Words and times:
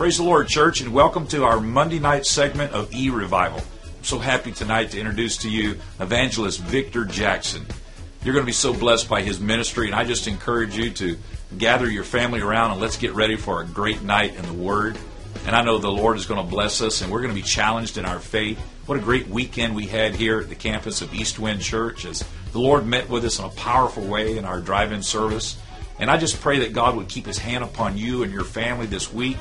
Praise 0.00 0.16
the 0.16 0.24
Lord, 0.24 0.48
church, 0.48 0.80
and 0.80 0.94
welcome 0.94 1.26
to 1.26 1.44
our 1.44 1.60
Monday 1.60 1.98
night 1.98 2.24
segment 2.24 2.72
of 2.72 2.90
E 2.94 3.10
Revival. 3.10 3.58
I'm 3.58 4.02
so 4.02 4.18
happy 4.18 4.50
tonight 4.50 4.92
to 4.92 4.98
introduce 4.98 5.36
to 5.36 5.50
you 5.50 5.76
evangelist 6.00 6.58
Victor 6.60 7.04
Jackson. 7.04 7.66
You're 8.24 8.32
going 8.32 8.42
to 8.42 8.46
be 8.46 8.52
so 8.52 8.72
blessed 8.72 9.10
by 9.10 9.20
his 9.20 9.40
ministry, 9.40 9.88
and 9.88 9.94
I 9.94 10.04
just 10.04 10.26
encourage 10.26 10.74
you 10.74 10.88
to 10.92 11.18
gather 11.58 11.90
your 11.90 12.04
family 12.04 12.40
around 12.40 12.70
and 12.70 12.80
let's 12.80 12.96
get 12.96 13.12
ready 13.12 13.36
for 13.36 13.60
a 13.60 13.66
great 13.66 14.00
night 14.00 14.36
in 14.36 14.46
the 14.46 14.54
Word. 14.54 14.96
And 15.44 15.54
I 15.54 15.62
know 15.62 15.76
the 15.76 15.92
Lord 15.92 16.16
is 16.16 16.24
going 16.24 16.42
to 16.42 16.50
bless 16.50 16.80
us, 16.80 17.02
and 17.02 17.12
we're 17.12 17.20
going 17.20 17.34
to 17.34 17.38
be 17.38 17.46
challenged 17.46 17.98
in 17.98 18.06
our 18.06 18.20
faith. 18.20 18.58
What 18.86 18.96
a 18.96 19.02
great 19.02 19.28
weekend 19.28 19.74
we 19.74 19.84
had 19.84 20.14
here 20.14 20.40
at 20.40 20.48
the 20.48 20.54
campus 20.54 21.02
of 21.02 21.12
East 21.12 21.38
Wind 21.38 21.60
Church 21.60 22.06
as 22.06 22.24
the 22.52 22.58
Lord 22.58 22.86
met 22.86 23.10
with 23.10 23.26
us 23.26 23.38
in 23.38 23.44
a 23.44 23.50
powerful 23.50 24.06
way 24.06 24.38
in 24.38 24.46
our 24.46 24.62
drive 24.62 24.92
in 24.92 25.02
service. 25.02 25.58
And 25.98 26.10
I 26.10 26.16
just 26.16 26.40
pray 26.40 26.60
that 26.60 26.72
God 26.72 26.96
would 26.96 27.08
keep 27.08 27.26
his 27.26 27.36
hand 27.36 27.62
upon 27.62 27.98
you 27.98 28.22
and 28.22 28.32
your 28.32 28.44
family 28.44 28.86
this 28.86 29.12
week 29.12 29.36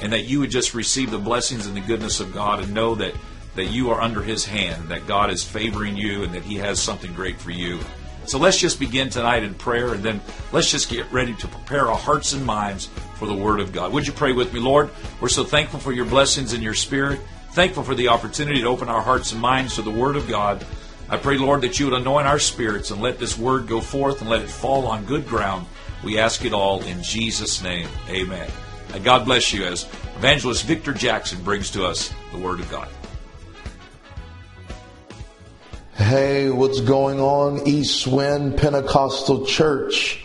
and 0.00 0.12
that 0.12 0.24
you 0.24 0.40
would 0.40 0.50
just 0.50 0.74
receive 0.74 1.10
the 1.10 1.18
blessings 1.18 1.66
and 1.66 1.76
the 1.76 1.80
goodness 1.80 2.20
of 2.20 2.32
God 2.32 2.60
and 2.60 2.74
know 2.74 2.94
that, 2.96 3.14
that 3.56 3.66
you 3.66 3.90
are 3.90 4.00
under 4.00 4.22
His 4.22 4.44
hand, 4.44 4.88
that 4.88 5.06
God 5.06 5.30
is 5.30 5.42
favoring 5.42 5.96
you, 5.96 6.22
and 6.22 6.32
that 6.34 6.42
He 6.42 6.56
has 6.56 6.80
something 6.80 7.12
great 7.14 7.38
for 7.40 7.50
you. 7.50 7.80
So 8.26 8.38
let's 8.38 8.58
just 8.58 8.78
begin 8.78 9.08
tonight 9.08 9.42
in 9.42 9.54
prayer, 9.54 9.94
and 9.94 10.02
then 10.02 10.20
let's 10.52 10.70
just 10.70 10.90
get 10.90 11.10
ready 11.10 11.34
to 11.34 11.48
prepare 11.48 11.88
our 11.88 11.96
hearts 11.96 12.34
and 12.34 12.44
minds 12.44 12.90
for 13.14 13.26
the 13.26 13.34
Word 13.34 13.58
of 13.58 13.72
God. 13.72 13.92
Would 13.92 14.06
you 14.06 14.12
pray 14.12 14.32
with 14.32 14.52
me, 14.52 14.60
Lord? 14.60 14.90
We're 15.20 15.28
so 15.28 15.44
thankful 15.44 15.80
for 15.80 15.92
your 15.92 16.04
blessings 16.04 16.52
and 16.52 16.62
your 16.62 16.74
Spirit, 16.74 17.20
thankful 17.52 17.82
for 17.82 17.94
the 17.94 18.08
opportunity 18.08 18.60
to 18.60 18.68
open 18.68 18.88
our 18.88 19.00
hearts 19.00 19.32
and 19.32 19.40
minds 19.40 19.76
to 19.76 19.82
the 19.82 19.90
Word 19.90 20.16
of 20.16 20.28
God. 20.28 20.64
I 21.08 21.16
pray, 21.16 21.38
Lord, 21.38 21.62
that 21.62 21.80
you 21.80 21.86
would 21.86 21.98
anoint 21.98 22.26
our 22.26 22.38
spirits 22.38 22.90
and 22.90 23.00
let 23.00 23.18
this 23.18 23.38
word 23.38 23.66
go 23.66 23.80
forth 23.80 24.20
and 24.20 24.28
let 24.28 24.42
it 24.42 24.50
fall 24.50 24.86
on 24.86 25.06
good 25.06 25.26
ground. 25.26 25.66
We 26.04 26.18
ask 26.18 26.44
it 26.44 26.52
all 26.52 26.82
in 26.82 27.02
Jesus' 27.02 27.62
name. 27.62 27.88
Amen. 28.10 28.50
And 28.94 29.04
God 29.04 29.26
bless 29.26 29.52
you 29.52 29.64
as 29.64 29.84
evangelist 30.16 30.64
Victor 30.64 30.94
Jackson 30.94 31.42
brings 31.42 31.70
to 31.72 31.84
us 31.84 32.12
the 32.32 32.38
Word 32.38 32.60
of 32.60 32.70
God. 32.70 32.88
Hey, 35.94 36.48
what's 36.48 36.80
going 36.80 37.20
on, 37.20 37.66
East 37.66 38.06
Wind 38.06 38.56
Pentecostal 38.56 39.44
Church? 39.44 40.24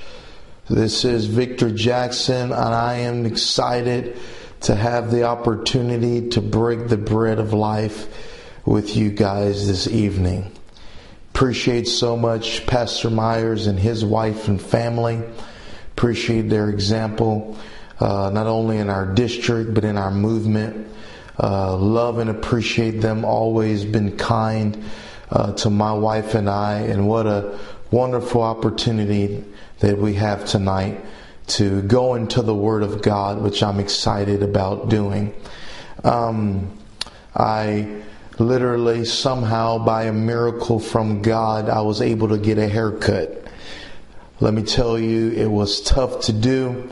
This 0.70 1.04
is 1.04 1.26
Victor 1.26 1.72
Jackson, 1.72 2.54
and 2.54 2.54
I 2.54 3.00
am 3.00 3.26
excited 3.26 4.18
to 4.62 4.76
have 4.76 5.12
the 5.12 5.24
opportunity 5.24 6.30
to 6.30 6.42
break 6.42 6.88
the 6.88 6.98
bread 6.98 7.40
of 7.40 7.52
life 7.52 8.08
with 8.66 8.96
you 8.96 9.10
guys 9.10 9.68
this 9.68 9.88
evening. 9.88 10.54
Appreciate 11.36 11.88
so 11.88 12.16
much 12.16 12.66
Pastor 12.66 13.10
Myers 13.10 13.68
and 13.68 13.78
his 13.78 14.06
wife 14.06 14.48
and 14.48 14.62
family. 14.62 15.22
Appreciate 15.92 16.44
their 16.50 16.70
example 16.70 17.58
uh, 18.04 18.30
not 18.30 18.48
only 18.48 18.80
in 18.80 18.90
our 18.90 19.06
district 19.06 19.74
but 19.74 19.86
in 19.86 19.98
our 19.98 20.12
movement. 20.12 20.88
Uh, 21.42 21.76
love 21.78 22.20
and 22.20 22.30
appreciate 22.30 23.00
them. 23.00 23.24
Always 23.24 23.86
been 23.86 24.18
kind 24.18 24.84
uh, 25.32 25.54
to 25.54 25.70
my 25.70 25.94
wife 25.94 26.36
and 26.36 26.50
I, 26.50 26.82
and 26.82 27.08
what 27.08 27.26
a 27.26 27.58
wonderful 27.92 28.42
opportunity 28.42 29.44
that 29.80 29.98
we 29.98 30.16
have 30.16 30.46
tonight 30.46 31.04
to 31.46 31.82
go 31.84 32.16
into 32.16 32.42
the 32.42 32.54
Word 32.54 32.84
of 32.84 33.02
God, 33.02 33.42
which 33.42 33.64
I'm 33.64 33.80
excited 33.80 34.44
about 34.44 34.90
doing. 34.90 35.34
Um, 36.04 36.78
I 37.36 38.04
literally 38.38 39.06
somehow 39.06 39.78
by 39.78 40.04
a 40.04 40.14
miracle 40.14 40.80
from 40.80 41.22
God 41.22 41.70
I 41.70 41.82
was 41.82 42.02
able 42.02 42.28
to 42.30 42.38
get 42.38 42.58
a 42.58 42.68
haircut. 42.68 43.48
Let 44.40 44.54
me 44.54 44.64
tell 44.64 45.00
you, 45.00 45.32
it 45.32 45.48
was 45.48 45.82
tough 45.82 46.22
to 46.26 46.34
do. 46.34 46.90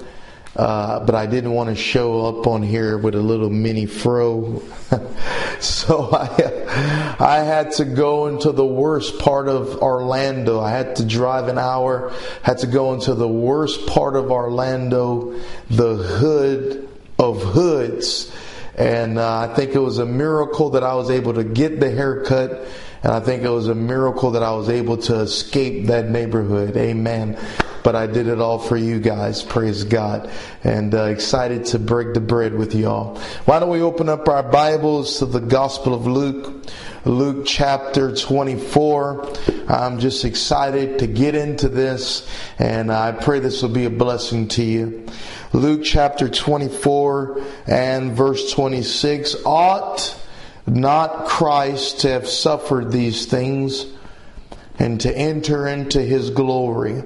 Uh, 0.55 0.99
but 1.05 1.15
I 1.15 1.27
didn't 1.27 1.51
want 1.51 1.69
to 1.69 1.75
show 1.75 2.25
up 2.25 2.45
on 2.45 2.61
here 2.61 2.97
with 2.97 3.15
a 3.15 3.21
little 3.21 3.49
mini 3.49 3.85
fro. 3.85 4.61
so 5.61 6.09
I, 6.11 7.15
I 7.17 7.37
had 7.39 7.71
to 7.73 7.85
go 7.85 8.27
into 8.27 8.51
the 8.51 8.65
worst 8.65 9.17
part 9.19 9.47
of 9.47 9.77
Orlando. 9.81 10.59
I 10.59 10.71
had 10.71 10.97
to 10.97 11.05
drive 11.05 11.47
an 11.47 11.57
hour, 11.57 12.13
had 12.43 12.57
to 12.59 12.67
go 12.67 12.93
into 12.93 13.13
the 13.13 13.27
worst 13.27 13.87
part 13.87 14.17
of 14.17 14.29
Orlando, 14.29 15.39
the 15.69 15.95
hood 15.95 16.89
of 17.17 17.41
hoods. 17.41 18.35
And 18.75 19.19
uh, 19.19 19.39
I 19.39 19.53
think 19.53 19.73
it 19.73 19.79
was 19.79 19.99
a 19.99 20.05
miracle 20.05 20.71
that 20.71 20.83
I 20.83 20.95
was 20.95 21.09
able 21.09 21.33
to 21.35 21.45
get 21.45 21.79
the 21.79 21.91
haircut. 21.91 22.67
And 23.03 23.13
I 23.13 23.21
think 23.21 23.43
it 23.43 23.49
was 23.49 23.69
a 23.69 23.75
miracle 23.75 24.31
that 24.31 24.43
I 24.43 24.51
was 24.51 24.69
able 24.69 24.97
to 24.97 25.21
escape 25.21 25.87
that 25.87 26.09
neighborhood. 26.09 26.75
Amen 26.75 27.37
but 27.83 27.95
I 27.95 28.07
did 28.07 28.27
it 28.27 28.39
all 28.39 28.59
for 28.59 28.77
you 28.77 28.99
guys. 28.99 29.43
Praise 29.43 29.83
God. 29.83 30.29
And 30.63 30.93
uh, 30.93 31.05
excited 31.05 31.65
to 31.65 31.79
break 31.79 32.13
the 32.13 32.21
bread 32.21 32.53
with 32.53 32.75
y'all. 32.75 33.17
Why 33.45 33.59
don't 33.59 33.69
we 33.69 33.81
open 33.81 34.09
up 34.09 34.27
our 34.27 34.43
Bibles 34.43 35.19
to 35.19 35.25
the 35.25 35.39
Gospel 35.39 35.93
of 35.93 36.05
Luke, 36.05 36.65
Luke 37.05 37.45
chapter 37.47 38.15
24. 38.15 39.33
I'm 39.67 39.99
just 39.99 40.25
excited 40.25 40.99
to 40.99 41.07
get 41.07 41.33
into 41.33 41.69
this, 41.69 42.29
and 42.59 42.91
I 42.91 43.11
pray 43.11 43.39
this 43.39 43.61
will 43.61 43.69
be 43.69 43.85
a 43.85 43.89
blessing 43.89 44.47
to 44.49 44.63
you. 44.63 45.07
Luke 45.53 45.81
chapter 45.83 46.29
24 46.29 47.41
and 47.67 48.13
verse 48.13 48.51
26. 48.51 49.35
Ought 49.45 50.17
not 50.67 51.25
Christ 51.25 52.01
to 52.01 52.09
have 52.09 52.27
suffered 52.27 52.91
these 52.91 53.25
things 53.25 53.85
and 54.77 55.01
to 55.01 55.15
enter 55.15 55.67
into 55.67 56.01
his 56.01 56.29
glory? 56.29 57.03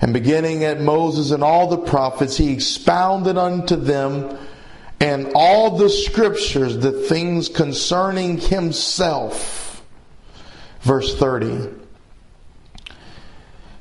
And 0.00 0.12
beginning 0.12 0.64
at 0.64 0.80
Moses 0.80 1.30
and 1.30 1.42
all 1.42 1.68
the 1.68 1.78
prophets, 1.78 2.36
he 2.36 2.52
expounded 2.52 3.38
unto 3.38 3.76
them 3.76 4.38
and 5.00 5.32
all 5.34 5.76
the 5.76 5.88
scriptures 5.88 6.78
the 6.78 6.92
things 6.92 7.48
concerning 7.48 8.38
himself. 8.38 9.84
Verse 10.80 11.16
30. 11.18 11.70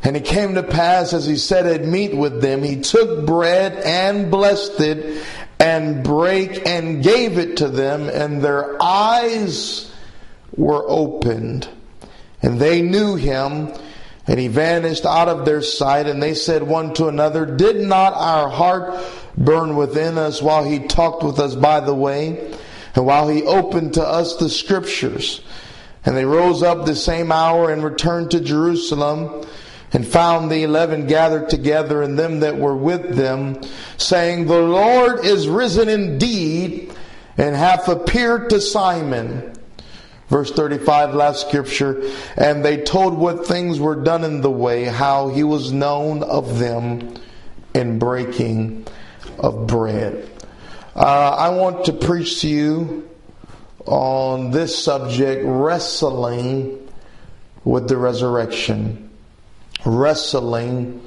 And 0.04 0.16
it 0.16 0.26
came 0.26 0.54
to 0.56 0.64
pass 0.64 1.14
as 1.14 1.26
he 1.26 1.36
said 1.36 1.66
at 1.66 1.86
meat 1.86 2.16
with 2.16 2.42
them, 2.42 2.62
he 2.62 2.82
took 2.82 3.26
bread 3.26 3.74
and 3.74 4.30
blessed 4.30 4.80
it 4.80 5.26
and 5.60 6.04
brake 6.04 6.62
and 6.66 7.04
gave 7.04 7.38
it 7.38 7.58
to 7.58 7.70
them, 7.70 8.10
and 8.10 8.42
their 8.42 8.82
eyes 8.82 9.92
were 10.56 10.84
opened. 10.88 11.68
And 12.42 12.60
they 12.60 12.82
knew 12.82 13.16
him 13.16 13.74
and 14.28 14.40
he 14.40 14.48
vanished 14.48 15.06
out 15.06 15.30
of 15.30 15.46
their 15.46 15.62
sight, 15.62 16.08
and 16.08 16.22
they 16.22 16.34
said 16.34 16.64
one 16.64 16.94
to 16.96 17.08
another, 17.08 17.46
Did 17.46 17.78
not 17.78 18.14
our 18.14 18.50
heart 18.50 19.00
burn 19.38 19.76
within 19.76 20.18
us 20.18 20.42
while 20.42 20.64
he 20.64 20.80
talked 20.80 21.24
with 21.24 21.40
us 21.40 21.56
by 21.56 21.80
the 21.80 21.94
way, 21.94 22.54
and 22.96 23.06
while 23.06 23.30
he 23.30 23.44
opened 23.44 23.96
to 23.96 24.04
us 24.04 24.36
the 24.38 24.50
scriptures? 24.50 25.42
And 26.06 26.16
they 26.16 26.26
rose 26.26 26.64
up 26.64 26.86
the 26.86 26.96
same 26.96 27.32
hour 27.32 27.72
and 27.72 27.84
returned 27.84 28.32
to 28.32 28.40
Jerusalem, 28.40 29.46
and 29.94 30.06
found 30.06 30.52
the 30.52 30.64
eleven 30.64 31.08
gathered 31.08 31.50
together, 31.50 32.02
and 32.02 32.18
them 32.18 32.40
that 32.40 32.58
were 32.58 32.76
with 32.76 33.16
them, 33.16 33.62
saying, 33.98 34.48
The 34.48 34.62
Lord 34.62 35.24
is 35.24 35.48
risen 35.48 35.88
indeed, 35.88 36.94
and 37.38 37.56
hath 37.56 37.88
appeared 37.88 38.50
to 38.50 38.60
Simon. 38.60 39.55
Verse 40.28 40.52
35, 40.52 41.14
last 41.14 41.48
scripture. 41.48 42.10
And 42.36 42.66
they 42.66 42.78
told 42.78 43.18
what 43.18 43.46
things 43.46 43.80
were 43.80 43.96
done 43.96 44.24
in 44.24 44.42
the 44.42 44.50
way, 44.50 44.86
how 44.86 45.30
he 45.30 45.44
was 45.44 45.72
known 45.72 46.24
of 46.24 46.58
them 46.58 47.16
in 47.74 48.00
breaking 48.00 48.88
of 49.38 49.68
bread. 49.68 50.30
Uh, 50.96 51.36
I 51.38 51.50
want 51.50 51.86
to 51.86 51.94
preach 51.94 52.42
to 52.42 52.48
you 52.48 53.10
on 53.86 54.52
this 54.52 54.82
subject 54.84 55.44
wrestling 55.46 56.90
with 57.64 57.88
the 57.88 57.98
resurrection. 57.98 59.10
Wrestling 59.86 61.02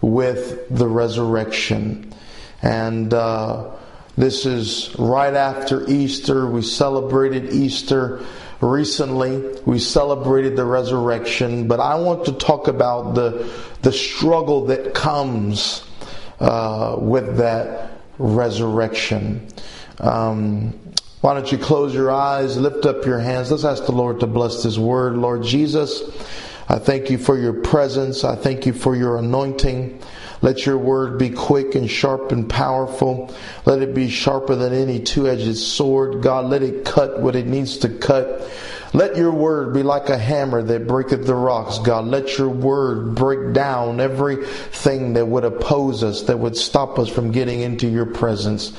with 0.00 0.68
the 0.70 0.86
resurrection. 0.86 2.14
And 2.62 3.12
uh, 3.12 3.70
this 4.16 4.46
is 4.46 4.94
right 4.98 5.34
after 5.34 5.88
Easter. 5.90 6.46
We 6.46 6.62
celebrated 6.62 7.52
Easter 7.52 8.24
recently 8.62 9.60
we 9.66 9.78
celebrated 9.78 10.56
the 10.56 10.64
resurrection, 10.64 11.68
but 11.68 11.80
I 11.80 11.96
want 11.96 12.26
to 12.26 12.32
talk 12.32 12.68
about 12.68 13.14
the 13.14 13.52
the 13.82 13.92
struggle 13.92 14.66
that 14.66 14.94
comes 14.94 15.84
uh, 16.40 16.96
with 16.98 17.38
that 17.38 17.90
resurrection. 18.18 19.48
Um, 19.98 20.78
why 21.20 21.34
don't 21.34 21.50
you 21.52 21.58
close 21.58 21.94
your 21.94 22.10
eyes, 22.10 22.56
lift 22.56 22.84
up 22.84 23.06
your 23.06 23.20
hands? 23.20 23.50
Let's 23.50 23.64
ask 23.64 23.86
the 23.86 23.92
Lord 23.92 24.20
to 24.20 24.26
bless 24.26 24.64
this 24.64 24.76
word. 24.76 25.16
Lord 25.16 25.44
Jesus, 25.44 26.02
I 26.72 26.78
thank 26.78 27.10
you 27.10 27.18
for 27.18 27.38
your 27.38 27.52
presence. 27.52 28.24
I 28.24 28.34
thank 28.34 28.64
you 28.64 28.72
for 28.72 28.96
your 28.96 29.18
anointing. 29.18 30.00
Let 30.40 30.64
your 30.64 30.78
word 30.78 31.18
be 31.18 31.28
quick 31.28 31.74
and 31.74 31.88
sharp 31.88 32.32
and 32.32 32.48
powerful. 32.48 33.32
Let 33.66 33.82
it 33.82 33.94
be 33.94 34.08
sharper 34.08 34.56
than 34.56 34.72
any 34.72 34.98
two 34.98 35.28
edged 35.28 35.58
sword. 35.58 36.22
God, 36.22 36.46
let 36.46 36.62
it 36.62 36.86
cut 36.86 37.20
what 37.20 37.36
it 37.36 37.46
needs 37.46 37.76
to 37.78 37.90
cut. 37.90 38.50
Let 38.94 39.16
your 39.16 39.32
word 39.32 39.72
be 39.72 39.82
like 39.82 40.08
a 40.08 40.18
hammer 40.18 40.62
that 40.62 40.86
breaketh 40.86 41.26
the 41.26 41.34
rocks, 41.34 41.78
God. 41.78 42.06
Let 42.06 42.36
your 42.36 42.50
word 42.50 43.14
break 43.14 43.54
down 43.54 44.00
everything 44.00 45.14
that 45.14 45.26
would 45.26 45.44
oppose 45.44 46.02
us, 46.02 46.22
that 46.22 46.38
would 46.38 46.56
stop 46.56 46.98
us 46.98 47.08
from 47.08 47.32
getting 47.32 47.60
into 47.60 47.86
your 47.86 48.04
presence. 48.04 48.72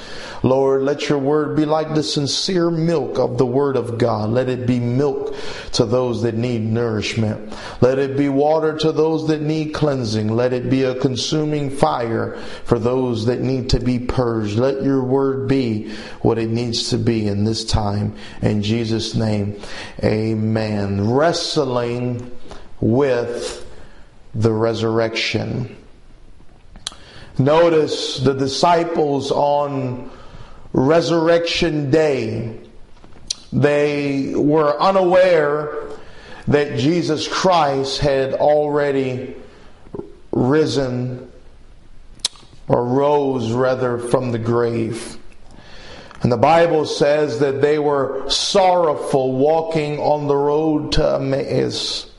Lord, 0.44 0.84
let 0.84 1.10
your 1.10 1.18
word 1.18 1.56
be 1.56 1.66
like 1.66 1.96
the 1.96 2.04
sincere 2.04 2.70
milk 2.70 3.18
of 3.18 3.38
the 3.38 3.46
word 3.46 3.76
of 3.76 3.98
God. 3.98 4.30
Let 4.30 4.50
it 4.50 4.68
be 4.68 4.80
milk 4.80 5.34
to 5.74 5.86
those 5.86 6.22
that 6.24 6.36
need 6.36 6.62
nourishment. 6.62 7.54
Let 7.82 8.00
it 8.00 8.16
be 8.18 8.30
water 8.30 8.78
to 8.80 8.92
those 8.92 9.28
that 9.28 9.42
need 9.42 9.74
cleansing. 9.74 10.36
Let 10.36 10.54
it 10.54 10.70
be 10.70 10.84
a 10.84 10.96
consuming 10.96 11.70
fire 11.70 12.38
for 12.66 12.80
those 12.80 13.26
that 13.26 13.42
need 13.42 13.70
to 13.72 13.80
be 13.80 14.00
purged. 14.00 14.58
Let 14.58 14.84
your 14.84 15.04
word 15.04 15.48
be 15.48 15.94
what 16.22 16.38
it 16.38 16.50
needs 16.50 16.90
to 16.90 16.98
be 16.98 17.28
in 17.28 17.44
this 17.44 17.66
time. 17.66 18.16
In 18.42 18.64
Jesus' 18.64 19.16
name. 19.16 19.60
Amen. 20.04 21.12
Wrestling 21.12 22.32
with 22.80 23.66
the 24.36 24.52
resurrection. 24.52 25.76
Notice 27.38 28.20
the 28.20 28.34
disciples 28.34 29.32
on 29.32 30.12
resurrection 30.72 31.90
day, 31.90 32.60
they 33.54 34.34
were 34.36 34.80
unaware 34.82 35.88
that 36.48 36.78
Jesus 36.78 37.28
Christ 37.28 38.00
had 38.00 38.34
already 38.34 39.36
risen 40.32 41.32
or 42.68 42.84
rose 42.84 43.52
rather 43.52 43.98
from 43.98 44.32
the 44.32 44.40
grave. 44.40 45.18
And 46.22 46.32
the 46.32 46.38
Bible 46.38 46.86
says 46.86 47.40
that 47.40 47.62
they 47.62 47.78
were 47.78 48.28
sorrowful 48.30 49.34
walking 49.34 50.00
on 50.00 50.28
the 50.28 50.36
road 50.36 50.94
to 50.94 51.16
Emmaus. 51.16 52.10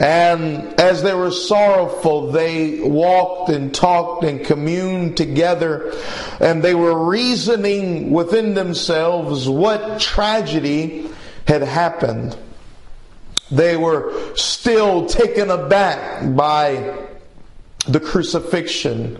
And 0.00 0.78
as 0.80 1.02
they 1.02 1.12
were 1.12 1.32
sorrowful, 1.32 2.30
they 2.30 2.80
walked 2.80 3.50
and 3.50 3.74
talked 3.74 4.22
and 4.22 4.44
communed 4.44 5.16
together, 5.16 5.92
and 6.38 6.62
they 6.62 6.74
were 6.74 7.06
reasoning 7.06 8.10
within 8.10 8.54
themselves 8.54 9.48
what 9.48 10.00
tragedy 10.00 11.10
had 11.48 11.62
happened. 11.62 12.36
They 13.50 13.76
were 13.76 14.36
still 14.36 15.06
taken 15.06 15.50
aback 15.50 16.36
by 16.36 16.96
the 17.88 17.98
crucifixion 17.98 19.18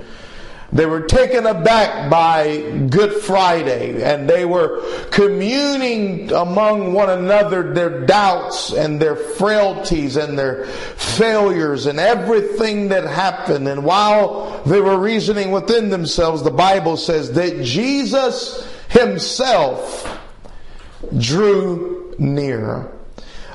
they 0.71 0.85
were 0.85 1.01
taken 1.01 1.47
aback 1.47 2.11
by 2.11 2.87
Good 2.91 3.23
Friday 3.23 4.03
and 4.03 4.29
they 4.29 4.45
were 4.45 4.83
communing 5.11 6.31
among 6.31 6.93
one 6.93 7.09
another 7.09 7.73
their 7.73 8.05
doubts 8.05 8.73
and 8.73 9.01
their 9.01 9.17
frailties 9.17 10.17
and 10.17 10.39
their 10.39 10.67
failures 10.67 11.87
and 11.87 11.99
everything 11.99 12.89
that 12.89 13.05
happened. 13.05 13.67
And 13.67 13.83
while 13.83 14.63
they 14.65 14.81
were 14.81 14.99
reasoning 14.99 15.53
within 15.53 15.89
themselves, 15.89 16.43
the 16.43 16.51
Bible 16.51 16.99
says 16.99 17.33
that 17.33 17.65
Jesus 17.65 18.71
himself 18.91 20.21
drew 21.19 22.15
near. 22.19 22.93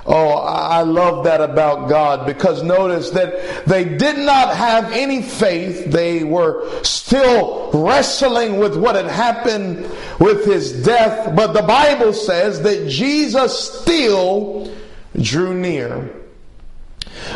Oh, 0.06 0.32
I 0.32 0.82
love 0.82 1.24
that 1.24 1.40
about 1.40 1.88
God 1.88 2.26
because 2.26 2.62
notice 2.62 3.12
that 3.12 3.66
they 3.66 3.86
did 3.86 4.18
not 4.18 4.56
have 4.56 4.92
any 4.92 5.22
faith. 5.22 5.86
They 5.86 6.24
were 6.26 6.84
still 6.84 7.72
wrestling 7.72 8.58
with 8.58 8.76
what 8.76 8.96
had 8.96 9.06
happened 9.06 9.90
with 10.20 10.46
his 10.46 10.84
death. 10.84 11.34
But 11.36 11.54
the 11.54 11.62
Bible 11.62 12.12
says 12.12 12.62
that 12.64 12.90
Jesus 12.90 13.58
still 13.82 14.74
drew 15.22 15.54
near. 15.54 16.23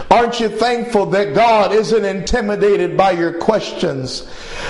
Aren't 0.10 0.40
you 0.40 0.48
thankful 0.48 1.06
that 1.08 1.36
God 1.36 1.74
isn't 1.74 2.06
intimidated 2.06 2.96
by 2.96 3.12
your 3.12 3.34
questions? 3.34 4.26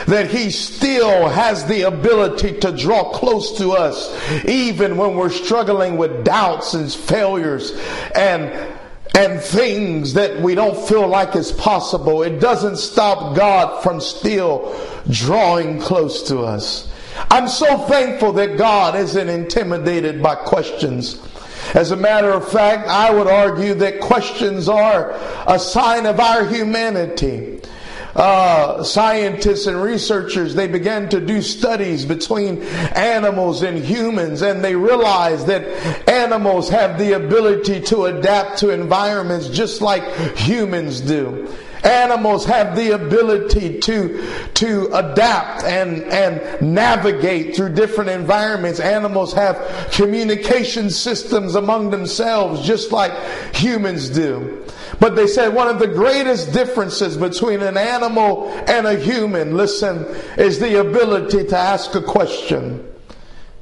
That 0.08 0.32
He 0.32 0.50
still 0.50 1.30
has 1.30 1.66
the 1.66 1.84
ability 1.84 2.60
to 2.60 2.72
draw 2.72 3.12
close 3.12 3.58
to 3.60 3.72
us, 3.74 4.16
even 4.46 4.98
when 4.98 5.16
we're 5.16 5.30
struggling 5.30 5.98
with 5.98 6.24
doubts 6.26 6.74
and 6.74 6.92
failures 6.92 7.80
and 8.16 8.76
and 9.16 9.42
things 9.42 10.14
that 10.14 10.40
we 10.42 10.54
don't 10.54 10.78
feel 10.88 11.08
like 11.08 11.36
is 11.36 11.52
possible. 11.52 12.22
It 12.22 12.40
doesn't 12.40 12.78
stop 12.78 13.36
God 13.36 13.82
from 13.82 14.00
still 14.00 14.76
drawing 15.10 15.80
close 15.80 16.28
to 16.28 16.42
us. 16.42 16.92
I'm 17.32 17.48
so 17.48 17.80
thankful 17.88 18.34
that 18.34 18.58
God 18.58 18.96
isn't 18.96 19.28
intimidated 19.28 20.22
by 20.22 20.36
questions. 20.36 21.20
As 21.74 21.92
a 21.92 21.96
matter 21.96 22.32
of 22.32 22.50
fact, 22.50 22.88
I 22.88 23.12
would 23.12 23.28
argue 23.28 23.74
that 23.76 24.00
questions 24.00 24.70
are 24.70 25.12
a 25.48 25.60
sign 25.60 26.06
of 26.06 26.20
our 26.20 26.46
humanity. 26.46 27.62
Uh, 28.16 28.84
scientists 28.84 29.68
and 29.68 29.80
researchers 29.80 30.56
they 30.56 30.66
began 30.68 31.08
to 31.08 31.20
do 31.20 31.40
studies 31.40 32.04
between 32.04 32.64
animals 32.96 33.62
and 33.62 33.78
humans 33.78 34.42
and 34.42 34.64
they 34.64 34.76
realized 34.76 35.46
that 35.46 35.62
animals 36.10 36.68
have 36.68 36.98
the 36.98 37.14
ability 37.14 37.80
to 37.80 38.06
adapt 38.06 38.58
to 38.58 38.72
environments 38.72 39.50
just 39.50 39.82
like 39.82 40.02
humans 40.36 41.00
do 41.00 41.48
Animals 41.84 42.46
have 42.46 42.76
the 42.76 42.92
ability 42.92 43.80
to, 43.80 44.26
to 44.56 44.86
adapt 44.94 45.64
and, 45.64 46.04
and 46.04 46.62
navigate 46.62 47.56
through 47.56 47.74
different 47.74 48.10
environments. 48.10 48.80
Animals 48.80 49.34
have 49.34 49.90
communication 49.92 50.90
systems 50.90 51.56
among 51.56 51.90
themselves 51.90 52.66
just 52.66 52.92
like 52.92 53.12
humans 53.56 54.10
do. 54.10 54.66
But 55.00 55.16
they 55.16 55.28
said 55.28 55.54
one 55.54 55.68
of 55.68 55.80
the 55.80 55.88
greatest 55.88 56.54
differences 56.54 57.18
between 57.18 57.62
an 57.62 57.78
animal 57.78 58.50
and 58.68 58.88
a 58.88 58.96
human, 58.96 59.56
listen, 59.56 60.06
is 60.38 60.60
the 60.60 60.80
ability 60.80 61.46
to 61.46 61.58
ask 61.58 61.94
a 61.96 62.02
question. 62.02 62.84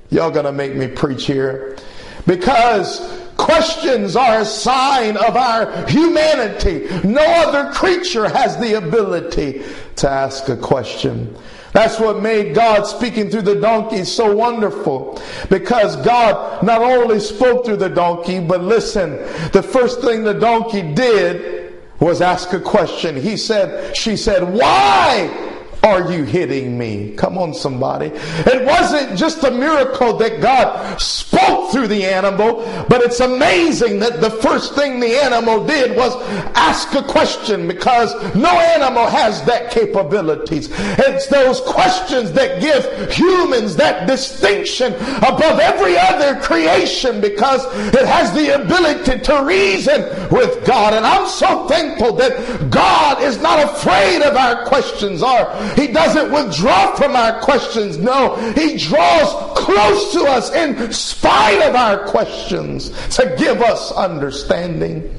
Y'all 0.09 0.31
gonna 0.31 0.51
make 0.51 0.75
me 0.75 0.87
preach 0.87 1.25
here. 1.25 1.77
Because 2.25 3.24
Questions 3.45 4.15
are 4.15 4.39
a 4.39 4.45
sign 4.45 5.17
of 5.17 5.37
our 5.37 5.85
humanity. 5.85 6.87
No 7.07 7.21
other 7.21 7.71
creature 7.73 8.27
has 8.27 8.57
the 8.57 8.73
ability 8.73 9.61
to 9.97 10.09
ask 10.09 10.49
a 10.49 10.57
question. 10.57 11.37
That's 11.71 11.99
what 11.99 12.23
made 12.23 12.55
God 12.55 12.87
speaking 12.87 13.29
through 13.29 13.43
the 13.43 13.61
donkey 13.61 14.03
so 14.03 14.35
wonderful. 14.35 15.21
Because 15.47 15.95
God 15.97 16.63
not 16.63 16.81
only 16.81 17.19
spoke 17.19 17.65
through 17.65 17.77
the 17.77 17.89
donkey, 17.89 18.39
but 18.39 18.63
listen, 18.63 19.11
the 19.51 19.61
first 19.61 20.01
thing 20.01 20.23
the 20.23 20.33
donkey 20.33 20.81
did 20.81 21.75
was 21.99 22.21
ask 22.21 22.51
a 22.53 22.59
question. 22.59 23.15
He 23.15 23.37
said, 23.37 23.95
she 23.95 24.17
said, 24.17 24.41
why 24.41 25.54
are 25.85 26.11
you 26.11 26.23
hitting 26.23 26.77
me? 26.77 27.13
Come 27.15 27.37
on, 27.37 27.53
somebody. 27.53 28.07
It 28.07 28.65
wasn't 28.65 29.17
just 29.17 29.43
a 29.43 29.51
miracle 29.51 30.17
that 30.17 30.41
God 30.41 30.99
spoke 30.99 31.71
through 31.71 31.87
the 31.87 32.05
animal, 32.05 32.55
but 32.89 33.01
it's 33.01 33.19
amazing 33.19 33.99
that 33.99 34.19
the 34.19 34.31
first 34.31 34.73
thing 34.73 34.99
the 34.99 35.15
animal 35.15 35.65
did 35.65 35.95
was 35.95 36.15
ask 36.55 36.93
a 36.95 37.03
question 37.03 37.67
because 37.67 38.13
no 38.35 38.49
animal 38.49 39.05
has 39.05 39.43
that 39.43 39.71
capabilities. 39.71 40.69
It's 40.97 41.27
those 41.27 41.61
questions 41.61 42.31
that 42.31 42.61
give 42.61 43.13
humans 43.13 43.75
that 43.75 44.07
distinction 44.07 44.93
above 45.17 45.59
every 45.59 45.97
other 45.97 46.39
creation 46.41 47.21
because 47.21 47.63
it 47.93 48.07
has 48.07 48.33
the 48.33 48.55
ability 48.63 49.19
to 49.19 49.43
reason 49.43 50.01
with 50.31 50.65
God. 50.65 50.93
And 50.93 51.05
I'm 51.05 51.27
so 51.27 51.67
thankful 51.67 52.13
that 52.13 52.71
God 52.71 53.21
is 53.21 53.39
not 53.39 53.63
afraid 53.63 54.21
of 54.23 54.35
our 54.35 54.65
questions 54.65 55.21
or 55.21 55.45
he 55.75 55.87
doesn't 55.87 56.31
withdraw 56.31 56.95
from 56.95 57.15
our 57.15 57.41
questions. 57.41 57.97
No, 57.97 58.35
He 58.53 58.77
draws 58.77 59.57
close 59.57 60.13
to 60.13 60.23
us 60.23 60.53
in 60.53 60.91
spite 60.91 61.61
of 61.61 61.75
our 61.75 62.07
questions 62.07 62.89
to 63.15 63.35
give 63.37 63.61
us 63.61 63.91
understanding. 63.91 65.13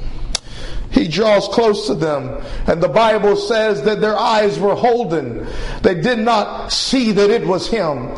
He 0.91 1.09
draws 1.09 1.49
close 1.49 1.87
to 1.89 1.95
them. 1.95 2.43
And 2.67 2.83
the 2.83 2.89
Bible 2.89 3.37
says 3.37 3.83
that 3.83 4.01
their 4.01 4.17
eyes 4.17 4.59
were 4.59 4.75
holden. 4.75 5.47
They 5.83 5.95
did 5.95 6.19
not 6.19 6.73
see 6.73 7.13
that 7.13 7.31
it 7.31 7.47
was 7.47 7.69
Him. 7.69 8.09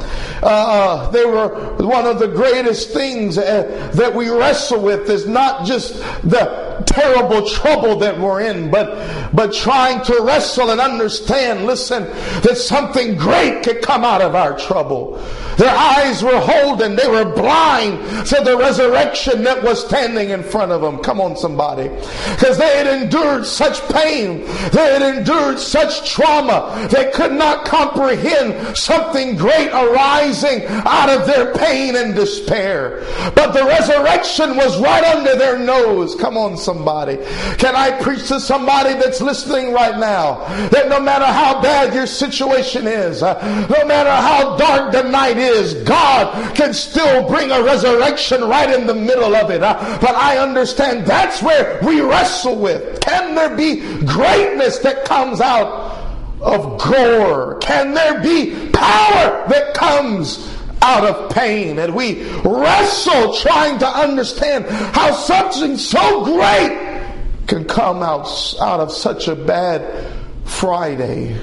Uh, 0.43 0.47
uh, 0.47 1.11
they 1.11 1.25
were 1.25 1.77
one 1.77 2.07
of 2.07 2.19
the 2.19 2.29
greatest 2.29 2.91
things 2.91 3.39
uh, 3.39 3.91
that 3.95 4.15
we 4.15 4.29
wrestle 4.29 4.81
with 4.83 5.09
is 5.11 5.27
not 5.27 5.67
just 5.67 5.95
the 6.23 6.69
terrible 6.87 7.47
trouble 7.47 7.97
that 7.97 8.19
we're 8.19 8.41
in, 8.41 8.71
but, 8.71 9.33
but 9.35 9.53
trying 9.53 10.03
to 10.05 10.21
wrestle 10.23 10.71
and 10.71 10.81
understand, 10.81 11.67
listen, 11.67 12.05
that 12.43 12.57
something 12.57 13.17
great 13.17 13.63
could 13.63 13.83
come 13.83 14.05
out 14.05 14.23
of 14.23 14.35
our 14.35 14.57
trouble. 14.59 15.17
Their 15.57 15.75
eyes 15.75 16.23
were 16.23 16.39
holden, 16.39 16.95
they 16.95 17.09
were 17.09 17.25
blind 17.25 18.27
to 18.27 18.41
the 18.45 18.57
resurrection 18.57 19.43
that 19.45 19.63
was 19.63 19.85
standing 19.85 20.31
in 20.31 20.43
front 20.43 20.71
of 20.71 20.81
them. 20.81 20.99
Come 20.99 21.21
on, 21.21 21.37
somebody. 21.37 21.89
Because 22.35 22.58
they 22.59 22.77
had 22.79 23.03
endured 23.03 23.47
such 23.47 23.81
pain, 23.89 24.41
they 24.73 24.99
had 24.99 25.03
endured 25.03 25.59
such 25.59 26.11
trauma, 26.11 26.89
they 26.91 27.11
could 27.11 27.33
not 27.33 27.65
comprehend 27.65 28.77
something 28.77 29.37
great 29.37 29.71
arising 29.71 30.65
out 30.67 31.09
of 31.09 31.27
their 31.27 31.55
pain 31.55 31.97
and 31.97 32.15
despair. 32.15 33.01
But 33.35 33.53
the 33.53 33.65
resurrection 33.65 34.57
was 34.57 34.81
right 34.81 35.05
under 35.05 35.37
their 35.37 35.59
nose. 35.59 36.15
Come 36.15 36.37
on, 36.37 36.57
somebody. 36.57 37.17
Can 37.59 37.75
I 37.75 37.91
preach 38.03 38.29
to 38.29 38.41
somebody 38.41 38.95
that's 38.95 39.21
listening 39.21 39.73
right 39.73 39.99
now 39.99 40.45
that 40.69 40.89
no 40.89 41.01
matter 41.01 41.25
how 41.25 41.61
bad 41.61 41.95
your 41.95 42.07
situation 42.07 42.87
is, 42.87 43.23
uh, 43.23 43.35
no 43.69 43.87
matter 43.87 44.11
how 44.11 44.57
dark 44.57 44.93
the 44.93 45.03
night 45.03 45.39
is, 45.39 45.75
God 45.85 46.55
can 46.55 46.75
still 46.75 47.29
bring 47.29 47.51
a 47.51 47.63
resurrection 47.63 48.43
right 48.43 48.71
in 48.71 48.87
the 48.87 48.95
middle 48.95 49.35
of 49.35 49.51
it. 49.51 49.63
Uh, 49.63 49.99
but 50.01 50.15
I 50.15 50.39
understand 50.39 51.07
that's 51.07 51.43
where 51.43 51.79
we 51.83 52.01
wrestle 52.49 52.63
with. 52.63 53.01
Can 53.01 53.35
there 53.35 53.57
be 53.57 53.81
greatness 54.05 54.79
that 54.79 55.05
comes 55.05 55.41
out 55.41 55.97
of 56.41 56.81
gore? 56.81 57.59
Can 57.61 57.95
there 57.95 58.21
be 58.23 58.71
power 58.71 59.49
that 59.49 59.75
comes 59.75 60.55
out 60.83 61.05
of 61.05 61.31
pain. 61.31 61.79
And 61.79 61.95
we 61.95 62.23
wrestle 62.45 63.35
trying 63.35 63.79
to 63.81 63.87
understand 63.87 64.67
how 64.67 65.13
something 65.13 65.77
so 65.77 66.25
great 66.25 67.07
can 67.47 67.65
come 67.65 68.03
out, 68.03 68.29
out 68.61 68.81
of 68.81 68.93
such 68.93 69.29
a 69.29 69.35
bad 69.35 70.13
Friday, 70.45 71.41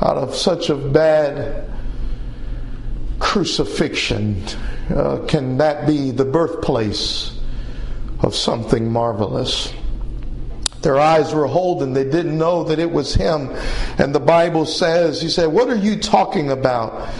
out 0.00 0.16
of 0.16 0.34
such 0.34 0.70
a 0.70 0.76
bad 0.76 1.68
crucifixion. 3.18 4.42
Uh, 4.94 5.24
can 5.26 5.58
that 5.58 5.86
be 5.86 6.10
the 6.10 6.24
birthplace 6.24 7.38
of 8.20 8.34
something 8.34 8.90
marvelous? 8.90 9.72
Their 10.82 10.98
eyes 10.98 11.34
were 11.34 11.46
holden. 11.46 11.92
They 11.92 12.04
didn't 12.04 12.38
know 12.38 12.64
that 12.64 12.78
it 12.78 12.90
was 12.90 13.14
him. 13.14 13.50
And 13.98 14.14
the 14.14 14.20
Bible 14.20 14.64
says, 14.64 15.20
He 15.20 15.28
said, 15.28 15.46
What 15.46 15.68
are 15.68 15.76
you 15.76 15.98
talking 15.98 16.50
about? 16.50 17.12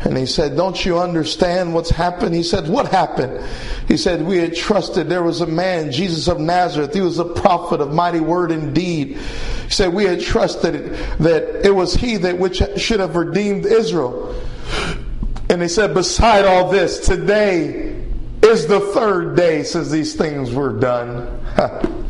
And 0.00 0.18
he 0.18 0.26
said, 0.26 0.56
Don't 0.56 0.84
you 0.84 0.98
understand 0.98 1.74
what's 1.74 1.90
happened? 1.90 2.34
He 2.34 2.42
said, 2.42 2.68
What 2.68 2.88
happened? 2.88 3.44
He 3.88 3.96
said, 3.96 4.22
We 4.22 4.38
had 4.38 4.54
trusted 4.54 5.08
there 5.08 5.22
was 5.22 5.40
a 5.40 5.46
man, 5.46 5.92
Jesus 5.92 6.28
of 6.28 6.40
Nazareth. 6.40 6.92
He 6.92 7.00
was 7.00 7.18
a 7.18 7.24
prophet 7.24 7.80
of 7.80 7.92
mighty 7.92 8.20
word 8.20 8.50
and 8.50 8.74
deed. 8.74 9.16
He 9.16 9.70
said, 9.70 9.94
We 9.94 10.04
had 10.04 10.20
trusted 10.20 10.94
that 11.20 11.64
it 11.64 11.74
was 11.74 11.94
he 11.94 12.16
that 12.18 12.38
which 12.38 12.62
should 12.76 13.00
have 13.00 13.16
redeemed 13.16 13.64
Israel. 13.64 14.34
And 15.48 15.62
he 15.62 15.68
said, 15.68 15.94
Beside 15.94 16.44
all 16.44 16.70
this, 16.70 17.00
today 17.00 18.04
is 18.42 18.66
the 18.66 18.80
third 18.80 19.36
day 19.36 19.62
since 19.62 19.90
these 19.90 20.14
things 20.14 20.52
were 20.52 20.72
done. 20.72 21.40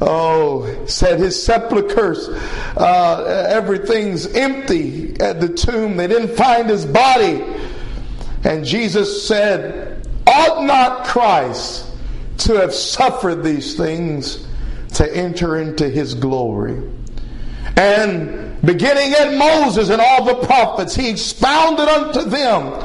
Oh, 0.00 0.84
said 0.86 1.18
his 1.18 1.42
sepulchres, 1.42 2.28
uh, 2.76 3.46
everything's 3.48 4.26
empty 4.26 5.18
at 5.20 5.40
the 5.40 5.48
tomb. 5.48 5.96
They 5.96 6.06
didn't 6.06 6.36
find 6.36 6.68
his 6.68 6.84
body. 6.84 7.42
And 8.44 8.64
Jesus 8.64 9.26
said, 9.26 10.06
Ought 10.26 10.64
not 10.64 11.06
Christ 11.06 11.90
to 12.38 12.54
have 12.54 12.74
suffered 12.74 13.42
these 13.42 13.76
things 13.76 14.46
to 14.94 15.16
enter 15.16 15.58
into 15.58 15.88
his 15.88 16.14
glory? 16.14 16.82
And 17.76 18.60
beginning 18.62 19.12
at 19.12 19.34
Moses 19.36 19.90
and 19.90 20.00
all 20.00 20.24
the 20.24 20.46
prophets, 20.46 20.94
he 20.94 21.10
expounded 21.10 21.88
unto 21.88 22.22
them 22.22 22.82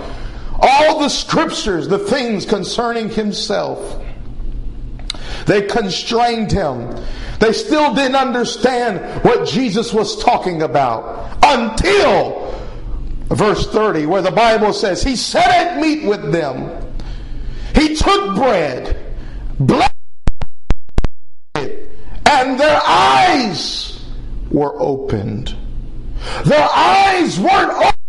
all 0.61 0.99
the 0.99 1.09
scriptures, 1.09 1.87
the 1.87 1.99
things 1.99 2.45
concerning 2.45 3.09
himself. 3.09 4.00
They 5.45 5.63
constrained 5.63 6.51
him. 6.51 6.95
They 7.39 7.53
still 7.53 7.93
didn't 7.93 8.15
understand 8.15 9.23
what 9.23 9.47
Jesus 9.47 9.93
was 9.93 10.23
talking 10.23 10.61
about 10.61 11.37
until 11.43 12.51
verse 13.29 13.67
30, 13.67 14.05
where 14.05 14.21
the 14.21 14.31
Bible 14.31 14.73
says, 14.73 15.01
He 15.01 15.15
sat 15.15 15.49
at 15.49 15.81
meat 15.81 16.05
with 16.05 16.31
them. 16.31 16.69
He 17.75 17.95
took 17.95 18.35
bread, 18.35 18.97
blessed 19.59 19.91
it, 21.55 21.89
and 22.25 22.59
their 22.59 22.81
eyes 22.85 24.05
were 24.51 24.79
opened. 24.79 25.55
Their 26.45 26.69
eyes 26.71 27.39
weren't 27.39 27.71
open. 27.71 27.99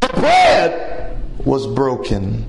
The 0.00 0.08
bread 0.08 1.22
was 1.44 1.66
broken. 1.66 2.46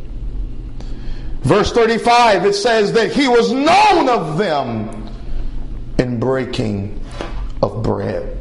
Verse 1.43 1.73
35, 1.73 2.45
it 2.45 2.53
says 2.53 2.93
that 2.93 3.11
he 3.11 3.27
was 3.27 3.51
known 3.51 4.07
of 4.07 4.37
them 4.37 5.09
in 5.99 6.17
breaking 6.17 7.03
of 7.61 7.83
bread. 7.83 8.37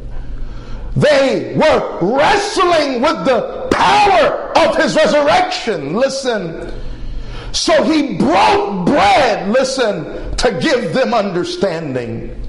They 0.95 1.53
were 1.55 1.99
wrestling 2.15 3.01
with 3.01 3.25
the 3.25 3.67
power 3.71 4.57
of 4.57 4.77
his 4.77 4.95
resurrection. 4.95 5.95
Listen. 5.95 6.71
So 7.51 7.83
he 7.83 8.17
broke 8.17 8.85
bread, 8.85 9.49
listen, 9.49 10.35
to 10.37 10.59
give 10.59 10.93
them 10.93 11.13
understanding. 11.13 12.39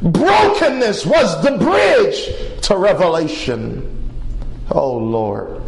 Brokenness 0.00 1.04
was 1.04 1.42
the 1.42 1.58
bridge 1.58 2.62
to 2.62 2.76
revelation. 2.76 3.90
Oh 4.70 4.96
Lord 4.96 5.63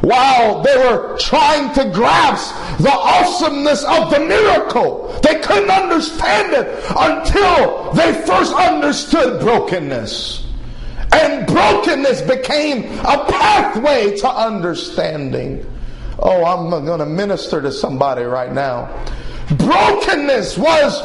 while 0.00 0.62
they 0.62 0.76
were 0.76 1.16
trying 1.18 1.72
to 1.74 1.90
grasp 1.90 2.54
the 2.78 2.90
awesomeness 2.90 3.84
of 3.84 4.10
the 4.10 4.20
miracle. 4.20 5.18
They 5.22 5.40
couldn't 5.40 5.70
understand 5.70 6.52
it 6.52 6.84
until 6.96 7.92
they 7.92 8.12
first 8.24 8.54
understood 8.54 9.40
brokenness. 9.40 10.46
And 11.12 11.46
brokenness 11.46 12.22
became 12.22 12.84
a 13.00 13.24
pathway 13.28 14.16
to 14.18 14.28
understanding. 14.28 15.64
Oh, 16.18 16.44
I'm 16.44 16.70
going 16.84 16.98
to 16.98 17.06
minister 17.06 17.62
to 17.62 17.72
somebody 17.72 18.22
right 18.24 18.52
now. 18.52 18.86
Brokenness 19.56 20.58
was 20.58 21.00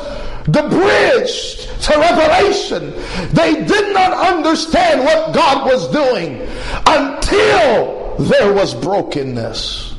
the 0.46 0.68
bridge 0.68 1.68
to 1.86 1.98
revelation. 1.98 2.92
They 3.34 3.66
did 3.66 3.94
not 3.94 4.12
understand 4.14 5.06
what 5.06 5.34
God 5.34 5.66
was 5.66 5.90
doing 5.90 6.46
until 6.86 8.03
there 8.20 8.54
was 8.54 8.74
brokenness. 8.74 9.96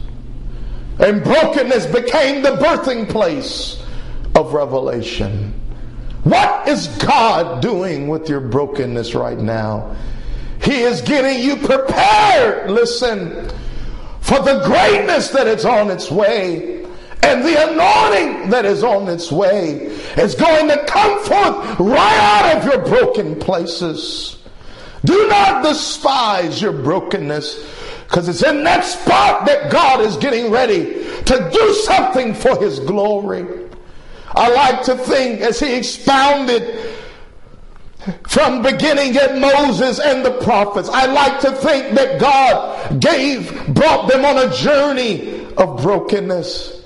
And 0.99 1.23
brokenness 1.25 1.87
became 1.87 2.43
the 2.43 2.53
birthing 2.53 3.09
place 3.09 3.83
of 4.35 4.55
revelation. 4.55 5.53
What 6.23 6.69
is 6.69 6.89
God 6.99 7.61
doing 7.61 8.09
with 8.09 8.29
your 8.29 8.41
brokenness 8.41 9.15
right 9.15 9.39
now? 9.39 9.97
He 10.63 10.81
is 10.81 11.03
getting 11.03 11.43
you 11.43 11.57
prepared, 11.57 12.71
listen, 12.71 13.51
for 14.21 14.39
the 14.39 14.63
greatness 14.65 15.29
that 15.31 15.47
is 15.47 15.65
on 15.65 15.91
its 15.91 16.11
way. 16.11 16.85
And 17.23 17.43
the 17.45 17.73
anointing 17.73 18.51
that 18.51 18.65
is 18.65 18.83
on 18.83 19.09
its 19.09 19.33
way 19.33 19.87
is 20.17 20.35
going 20.35 20.69
to 20.69 20.85
come 20.87 21.19
forth 21.25 21.81
right 21.81 22.19
out 22.19 22.57
of 22.57 22.65
your 22.65 22.85
broken 22.85 23.39
places. 23.39 24.39
Do 25.05 25.27
not 25.29 25.63
despise 25.63 26.63
your 26.63 26.73
brokenness 26.73 27.63
because 28.05 28.29
it's 28.29 28.43
in 28.43 28.65
that 28.65 28.85
spot 28.85 29.47
that 29.47 29.71
God 29.71 30.01
is 30.01 30.17
getting 30.17 30.51
ready 30.51 31.05
to 31.25 31.51
do 31.53 31.75
something 31.75 32.35
for 32.35 32.57
his 32.59 32.81
glory. 32.81 33.47
I 34.35 34.51
like 34.51 34.83
to 34.85 34.97
think 34.97 35.41
as 35.41 35.61
he 35.61 35.75
expounded 35.75 36.93
from 38.29 38.63
beginning 38.63 39.17
at 39.17 39.39
Moses 39.39 39.99
and 39.99 40.25
the 40.25 40.39
prophets, 40.43 40.89
I 40.89 41.07
like 41.07 41.41
to 41.41 41.53
think 41.53 41.95
that 41.95 42.21
God 42.21 43.01
gave, 43.01 43.75
brought 43.75 44.09
them 44.09 44.25
on 44.25 44.37
a 44.39 44.55
journey 44.55 45.47
of 45.57 45.83
brokenness. 45.83 46.84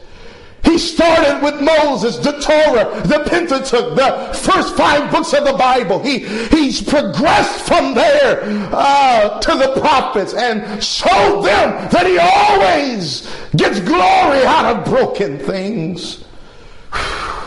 He 0.68 0.76
started 0.76 1.42
with 1.42 1.62
Moses, 1.62 2.18
the 2.18 2.32
Torah, 2.32 3.00
the 3.06 3.25
Pentateuch, 3.25 3.96
the 3.96 4.38
first 4.38 4.76
five 4.76 5.10
books 5.10 5.32
of 5.32 5.46
the 5.46 5.54
Bible. 5.54 5.98
He, 6.02 6.18
he's 6.18 6.82
progressed 6.82 7.66
from 7.66 7.94
there 7.94 8.42
uh, 8.75 9.40
to 9.40 9.54
the 9.54 9.80
prophets 9.80 10.34
and 10.34 10.84
showed 10.84 11.42
them 11.42 11.88
that 11.90 12.06
he 12.06 12.18
always 12.18 13.34
gets 13.56 13.80
glory 13.80 14.44
out 14.44 14.76
of 14.76 14.84
broken 14.84 15.38
things. 15.38 16.25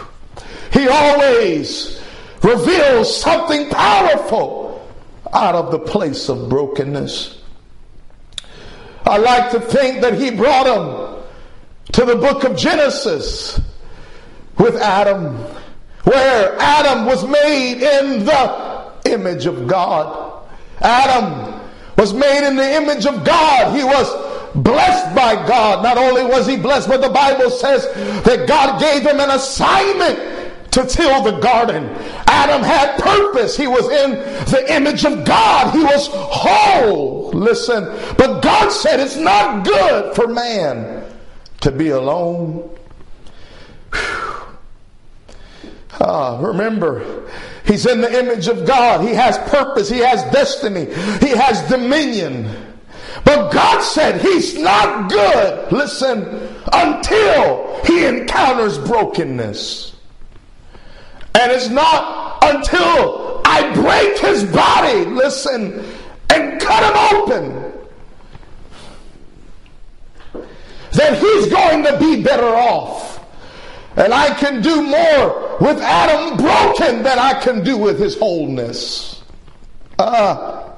He 0.73 0.87
always 0.87 2.01
reveals 2.41 3.21
something 3.21 3.69
powerful 3.69 4.89
out 5.33 5.53
of 5.53 5.69
the 5.71 5.79
place 5.79 6.29
of 6.29 6.47
brokenness. 6.47 7.41
I 9.05 9.17
like 9.17 9.51
to 9.51 9.59
think 9.59 9.99
that 10.01 10.13
he 10.13 10.31
brought 10.31 10.63
them 10.63 11.20
to 11.93 12.05
the 12.05 12.15
book 12.15 12.43
of 12.43 12.55
Genesis, 12.55 13.59
with 14.57 14.75
Adam, 14.75 15.35
where 16.03 16.55
Adam 16.59 17.05
was 17.05 17.25
made 17.25 17.81
in 17.81 18.25
the 18.25 18.91
image 19.05 19.45
of 19.45 19.67
God. 19.67 20.43
Adam 20.81 21.59
was 21.97 22.13
made 22.13 22.47
in 22.47 22.55
the 22.55 22.75
image 22.75 23.05
of 23.05 23.23
God. 23.23 23.75
He 23.75 23.83
was 23.83 24.55
blessed 24.55 25.15
by 25.15 25.35
God. 25.47 25.83
Not 25.83 25.97
only 25.97 26.23
was 26.23 26.47
he 26.47 26.57
blessed, 26.57 26.87
but 26.87 27.01
the 27.01 27.09
Bible 27.09 27.49
says 27.49 27.85
that 28.23 28.47
God 28.47 28.79
gave 28.79 29.03
him 29.03 29.19
an 29.19 29.31
assignment 29.31 30.71
to 30.71 30.85
till 30.85 31.23
the 31.23 31.39
garden. 31.39 31.85
Adam 32.27 32.63
had 32.63 32.97
purpose. 32.97 33.57
He 33.57 33.67
was 33.67 33.85
in 33.89 34.11
the 34.51 34.65
image 34.73 35.05
of 35.05 35.25
God. 35.25 35.73
He 35.73 35.83
was 35.83 36.07
whole. 36.11 37.29
Listen, 37.31 37.85
but 38.17 38.41
God 38.41 38.69
said 38.71 38.99
it's 38.99 39.17
not 39.17 39.65
good 39.65 40.15
for 40.15 40.27
man 40.27 40.90
to 41.61 41.71
be 41.71 41.89
alone. 41.89 42.69
Ah, 46.03 46.39
remember, 46.41 47.29
he's 47.63 47.85
in 47.85 48.01
the 48.01 48.19
image 48.19 48.47
of 48.47 48.65
God. 48.65 49.01
He 49.07 49.13
has 49.13 49.37
purpose. 49.49 49.87
He 49.87 49.99
has 49.99 50.23
destiny. 50.31 50.85
He 51.19 51.29
has 51.29 51.61
dominion. 51.69 52.49
But 53.23 53.51
God 53.51 53.81
said 53.81 54.19
he's 54.19 54.57
not 54.57 55.11
good, 55.11 55.71
listen, 55.71 56.21
until 56.73 57.79
he 57.85 58.05
encounters 58.05 58.79
brokenness. 58.79 59.95
And 61.35 61.51
it's 61.51 61.69
not 61.69 62.43
until 62.43 63.41
I 63.45 63.71
break 63.73 64.17
his 64.19 64.43
body, 64.45 65.05
listen, 65.05 65.85
and 66.29 66.59
cut 66.59 66.83
him 66.83 67.19
open, 67.19 67.70
that 70.93 71.17
he's 71.17 71.47
going 71.47 71.83
to 71.83 71.97
be 71.99 72.21
better 72.21 72.45
off. 72.45 73.19
And 73.95 74.13
I 74.13 74.33
can 74.35 74.61
do 74.61 74.81
more 74.81 75.57
with 75.59 75.77
Adam 75.79 76.37
broken 76.37 77.03
than 77.03 77.19
I 77.19 77.39
can 77.41 77.63
do 77.63 77.77
with 77.77 77.99
his 77.99 78.17
wholeness. 78.17 79.23
Uh, 79.99 80.71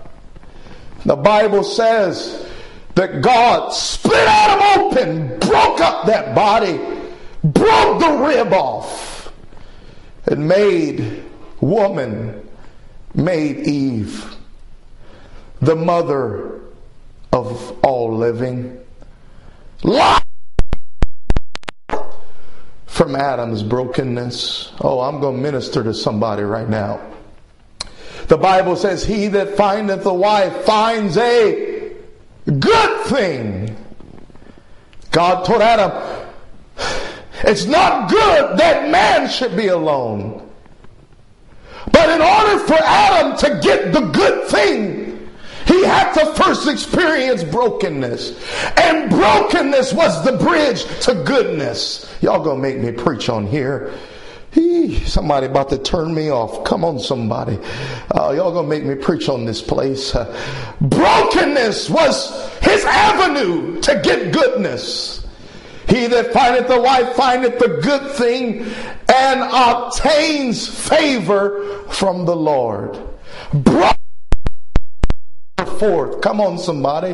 the 1.06 1.16
Bible 1.16 1.64
says 1.64 2.50
that 2.96 3.22
God 3.22 3.70
split 3.70 4.28
Adam 4.28 4.82
open, 4.82 5.40
broke 5.40 5.80
up 5.80 6.06
that 6.08 6.36
body, 6.36 6.78
broke 7.44 8.00
the 8.00 8.24
rib 8.26 8.54
off, 8.54 9.32
and 10.26 10.48
made 10.48 11.24
woman, 11.62 12.50
made 13.14 13.68
Eve, 13.68 14.36
the 15.62 15.76
mother 15.76 16.62
of 17.32 17.80
all 17.84 18.16
living. 18.16 18.83
From 22.86 23.16
Adam's 23.16 23.64
brokenness. 23.64 24.72
Oh, 24.80 25.02
I'm 25.02 25.20
going 25.20 25.36
to 25.36 25.42
minister 25.42 25.84
to 25.84 25.94
somebody 25.94 26.44
right 26.44 26.70
now. 26.70 27.02
The 28.28 28.38
Bible 28.38 28.78
says, 28.78 29.04
He 29.04 29.28
that 29.28 29.58
findeth 29.58 30.06
a 30.06 30.14
wife 30.14 30.64
finds 30.64 31.18
a 31.18 31.92
good 32.46 33.06
thing. 33.08 33.76
God 35.12 35.44
told 35.44 35.62
Adam, 35.62 35.92
It's 37.44 37.66
not 37.66 38.10
good 38.10 38.58
that 38.58 38.90
man 38.90 39.30
should 39.30 39.58
be 39.58 39.68
alone. 39.68 40.50
But 41.92 42.10
in 42.10 42.22
order 42.22 42.60
for 42.66 42.78
Adam 42.82 43.38
to 43.38 43.60
get 43.62 43.92
the 43.92 44.02
good 44.02 44.48
thing, 44.48 45.13
had 45.94 46.14
to 46.14 46.34
first 46.34 46.68
experience 46.68 47.44
brokenness. 47.44 48.32
And 48.78 49.10
brokenness 49.10 49.94
was 49.94 50.24
the 50.26 50.34
bridge 50.34 50.84
to 51.02 51.16
goodness. 51.24 52.12
Y'all 52.22 52.44
gonna 52.44 52.62
make 52.62 52.80
me 52.80 52.92
preach 52.92 53.30
on 53.30 53.46
here. 53.46 53.94
He, 54.52 55.00
somebody 55.06 55.48
about 55.48 55.70
to 55.70 55.80
turn 55.80 56.14
me 56.14 56.30
off. 56.30 56.64
Come 56.64 56.86
on, 56.86 57.00
somebody. 57.00 57.58
Uh, 58.14 58.34
y'all 58.36 58.52
gonna 58.52 58.68
make 58.68 58.84
me 58.84 58.96
preach 58.96 59.28
on 59.28 59.46
this 59.46 59.62
place. 59.62 60.14
Uh, 60.14 60.26
brokenness 60.80 61.90
was 61.90 62.52
his 62.62 62.86
avenue 62.86 63.82
to 63.82 64.00
get 64.04 64.32
goodness. 64.32 65.26
He 65.88 66.08
that 66.08 66.34
findeth 66.34 66.68
the 66.68 66.80
wife 66.80 67.16
findeth 67.16 67.60
the 67.60 67.80
good 67.82 68.12
thing 68.12 68.66
and 69.14 69.42
obtains 69.42 70.68
favor 70.68 71.84
from 71.90 72.26
the 72.26 72.36
Lord. 72.36 72.98
Bro- 73.54 73.92
forth. 75.84 76.22
Come 76.22 76.40
on, 76.40 76.58
somebody. 76.58 77.14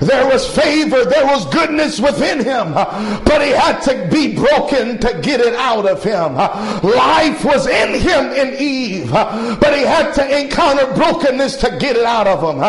There 0.00 0.26
was 0.26 0.48
favor, 0.54 1.04
there 1.04 1.26
was 1.26 1.46
goodness 1.46 2.00
within 2.00 2.42
him, 2.42 2.72
but 2.72 3.40
he 3.40 3.50
had 3.50 3.80
to 3.82 4.08
be 4.10 4.34
broken 4.34 4.98
to 4.98 5.20
get 5.22 5.40
it 5.40 5.54
out 5.54 5.86
of 5.86 6.02
him. 6.02 6.34
Life 6.34 7.44
was 7.44 7.66
in 7.66 8.00
him 8.00 8.32
in 8.32 8.54
Eve, 8.60 9.10
but 9.12 9.72
he 9.76 9.82
had 9.82 10.12
to 10.14 10.40
encounter 10.40 10.92
brokenness 10.94 11.56
to 11.58 11.76
get 11.78 11.96
it 11.96 12.04
out 12.04 12.26
of 12.26 12.40
him. 12.42 12.62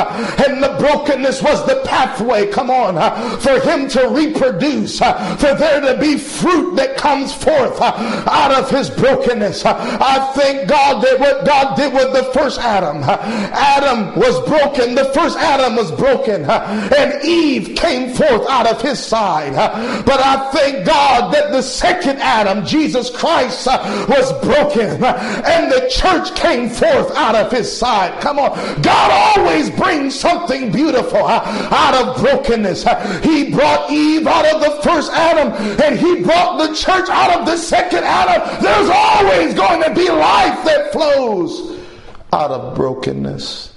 And 0.45 0.61
the 0.61 0.75
brokenness 0.77 1.41
was 1.41 1.65
the 1.65 1.81
pathway, 1.85 2.51
come 2.51 2.69
on, 2.69 2.93
for 3.39 3.59
him 3.59 3.87
to 3.89 4.09
reproduce, 4.09 4.99
for 4.99 5.53
there 5.55 5.81
to 5.81 5.97
be 5.99 6.17
fruit 6.17 6.75
that 6.75 6.95
comes 6.97 7.33
forth 7.33 7.81
out 7.81 8.51
of 8.51 8.69
his 8.69 8.89
brokenness. 8.91 9.65
I 9.65 10.31
thank 10.35 10.69
God 10.69 11.01
that 11.03 11.19
what 11.19 11.45
God 11.45 11.75
did 11.75 11.93
with 11.93 12.13
the 12.13 12.25
first 12.33 12.59
Adam, 12.59 12.97
Adam 13.03 14.15
was 14.19 14.39
broken. 14.47 14.93
The 14.95 15.05
first 15.05 15.37
Adam 15.39 15.75
was 15.75 15.91
broken 15.91 16.45
and 16.49 17.23
Eve 17.23 17.75
came 17.75 18.13
forth 18.13 18.47
out 18.49 18.67
of 18.67 18.81
his 18.81 18.99
side. 18.99 19.53
But 20.05 20.19
I 20.19 20.51
thank 20.51 20.85
God 20.85 21.33
that 21.33 21.51
the 21.51 21.61
second 21.61 22.19
Adam, 22.19 22.65
Jesus 22.65 23.09
Christ, 23.09 23.67
was 23.67 24.31
broken 24.43 25.03
and 25.03 25.71
the 25.71 25.89
church 25.91 26.35
came 26.35 26.69
forth 26.69 27.11
out 27.15 27.35
of 27.35 27.51
his 27.51 27.71
side. 27.75 28.21
Come 28.21 28.39
on. 28.39 28.49
God 28.81 29.37
always 29.37 29.69
brings 29.69 30.19
something 30.19 30.71
beautiful 30.71 31.25
out 31.25 31.93
of 31.93 32.21
brokenness. 32.21 32.83
He 33.23 33.51
brought 33.51 33.91
Eve 33.91 34.27
out 34.27 34.45
of 34.45 34.61
the 34.61 34.81
first 34.81 35.11
Adam 35.13 35.53
and 35.81 35.99
he 35.99 36.23
brought 36.23 36.57
the 36.57 36.73
church 36.75 37.09
out 37.09 37.39
of 37.39 37.45
the 37.45 37.57
second 37.57 38.03
Adam. 38.03 38.61
There's 38.61 38.89
always 38.89 39.53
going 39.53 39.83
to 39.83 39.93
be 39.93 40.09
life 40.09 40.63
that 40.65 40.91
flows 40.91 41.79
out 42.33 42.51
of 42.51 42.75
brokenness. 42.75 43.68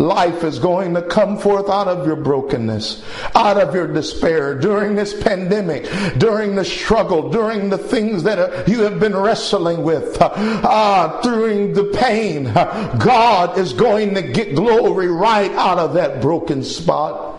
Life 0.00 0.44
is 0.44 0.58
going 0.58 0.94
to 0.94 1.02
come 1.02 1.36
forth 1.36 1.68
out 1.68 1.86
of 1.86 2.06
your 2.06 2.16
brokenness, 2.16 3.04
out 3.34 3.58
of 3.58 3.74
your 3.74 3.86
despair 3.86 4.54
during 4.54 4.94
this 4.94 5.12
pandemic, 5.12 5.84
during 6.16 6.54
the 6.54 6.64
struggle, 6.64 7.28
during 7.28 7.68
the 7.68 7.76
things 7.76 8.22
that 8.22 8.66
you 8.66 8.80
have 8.80 8.98
been 8.98 9.14
wrestling 9.14 9.82
with, 9.82 10.16
uh, 10.18 11.20
during 11.20 11.74
the 11.74 11.84
pain. 11.84 12.44
God 12.44 13.58
is 13.58 13.74
going 13.74 14.14
to 14.14 14.22
get 14.22 14.54
glory 14.54 15.08
right 15.08 15.52
out 15.52 15.78
of 15.78 15.92
that 15.92 16.22
broken 16.22 16.62
spot. 16.62 17.38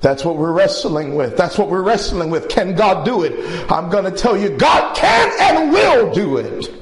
That's 0.00 0.24
what 0.24 0.36
we're 0.36 0.52
wrestling 0.52 1.14
with. 1.14 1.36
That's 1.36 1.56
what 1.56 1.68
we're 1.68 1.82
wrestling 1.82 2.30
with. 2.30 2.48
Can 2.48 2.74
God 2.74 3.04
do 3.04 3.22
it? 3.22 3.70
I'm 3.70 3.88
going 3.88 4.04
to 4.04 4.10
tell 4.10 4.36
you, 4.36 4.48
God 4.50 4.96
can 4.96 5.30
and 5.40 5.72
will 5.72 6.12
do 6.12 6.38
it 6.38 6.77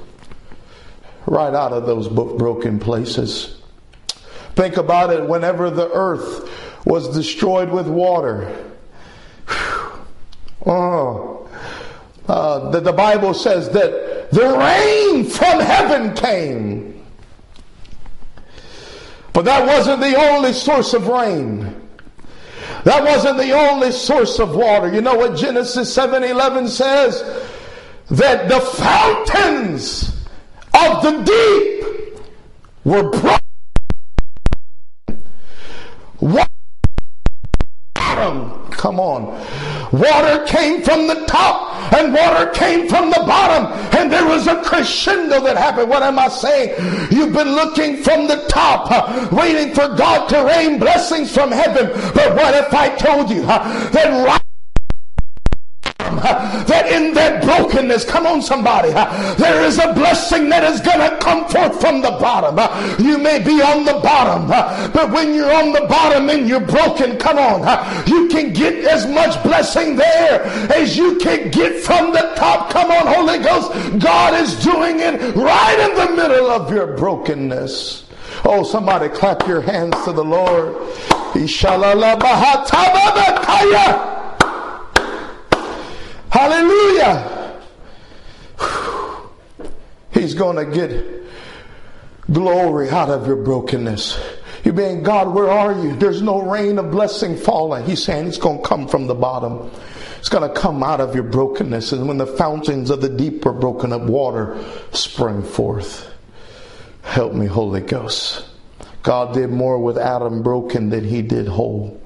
right 1.27 1.53
out 1.53 1.73
of 1.73 1.87
those 1.87 2.09
broken 2.09 2.79
places. 2.79 3.61
Think 4.55 4.77
about 4.77 5.13
it 5.13 5.29
whenever 5.29 5.71
the 5.71 5.91
earth 5.93 6.51
was 6.87 7.15
destroyed 7.15 7.71
with 7.71 7.87
water. 7.87 8.65
Oh, 10.65 11.49
uh, 12.27 12.71
the, 12.71 12.81
the 12.81 12.93
Bible 12.93 13.35
says 13.35 13.69
that 13.71 14.31
the 14.33 14.49
rain 14.49 15.25
from 15.25 15.61
heaven 15.61 16.15
came. 16.15 17.07
But 19.33 19.45
that 19.45 19.67
wasn't 19.67 20.01
the 20.01 20.17
only 20.17 20.53
source 20.53 20.95
of 20.95 21.07
rain. 21.07 21.89
That 22.85 23.05
wasn't 23.05 23.39
the 23.39 23.53
only 23.53 23.93
source 23.93 24.39
of 24.39 24.57
water. 24.57 24.93
You 24.93 25.03
know 25.03 25.15
what 25.15 25.37
Genesis 25.37 25.95
7:11 25.95 26.69
says? 26.69 27.23
That 28.11 28.49
the 28.49 28.61
fountains 28.61 30.16
of 30.77 31.03
the 31.03 31.23
deep 31.23 31.85
were 32.85 33.11
brought. 33.11 33.43
Water, 36.21 36.47
come 38.71 39.01
on. 39.01 39.27
Water 39.93 40.45
came 40.47 40.83
from 40.83 41.07
the 41.07 41.25
top 41.27 41.93
and 41.93 42.13
water 42.13 42.51
came 42.51 42.89
from 42.89 43.11
the 43.11 43.23
bottom 43.27 43.73
and 43.97 44.13
there 44.13 44.27
was 44.27 44.47
a 44.47 44.63
crescendo 44.63 45.41
that 45.41 45.57
happened. 45.57 45.89
What 45.89 46.03
am 46.03 46.19
I 46.19 46.29
saying? 46.29 46.75
You've 47.11 47.33
been 47.33 47.53
looking 47.53 48.03
from 48.03 48.27
the 48.27 48.45
top, 48.49 48.91
uh, 48.91 49.29
waiting 49.33 49.75
for 49.75 49.89
God 49.97 50.29
to 50.29 50.45
rain 50.45 50.79
blessings 50.79 51.33
from 51.33 51.51
heaven. 51.51 51.87
But 52.15 52.35
what 52.35 52.55
if 52.55 52.75
I 52.75 52.95
told 52.97 53.31
you 53.31 53.43
uh, 53.45 53.91
that 53.91 54.27
right 54.27 54.46
that 56.17 56.87
in 56.91 57.13
that 57.15 57.43
brokenness, 57.43 58.05
come 58.05 58.27
on 58.27 58.41
somebody, 58.43 58.91
there 58.91 59.63
is 59.63 59.79
a 59.79 59.93
blessing 59.95 60.49
that 60.51 60.65
is 60.65 60.81
going 60.81 61.01
to 61.01 61.17
come 61.19 61.49
forth 61.49 61.81
from 61.81 62.03
the 62.03 62.11
bottom. 62.13 62.57
You 63.05 63.19
may 63.19 63.39
be 63.43 63.61
on 63.63 63.85
the 63.85 64.01
bottom, 64.03 64.47
but 64.47 65.11
when 65.11 65.35
you're 65.35 65.53
on 65.53 65.73
the 65.73 65.87
bottom 65.89 66.31
and 66.31 66.49
you're 66.49 66.61
broken, 66.61 67.17
come 67.17 67.39
on, 67.39 67.63
you 68.07 68.29
can 68.29 68.53
get 68.53 68.85
as 68.85 69.07
much 69.07 69.43
blessing 69.43 69.97
there 69.97 70.43
as 70.73 70.97
you 70.97 71.17
can 71.19 71.51
get 71.51 71.83
from 71.83 72.13
the 72.13 72.33
top. 72.37 72.71
Come 72.71 72.91
on, 72.91 73.07
Holy 73.07 73.39
Ghost. 73.39 73.73
God 73.99 74.35
is 74.41 74.55
doing 74.63 75.01
it 75.01 75.35
right 75.35 75.89
in 75.91 75.95
the 75.97 76.15
middle 76.15 76.51
of 76.51 76.71
your 76.73 76.97
brokenness. 76.97 78.05
Oh, 78.45 78.63
somebody 78.63 79.09
clap 79.09 79.47
your 79.47 79.61
hands 79.61 79.97
to 80.05 80.13
the 80.13 80.25
Lord. 80.25 80.77
Hallelujah. 83.49 84.16
He's 90.27 90.35
going 90.35 90.57
to 90.57 90.65
get 90.75 91.23
glory 92.33 92.91
out 92.91 93.11
of 93.11 93.29
your 93.29 93.37
brokenness. 93.37 94.19
You're 94.65 94.75
being, 94.75 95.05
God, 95.05 95.33
where 95.33 95.49
are 95.49 95.73
you? 95.73 95.95
There's 95.95 96.21
no 96.21 96.43
rain 96.43 96.81
of 96.81 96.91
blessing 96.91 97.37
falling. 97.37 97.85
He's 97.85 98.03
saying 98.03 98.27
it's 98.27 98.37
going 98.37 98.61
to 98.61 98.69
come 98.69 98.89
from 98.89 99.07
the 99.07 99.15
bottom. 99.15 99.71
It's 100.19 100.29
going 100.29 100.53
to 100.53 100.61
come 100.61 100.83
out 100.83 101.01
of 101.01 101.15
your 101.15 101.23
brokenness. 101.23 101.93
And 101.93 102.09
when 102.09 102.19
the 102.19 102.27
fountains 102.27 102.91
of 102.91 103.01
the 103.01 103.09
deep 103.09 103.45
were 103.45 103.53
broken 103.53 103.93
up, 103.93 104.03
water 104.03 104.59
sprang 104.91 105.45
forth. 105.45 106.13
Help 107.03 107.33
me, 107.33 107.47
Holy 107.47 107.81
Ghost. 107.81 108.49
God 109.05 109.33
did 109.33 109.51
more 109.51 109.79
with 109.79 109.97
Adam 109.97 110.43
broken 110.43 110.91
than 110.91 111.05
he 111.05 111.23
did 111.23 111.47
whole. 111.47 112.03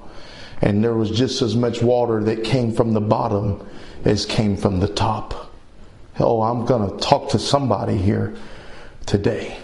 And 0.61 0.85
there 0.85 0.93
was 0.95 1.11
just 1.11 1.41
as 1.41 1.57
much 1.57 1.81
water 1.81 2.23
that 2.25 2.45
came 2.45 2.75
from 2.75 2.93
the 2.93 3.01
bottom 3.01 3.67
as 4.05 4.27
came 4.27 4.59
from 4.59 4.79
the 4.79 4.89
top. 4.89 5.50
Oh, 6.21 6.43
I'm 6.43 6.67
going 6.67 6.91
to 6.91 6.97
talk 6.99 7.31
to 7.31 7.39
somebody 7.39 7.97
here 7.97 8.37
today. 9.07 9.57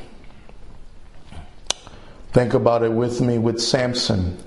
Think 2.32 2.54
about 2.54 2.82
it 2.82 2.92
with 2.92 3.20
me 3.20 3.38
with 3.38 3.60
Samson. 3.60 4.42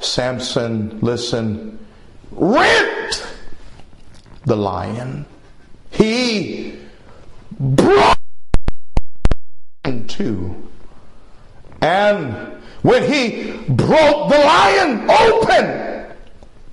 Samson, 0.00 1.00
listen, 1.00 1.78
rent 2.30 3.26
the 4.44 4.56
lion. 4.56 5.26
He 5.90 6.78
brought 7.58 8.18
two. 10.06 10.68
And 11.80 12.34
when 12.82 13.10
he 13.10 13.52
broke 13.68 14.30
the 14.30 14.38
lion 14.38 15.08
open, 15.08 16.16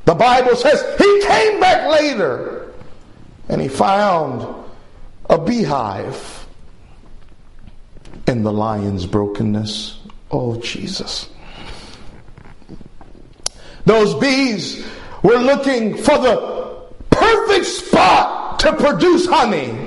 the 0.05 0.15
Bible 0.15 0.55
says 0.55 0.83
he 0.97 1.21
came 1.25 1.59
back 1.59 1.91
later 1.91 2.73
and 3.49 3.61
he 3.61 3.67
found 3.67 4.64
a 5.29 5.37
beehive 5.37 6.47
in 8.27 8.43
the 8.43 8.51
lion's 8.51 9.05
brokenness. 9.05 9.99
Oh, 10.31 10.59
Jesus. 10.61 11.29
Those 13.85 14.15
bees 14.15 14.85
were 15.21 15.37
looking 15.37 15.95
for 15.97 16.17
the 16.17 16.87
perfect 17.09 17.65
spot 17.65 18.59
to 18.59 18.73
produce 18.73 19.27
honey. 19.27 19.77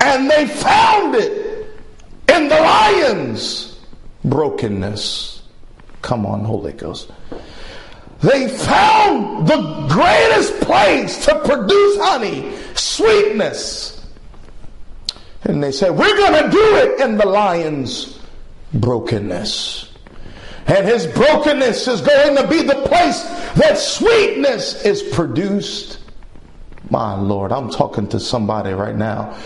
And 0.00 0.30
they 0.30 0.46
found 0.46 1.14
it 1.14 1.66
in 2.28 2.48
the 2.48 2.56
lion's 2.56 3.78
brokenness. 4.24 5.42
Come 6.02 6.24
on, 6.24 6.44
Holy 6.44 6.72
Ghost. 6.72 7.10
They 8.22 8.48
found 8.48 9.46
the 9.46 9.86
greatest 9.88 10.60
place 10.60 11.24
to 11.24 11.40
produce 11.40 11.98
honey, 12.00 12.54
sweetness. 12.74 14.06
And 15.44 15.62
they 15.62 15.72
said, 15.72 15.90
We're 15.90 16.16
going 16.16 16.44
to 16.44 16.50
do 16.50 16.76
it 16.76 17.00
in 17.00 17.16
the 17.16 17.26
lion's 17.26 18.18
brokenness. 18.74 19.92
And 20.66 20.86
his 20.86 21.06
brokenness 21.06 21.88
is 21.88 22.00
going 22.00 22.36
to 22.36 22.46
be 22.46 22.62
the 22.62 22.82
place 22.86 23.22
that 23.54 23.76
sweetness 23.76 24.84
is 24.84 25.02
produced. 25.02 25.98
My 26.90 27.14
Lord, 27.16 27.52
I'm 27.52 27.70
talking 27.70 28.08
to 28.08 28.20
somebody 28.20 28.72
right 28.72 28.94
now. 28.94 29.36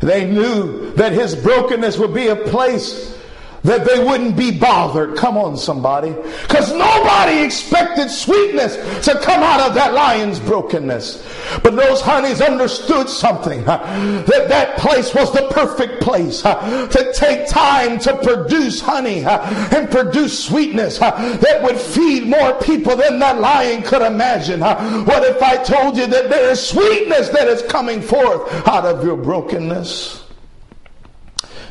They 0.00 0.30
knew 0.30 0.92
that 0.92 1.12
his 1.12 1.34
brokenness 1.34 1.98
would 1.98 2.14
be 2.14 2.28
a 2.28 2.36
place 2.36 3.19
that 3.62 3.84
they 3.84 4.02
wouldn't 4.02 4.36
be 4.36 4.50
bothered. 4.58 5.16
Come 5.16 5.36
on, 5.36 5.56
somebody. 5.56 6.12
Because 6.42 6.72
nobody 6.72 7.40
expected 7.40 8.10
sweetness 8.10 9.04
to 9.04 9.18
come 9.20 9.42
out 9.42 9.60
of 9.60 9.74
that 9.74 9.92
lion's 9.92 10.40
brokenness. 10.40 11.26
But 11.62 11.76
those 11.76 12.00
honeys 12.00 12.40
understood 12.40 13.08
something 13.08 13.64
that 13.64 14.46
that 14.48 14.78
place 14.78 15.14
was 15.14 15.32
the 15.32 15.48
perfect 15.50 16.00
place 16.02 16.42
to 16.42 17.12
take 17.14 17.48
time 17.48 17.98
to 18.00 18.16
produce 18.18 18.80
honey 18.80 19.24
and 19.24 19.90
produce 19.90 20.44
sweetness 20.44 20.98
that 20.98 21.60
would 21.62 21.78
feed 21.78 22.26
more 22.26 22.54
people 22.60 22.96
than 22.96 23.18
that 23.18 23.40
lion 23.40 23.82
could 23.82 24.02
imagine. 24.02 24.60
What 24.60 25.24
if 25.24 25.42
I 25.42 25.56
told 25.62 25.96
you 25.96 26.06
that 26.06 26.30
there 26.30 26.50
is 26.50 26.66
sweetness 26.66 27.28
that 27.30 27.48
is 27.48 27.62
coming 27.62 28.00
forth 28.00 28.66
out 28.66 28.86
of 28.86 29.04
your 29.04 29.16
brokenness? 29.16 30.24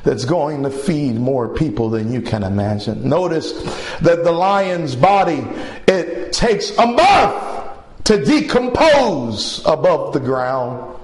That's 0.03 0.25
going 0.25 0.63
to 0.63 0.69
feed 0.69 1.15
more 1.15 1.49
people 1.49 1.89
than 1.89 2.11
you 2.11 2.21
can 2.21 2.43
imagine. 2.43 3.07
Notice 3.07 3.51
that 3.99 4.23
the 4.23 4.31
lion's 4.31 4.95
body, 4.95 5.45
it 5.87 6.31
takes 6.31 6.71
a 6.77 6.85
month 6.85 7.73
to 8.05 8.23
decompose 8.23 9.63
above 9.65 10.13
the 10.13 10.19
ground. 10.19 10.95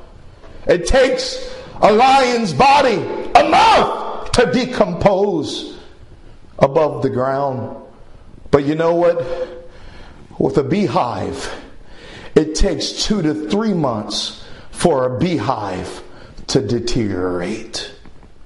It 0.68 0.88
takes 0.88 1.54
a 1.82 1.92
lion's 1.92 2.54
body 2.54 2.96
a 2.96 3.50
month 3.50 4.32
to 4.32 4.52
decompose 4.52 5.78
above 6.60 7.04
the 7.04 7.10
ground. 7.10 7.78
But 8.52 8.66
you 8.66 8.76
know 8.76 8.96
what? 8.96 9.20
With 10.40 10.58
a 10.58 10.64
beehive, 10.64 11.54
it 12.36 12.56
takes 12.56 13.06
two 13.06 13.22
to 13.22 13.50
three 13.50 13.74
months 13.74 14.46
for 14.72 15.06
a 15.06 15.20
beehive 15.20 16.04
to 16.48 16.66
deteriorate. 16.66 17.95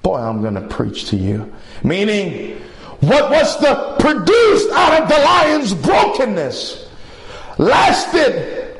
Boy, 0.02 0.18
I'm 0.18 0.40
going 0.40 0.54
to 0.54 0.66
preach 0.68 1.06
to 1.10 1.16
you. 1.16 1.52
Meaning, 1.84 2.60
what 3.00 3.30
was 3.30 3.58
the 3.60 3.96
produced 3.98 4.70
out 4.72 5.02
of 5.02 5.08
the 5.08 5.18
lion's 5.18 5.74
brokenness 5.74 6.88
lasted 7.58 8.76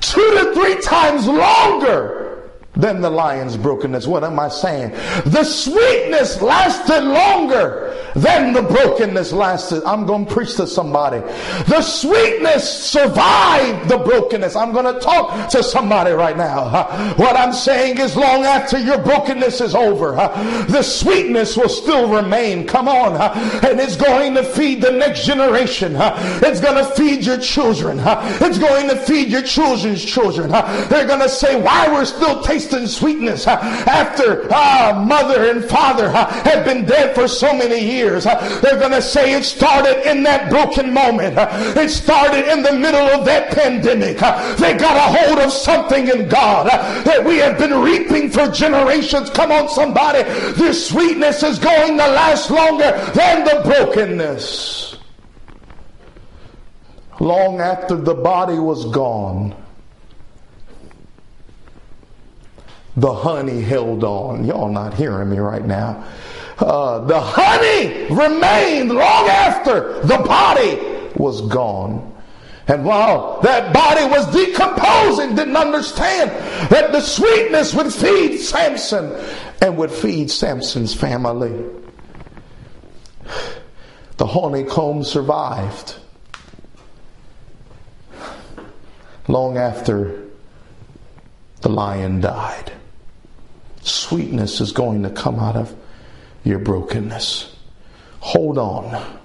two 0.00 0.30
to 0.30 0.54
three 0.54 0.80
times 0.80 1.26
longer 1.26 2.21
than 2.74 3.02
the 3.02 3.10
lion's 3.10 3.56
brokenness. 3.56 4.06
What 4.06 4.24
am 4.24 4.40
I 4.40 4.48
saying? 4.48 4.92
The 5.26 5.44
sweetness 5.44 6.40
lasted 6.40 7.02
longer 7.04 7.90
than 8.14 8.54
the 8.54 8.62
brokenness 8.62 9.32
lasted. 9.32 9.82
I'm 9.84 10.06
going 10.06 10.26
to 10.26 10.32
preach 10.32 10.56
to 10.56 10.66
somebody. 10.66 11.20
The 11.66 11.82
sweetness 11.82 12.84
survived 12.84 13.90
the 13.90 13.98
brokenness. 13.98 14.56
I'm 14.56 14.72
going 14.72 14.92
to 14.92 15.00
talk 15.00 15.50
to 15.50 15.62
somebody 15.62 16.12
right 16.12 16.36
now. 16.36 17.14
What 17.16 17.36
I'm 17.36 17.52
saying 17.52 17.98
is 17.98 18.16
long 18.16 18.44
after 18.44 18.78
your 18.78 18.98
brokenness 18.98 19.60
is 19.60 19.74
over, 19.74 20.12
the 20.68 20.82
sweetness 20.82 21.56
will 21.56 21.68
still 21.68 22.10
remain. 22.10 22.66
Come 22.66 22.88
on. 22.88 23.16
And 23.66 23.80
it's 23.80 23.96
going 23.96 24.34
to 24.34 24.44
feed 24.44 24.80
the 24.80 24.92
next 24.92 25.26
generation. 25.26 25.94
It's 25.96 26.60
going 26.60 26.82
to 26.82 26.90
feed 26.92 27.24
your 27.24 27.38
children. 27.38 28.00
It's 28.02 28.58
going 28.58 28.88
to 28.88 28.96
feed 28.96 29.28
your 29.28 29.42
children's 29.42 30.02
children. 30.02 30.50
They're 30.88 31.06
going 31.06 31.20
to 31.20 31.28
say, 31.28 31.60
why 31.60 31.88
we're 31.92 32.06
still 32.06 32.42
tasting 32.42 32.61
and 32.72 32.88
sweetness 32.88 33.46
uh, 33.46 33.58
after 33.86 34.46
uh, 34.52 35.04
mother 35.06 35.50
and 35.50 35.64
father 35.64 36.06
uh, 36.06 36.26
have 36.44 36.64
been 36.64 36.84
dead 36.84 37.14
for 37.14 37.26
so 37.26 37.52
many 37.52 37.80
years. 37.80 38.26
Uh, 38.26 38.36
they're 38.60 38.78
going 38.78 38.92
to 38.92 39.02
say 39.02 39.32
it 39.34 39.44
started 39.44 40.08
in 40.08 40.22
that 40.22 40.50
broken 40.50 40.92
moment. 40.92 41.36
It 41.76 41.90
started 41.90 42.50
in 42.52 42.62
the 42.62 42.72
middle 42.72 43.08
of 43.08 43.24
that 43.24 43.52
pandemic. 43.52 44.18
They 44.58 44.76
got 44.76 44.96
a 44.96 45.18
hold 45.18 45.38
of 45.38 45.52
something 45.52 46.08
in 46.08 46.28
God 46.28 46.66
that 47.04 47.24
we 47.24 47.38
have 47.38 47.58
been 47.58 47.80
reaping 47.80 48.30
for 48.30 48.48
generations. 48.48 49.30
Come 49.30 49.50
on, 49.52 49.68
somebody. 49.68 50.22
This 50.52 50.88
sweetness 50.88 51.42
is 51.42 51.58
going 51.58 51.98
to 51.98 52.06
last 52.06 52.50
longer 52.50 52.92
than 53.14 53.44
the 53.44 53.62
brokenness. 53.64 54.96
Long 57.20 57.60
after 57.60 57.96
the 57.96 58.14
body 58.14 58.58
was 58.58 58.84
gone, 58.86 59.54
the 62.96 63.12
honey 63.12 63.62
held 63.62 64.04
on. 64.04 64.44
Y'all 64.44 64.70
not 64.70 64.94
hearing 64.94 65.30
me 65.30 65.38
right 65.38 65.64
now. 65.64 66.04
Uh, 66.58 67.00
the 67.06 67.20
honey 67.20 68.04
remained 68.14 68.90
long 68.90 69.28
after 69.28 70.00
the 70.02 70.18
body 70.18 70.78
was 71.16 71.40
gone. 71.42 72.08
And 72.68 72.84
while 72.84 73.40
that 73.40 73.72
body 73.72 74.04
was 74.04 74.30
decomposing, 74.32 75.34
didn't 75.34 75.56
understand 75.56 76.30
that 76.70 76.92
the 76.92 77.00
sweetness 77.00 77.74
would 77.74 77.92
feed 77.92 78.38
Samson 78.38 79.12
and 79.60 79.76
would 79.76 79.90
feed 79.90 80.30
Samson's 80.30 80.94
family. 80.94 81.64
The 84.18 84.26
honeycomb 84.26 85.02
survived. 85.02 85.96
long 89.28 89.56
after 89.56 90.24
the 91.60 91.68
lion 91.68 92.20
died. 92.20 92.72
Sweetness 93.82 94.60
is 94.60 94.72
going 94.72 95.02
to 95.02 95.10
come 95.10 95.38
out 95.38 95.56
of 95.56 95.74
your 96.44 96.58
brokenness. 96.58 97.54
Hold 98.20 98.58
on. 98.58 99.18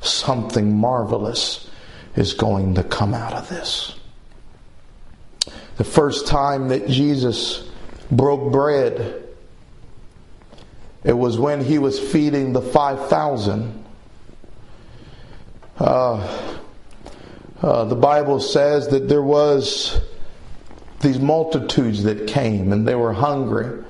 Something 0.00 0.76
marvelous 0.76 1.68
is 2.14 2.34
going 2.34 2.74
to 2.74 2.82
come 2.82 3.14
out 3.14 3.32
of 3.32 3.48
this. 3.48 3.94
The 5.76 5.84
first 5.84 6.26
time 6.26 6.68
that 6.68 6.88
Jesus 6.88 7.68
broke 8.10 8.52
bread, 8.52 9.24
it 11.04 11.12
was 11.12 11.38
when 11.38 11.62
he 11.62 11.78
was 11.78 11.98
feeding 11.98 12.52
the 12.52 12.62
5,000. 12.62 13.84
Uh, 15.78 16.52
uh, 17.62 17.84
the 17.84 17.96
Bible 17.96 18.40
says 18.40 18.88
that 18.88 19.08
there 19.08 19.22
was 19.22 20.00
these 21.06 21.20
multitudes 21.20 22.02
that 22.02 22.26
came 22.26 22.72
and 22.72 22.86
they 22.86 22.96
were 22.96 23.12
hungry. 23.12 23.84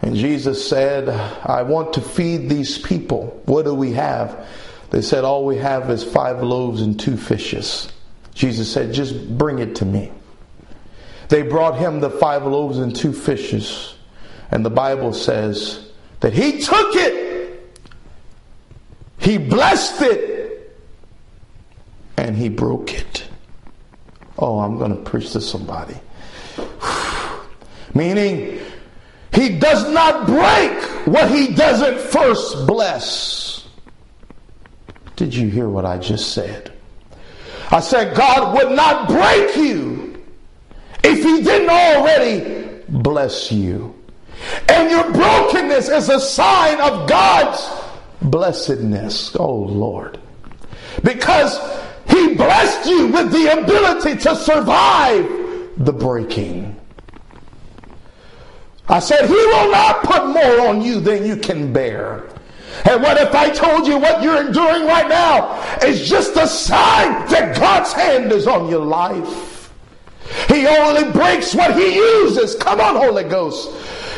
And 0.00 0.16
Jesus 0.16 0.66
said, 0.66 1.08
I 1.08 1.62
want 1.62 1.92
to 1.94 2.00
feed 2.00 2.48
these 2.48 2.78
people. 2.78 3.42
What 3.44 3.66
do 3.66 3.74
we 3.74 3.92
have? 3.92 4.46
They 4.90 5.02
said, 5.02 5.24
All 5.24 5.44
we 5.44 5.58
have 5.58 5.90
is 5.90 6.02
five 6.02 6.42
loaves 6.42 6.80
and 6.80 6.98
two 6.98 7.18
fishes. 7.18 7.92
Jesus 8.32 8.72
said, 8.72 8.94
Just 8.94 9.36
bring 9.36 9.58
it 9.58 9.76
to 9.76 9.84
me. 9.84 10.10
They 11.28 11.42
brought 11.42 11.78
him 11.78 12.00
the 12.00 12.08
five 12.08 12.46
loaves 12.46 12.78
and 12.78 12.96
two 12.96 13.12
fishes. 13.12 13.94
And 14.50 14.64
the 14.64 14.70
Bible 14.70 15.12
says 15.12 15.90
that 16.20 16.32
he 16.32 16.60
took 16.62 16.94
it, 16.94 17.78
he 19.18 19.36
blessed 19.36 20.00
it, 20.00 20.78
and 22.16 22.34
he 22.34 22.48
broke 22.48 22.94
it. 22.94 23.28
Oh, 24.38 24.60
I'm 24.60 24.78
going 24.78 24.96
to 24.96 25.02
preach 25.10 25.32
to 25.32 25.42
somebody. 25.42 26.00
Meaning, 27.94 28.60
he 29.32 29.58
does 29.58 29.90
not 29.90 30.26
break 30.26 31.06
what 31.06 31.30
he 31.30 31.54
doesn't 31.54 32.00
first 32.00 32.66
bless. 32.66 33.68
Did 35.16 35.34
you 35.34 35.48
hear 35.48 35.68
what 35.68 35.84
I 35.84 35.98
just 35.98 36.32
said? 36.32 36.72
I 37.70 37.80
said, 37.80 38.16
God 38.16 38.54
would 38.54 38.74
not 38.74 39.08
break 39.08 39.56
you 39.56 40.24
if 41.04 41.22
he 41.22 41.42
didn't 41.42 41.70
already 41.70 42.82
bless 42.88 43.52
you. 43.52 43.94
And 44.68 44.90
your 44.90 45.10
brokenness 45.12 45.88
is 45.88 46.08
a 46.08 46.20
sign 46.20 46.80
of 46.80 47.08
God's 47.08 47.68
blessedness. 48.22 49.36
Oh 49.36 49.54
Lord. 49.54 50.18
Because 51.02 51.58
he 52.08 52.34
blessed 52.34 52.88
you 52.88 53.08
with 53.08 53.32
the 53.32 53.60
ability 53.60 54.16
to 54.22 54.36
survive 54.36 55.28
the 55.78 55.92
breaking. 55.92 56.77
I 58.88 58.98
said, 59.00 59.26
He 59.26 59.34
will 59.34 59.70
not 59.70 60.02
put 60.02 60.26
more 60.28 60.68
on 60.68 60.80
you 60.80 61.00
than 61.00 61.24
you 61.24 61.36
can 61.36 61.72
bear. 61.72 62.24
And 62.84 63.02
what 63.02 63.20
if 63.20 63.34
I 63.34 63.50
told 63.50 63.86
you 63.86 63.98
what 63.98 64.22
you're 64.22 64.46
enduring 64.46 64.86
right 64.86 65.08
now 65.08 65.60
is 65.82 66.08
just 66.08 66.36
a 66.36 66.46
sign 66.46 67.26
that 67.28 67.56
God's 67.58 67.92
hand 67.92 68.32
is 68.32 68.46
on 68.46 68.68
your 68.68 68.84
life? 68.84 69.72
He 70.48 70.66
only 70.66 71.10
breaks 71.10 71.54
what 71.54 71.76
He 71.76 71.96
uses. 71.96 72.54
Come 72.54 72.80
on, 72.80 72.96
Holy 72.96 73.24
Ghost. 73.24 73.70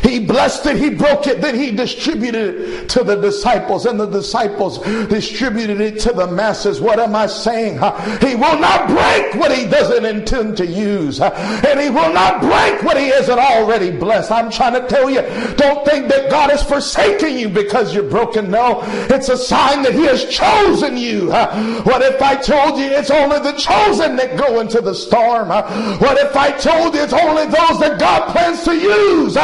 He 0.03 0.19
blessed 0.25 0.67
it, 0.67 0.77
he 0.77 0.91
broke 0.91 1.27
it, 1.27 1.41
then 1.41 1.55
he 1.55 1.71
distributed 1.71 2.55
it 2.57 2.89
to 2.91 3.05
the 3.05 3.17
disciples, 3.17 3.87
and 3.87 3.99
the 3.99 4.07
disciples 4.07 4.79
distributed 5.09 5.81
it 5.81 6.01
to 6.01 6.13
the 6.13 6.27
masses. 6.27 6.81
What 6.81 6.99
am 6.99 7.15
I 7.15 7.27
saying? 7.27 7.75
He 8.21 8.35
will 8.35 8.59
not 8.59 8.89
break 8.89 9.35
what 9.35 9.57
he 9.57 9.67
doesn't 9.67 10.05
intend 10.05 10.57
to 10.59 10.67
use, 10.67 11.21
and 11.21 11.81
he 11.81 11.91
will 11.91 12.13
not 12.13 12.41
break 12.41 12.83
what 12.83 12.97
he 12.97 13.09
isn't 13.09 13.39
already 13.39 13.91
blessed. 13.91 14.31
I'm 14.31 14.51
trying 14.51 14.81
to 14.81 14.87
tell 14.89 15.09
you, 15.11 15.23
don't 15.57 15.85
think 15.87 16.09
that 16.09 16.31
God 16.31 16.51
is 16.53 16.63
forsaking 16.63 17.39
you 17.39 17.49
because 17.49 17.95
you're 17.95 18.09
broken. 18.09 18.51
No, 18.51 18.81
it's 19.11 19.29
a 19.29 19.37
sign 19.37 19.83
that 19.83 19.95
he 19.95 20.05
has 20.05 20.25
chosen 20.25 20.97
you. 20.97 21.31
What 21.31 22.03
if 22.03 22.21
I 22.23 22.37
told 22.37 22.79
you 22.79 22.87
it's 22.87 23.11
only 23.11 23.39
the 23.39 23.53
chosen 23.53 24.17
that 24.17 24.37
go 24.37 24.61
into 24.61 24.81
the 24.81 24.95
storm? 24.95 25.49
What 25.49 26.19
if 26.19 26.35
I 26.37 26.53
told 26.53 26.95
you 26.95 27.03
it's 27.03 27.13
only 27.13 27.45
those 27.45 27.79
that 27.81 27.99
God 28.01 28.33
plans 28.33 28.65
to 28.65 28.75
use 28.75 29.37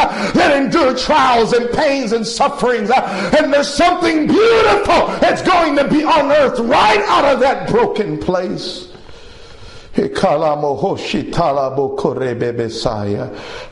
endure 0.51 0.95
trials 0.95 1.53
and 1.53 1.69
pains 1.71 2.11
and 2.11 2.25
sufferings. 2.25 2.89
Uh, 2.89 3.31
and 3.37 3.53
there's 3.53 3.73
something 3.73 4.27
beautiful 4.27 5.07
that's 5.19 5.41
going 5.41 5.75
to 5.75 5.87
be 5.87 6.01
unearthed 6.01 6.59
right 6.59 7.01
out 7.07 7.25
of 7.25 7.39
that 7.39 7.69
broken 7.69 8.17
place. 8.17 8.86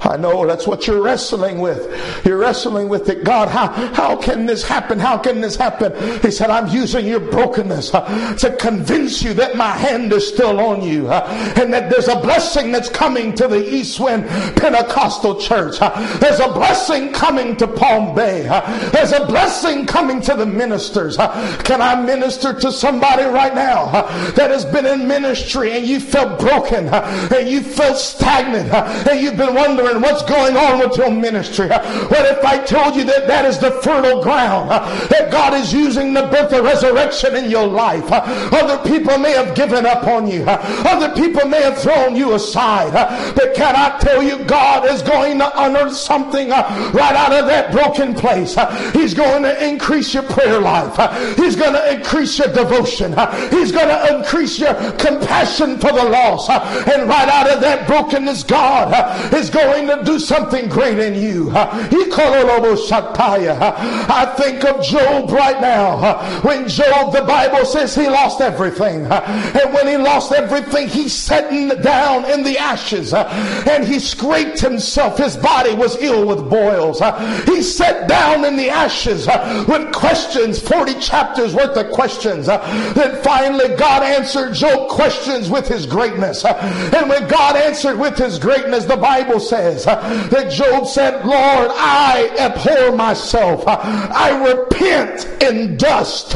I 0.02 0.18
know 0.18 0.46
that's 0.48 0.66
what 0.66 0.88
you're 0.88 1.02
wrestling 1.02 1.60
with. 1.60 2.26
You're 2.26 2.38
wrestling 2.38 2.90
with 2.90 3.10
it. 3.10 3.24
God, 3.24 3.50
how, 3.50 3.68
how 3.94 4.16
can 4.16 4.46
this 4.46 4.64
happen? 4.64 5.00
How 5.00 5.18
can 5.18 5.42
this 5.42 5.56
happen? 5.56 5.94
He 6.22 6.32
said, 6.32 6.50
I'm 6.50 6.68
using 6.68 7.06
your 7.06 7.20
brokenness 7.20 7.94
uh, 7.94 8.36
to 8.38 8.56
convince 8.56 9.22
you 9.22 9.34
that 9.36 9.56
my 9.56 9.72
hand 9.72 10.12
is 10.14 10.28
still 10.28 10.60
on 10.60 10.82
you 10.82 11.08
uh, 11.10 11.54
and 11.58 11.72
that 11.74 11.90
there's 11.90 12.08
a 12.08 12.20
blessing 12.20 12.72
that's 12.72 12.90
coming 12.90 13.34
to 13.36 13.48
the 13.48 13.74
East 13.74 14.00
Wind 14.00 14.28
Pentecostal 14.58 15.40
Church. 15.40 15.76
Uh, 15.80 16.18
there's 16.18 16.40
a 16.40 16.52
blessing 16.54 17.14
coming 17.14 17.56
to 17.58 17.68
Palm 17.68 18.16
Bay. 18.16 18.44
There's 18.92 19.12
a 19.12 19.26
blessing 19.26 19.86
coming 19.86 20.22
to 20.22 20.34
the 20.34 20.46
ministers. 20.46 21.18
Can 21.18 21.82
I 21.82 22.02
minister 22.04 22.54
to 22.54 22.72
somebody 22.72 23.24
right 23.24 23.54
now 23.54 23.92
that 24.32 24.50
has 24.52 24.66
been 24.66 24.86
in 24.86 25.08
ministry 25.08 25.72
and 25.72 25.86
you 25.86 26.00
felt 26.16 26.40
broken 26.40 26.88
and 26.88 27.50
you 27.50 27.62
felt 27.62 27.98
stagnant 27.98 28.72
and 28.74 29.20
you've 29.20 29.36
been 29.36 29.54
wondering 29.54 30.02
what's 30.02 30.24
going 30.24 30.56
on 30.56 30.80
with 30.80 30.96
your 30.98 31.12
ministry. 31.12 31.68
What 31.68 32.26
if 32.26 32.44
I 32.46 32.64
told 32.64 32.96
you 32.96 33.04
that 33.04 33.28
that 33.28 33.44
is 33.44 33.60
the 33.60 33.72
fertile 33.84 34.24
ground 34.24 34.70
that 34.70 35.30
God 35.30 35.54
is 35.54 35.74
using 35.74 36.14
the 36.14 36.28
birth 36.28 36.54
of 36.54 36.64
resurrection 36.64 37.36
in 37.36 37.50
your 37.50 37.68
life? 37.68 38.06
Other 38.10 38.78
people 38.90 39.18
may 39.18 39.34
have 39.34 39.56
given 39.56 39.86
up 39.86 40.08
on 40.08 40.28
you. 40.28 40.46
Other 40.48 41.14
people 41.14 41.50
may 41.50 41.62
have 41.62 41.78
thrown 41.78 42.16
you 42.16 42.34
aside. 42.34 42.94
But 43.36 43.54
can 43.54 43.76
I 43.76 43.98
tell 44.00 44.24
you, 44.24 44.46
God 44.46 44.86
is 44.86 45.02
going 45.02 45.40
to 45.40 45.64
unearth 45.64 45.98
something 45.98 46.50
right 46.50 47.16
out 47.16 47.34
of 47.34 47.48
that 47.48 47.74
broken 47.74 48.14
place. 48.14 48.56
He's 48.94 49.14
going 49.14 49.44
to 49.44 49.68
increase 49.68 50.14
your 50.14 50.24
prayer 50.24 50.62
life. 50.62 50.96
He's 51.36 51.58
going 51.58 51.74
to 51.74 51.94
increase 51.94 52.40
your 52.40 52.54
devotion. 52.54 53.12
He's 53.52 53.74
going 53.74 53.90
to 53.90 54.16
increase 54.16 54.60
your 54.60 54.74
compassion 54.94 55.78
for 55.78 55.92
the 55.92 56.05
lost. 56.10 56.50
Uh, 56.50 56.60
and 56.94 57.08
right 57.08 57.28
out 57.28 57.50
of 57.50 57.62
that 57.62 57.88
brokenness, 57.88 58.44
God 58.44 58.94
uh, 58.94 59.36
is 59.36 59.50
going 59.50 59.88
to 59.88 60.04
do 60.04 60.20
something 60.20 60.70
great 60.70 61.00
in 61.00 61.16
you. 61.16 61.52
Uh, 61.52 61.88
Shapayah. 62.76 63.60
I 64.10 64.34
think 64.38 64.64
of 64.64 64.84
Job 64.84 65.32
right 65.32 65.60
now. 65.60 66.42
When 66.42 66.68
Job, 66.68 67.14
the 67.14 67.22
Bible 67.22 67.66
says 67.66 67.96
he 67.96 68.08
lost 68.08 68.42
everything. 68.42 69.06
And 69.06 69.74
when 69.74 69.88
he 69.88 69.98
lost 69.98 70.32
everything, 70.32 70.88
he 70.88 71.10
sat 71.10 71.46
down 71.82 72.26
in 72.26 72.44
the 72.44 72.58
ashes 72.58 73.14
and 73.14 73.86
he 73.86 74.00
scraped 74.00 74.60
himself. 74.60 75.18
His 75.18 75.38
body 75.38 75.74
was 75.74 76.02
ill 76.02 76.28
with 76.28 76.50
boils. 76.50 77.00
He 77.46 77.62
sat 77.62 78.08
down 78.08 78.46
in 78.46 78.56
the 78.56 78.70
ashes 78.70 79.28
with 79.68 79.94
questions, 79.94 80.62
40 80.62 81.00
chapters 81.00 81.54
worth 81.54 81.78
of 81.78 81.92
questions. 81.92 82.48
Then 82.48 83.22
finally 83.24 83.76
God 83.76 84.04
answered 84.04 84.54
Job 84.54 84.90
questions 84.90 85.50
with 85.50 85.68
his 85.68 85.86
greatness. 85.96 86.44
And 86.44 87.08
when 87.10 87.28
God 87.30 87.56
answered 87.56 87.98
with 87.98 88.18
his 88.18 88.38
greatness, 88.38 88.84
the 88.84 88.98
Bible 88.98 89.40
says 89.40 89.86
that 89.86 90.52
Job 90.52 90.88
said, 90.88 91.26
Lord, 91.26 91.72
I 91.72 92.36
abhor 92.38 92.96
myself. 92.96 93.64
I 93.66 94.30
repent 94.52 95.42
in 95.42 95.78
dust, 95.78 96.36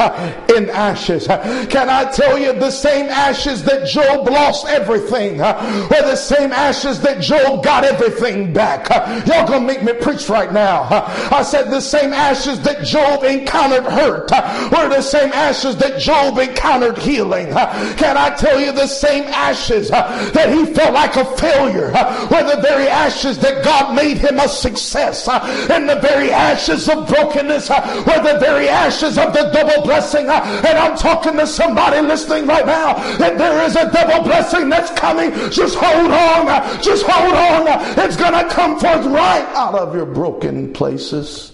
in 0.56 0.70
ashes. 0.70 1.28
Can 1.28 1.90
I 1.90 2.10
tell 2.12 2.38
you 2.38 2.54
the 2.54 2.72
same 2.72 3.08
ashes 3.08 3.64
that 3.66 3.86
Job 3.86 4.30
lost 4.30 4.66
everything 4.68 5.40
were 5.40 5.90
the 5.90 6.16
same 6.16 6.54
ashes 6.54 7.02
that 7.02 7.22
Job 7.22 7.62
got 7.62 7.84
everything 7.84 8.54
back? 8.54 8.90
Y'all 9.28 9.46
gonna 9.46 9.66
make 9.66 9.84
me 9.84 9.92
preach 9.94 10.30
right 10.30 10.54
now. 10.54 10.88
I 11.32 11.44
said 11.44 11.70
the 11.70 11.82
same 11.82 12.14
ashes 12.14 12.62
that 12.62 12.86
Job 12.86 13.26
encountered 13.26 13.84
hurt 13.84 14.32
were 14.72 14.88
the 14.88 15.02
same 15.02 15.34
ashes 15.34 15.76
that 15.78 16.00
Job 16.00 16.38
encountered 16.38 16.98
healing. 16.98 17.48
Can 17.48 18.16
I 18.18 18.30
tell 18.38 18.60
you 18.60 18.72
the 18.72 18.88
same 18.88 19.26
ashes 19.40 19.92
uh, 19.92 20.30
that 20.34 20.50
he 20.54 20.66
felt 20.74 20.94
like 20.94 21.16
a 21.16 21.26
failure 21.38 21.92
uh, 21.96 22.28
were 22.32 22.44
the 22.56 22.62
very 22.62 22.88
ashes 22.88 23.38
that 23.40 23.64
God 23.64 23.96
made 23.96 24.18
him 24.18 24.40
a 24.40 24.48
success. 24.48 25.28
Uh, 25.28 25.40
and 25.72 25.88
the 25.88 26.00
very 26.00 26.32
ashes 26.32 26.90
of 26.90 27.08
brokenness 27.08 27.70
were 27.70 28.22
the 28.24 28.38
very 28.40 28.68
ashes 28.68 29.18
of 29.18 29.34
the 29.34 29.50
double 29.54 29.84
blessing. 29.84 30.28
And 30.30 30.76
I'm 30.78 30.98
talking 30.98 31.38
to 31.38 31.48
somebody 31.48 32.02
listening 32.02 32.48
right 32.48 32.66
now 32.66 32.94
that 33.18 33.38
there 33.38 33.66
is 33.66 33.76
a 33.76 33.92
double 33.92 34.24
blessing 34.24 34.70
that's 34.70 34.92
coming. 35.00 35.32
Just 35.52 35.76
hold 35.80 36.12
on. 36.12 36.84
Just 36.84 37.06
hold 37.08 37.34
on. 37.34 37.80
It's 38.00 38.18
going 38.18 38.34
to 38.34 38.50
come 38.54 38.80
forth 38.80 39.06
right 39.06 39.46
out 39.56 39.76
of 39.76 39.96
your 39.96 40.06
broken 40.06 40.74
places. 40.74 41.54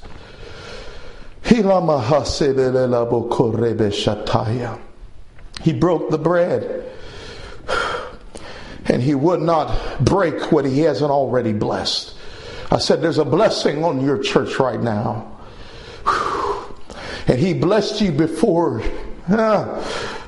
He 5.62 5.74
broke 5.74 6.10
the 6.10 6.18
bread. 6.18 6.92
And 8.86 9.02
he 9.02 9.16
would 9.16 9.42
not 9.42 10.04
break 10.04 10.52
what 10.52 10.66
he 10.66 10.82
hasn't 10.82 11.12
already 11.12 11.54
blessed. 11.54 12.16
I 12.72 12.80
said, 12.80 13.02
There's 13.02 13.18
a 13.18 13.26
blessing 13.26 13.84
on 13.84 14.04
your 14.04 14.18
church 14.18 14.60
right 14.60 14.82
now. 14.82 15.32
And 17.28 17.40
he 17.40 17.54
blessed 17.54 18.02
you 18.02 18.12
before 18.12 18.84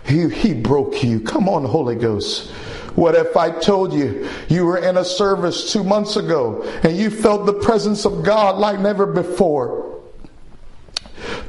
he, 0.06 0.30
he 0.30 0.54
broke 0.54 1.04
you. 1.04 1.20
Come 1.20 1.48
on, 1.48 1.66
Holy 1.66 1.96
Ghost. 1.96 2.50
What 2.96 3.14
if 3.14 3.38
I 3.38 3.52
told 3.52 3.94
you 3.94 4.28
you 4.50 4.66
were 4.66 4.80
in 4.80 4.98
a 4.98 5.06
service 5.06 5.72
two 5.72 5.84
months 5.84 6.16
ago 6.16 6.64
and 6.82 6.98
you 6.98 7.12
felt 7.12 7.46
the 7.46 7.54
presence 7.54 8.06
of 8.06 8.24
God 8.24 8.58
like 8.58 8.80
never 8.80 9.06
before? 9.06 10.02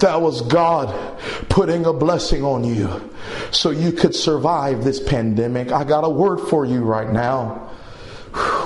That 0.00 0.20
was 0.20 0.42
God 0.42 0.94
putting 1.58 1.86
a 1.86 1.92
blessing 1.92 2.44
on 2.44 2.62
you 2.62 3.10
so 3.50 3.70
you 3.70 3.90
could 3.90 4.14
survive 4.14 4.84
this 4.84 5.00
pandemic. 5.00 5.72
I 5.72 5.82
got 5.82 6.04
a 6.04 6.08
word 6.08 6.38
for 6.38 6.64
you 6.64 6.84
right 6.84 7.10
now. 7.10 7.68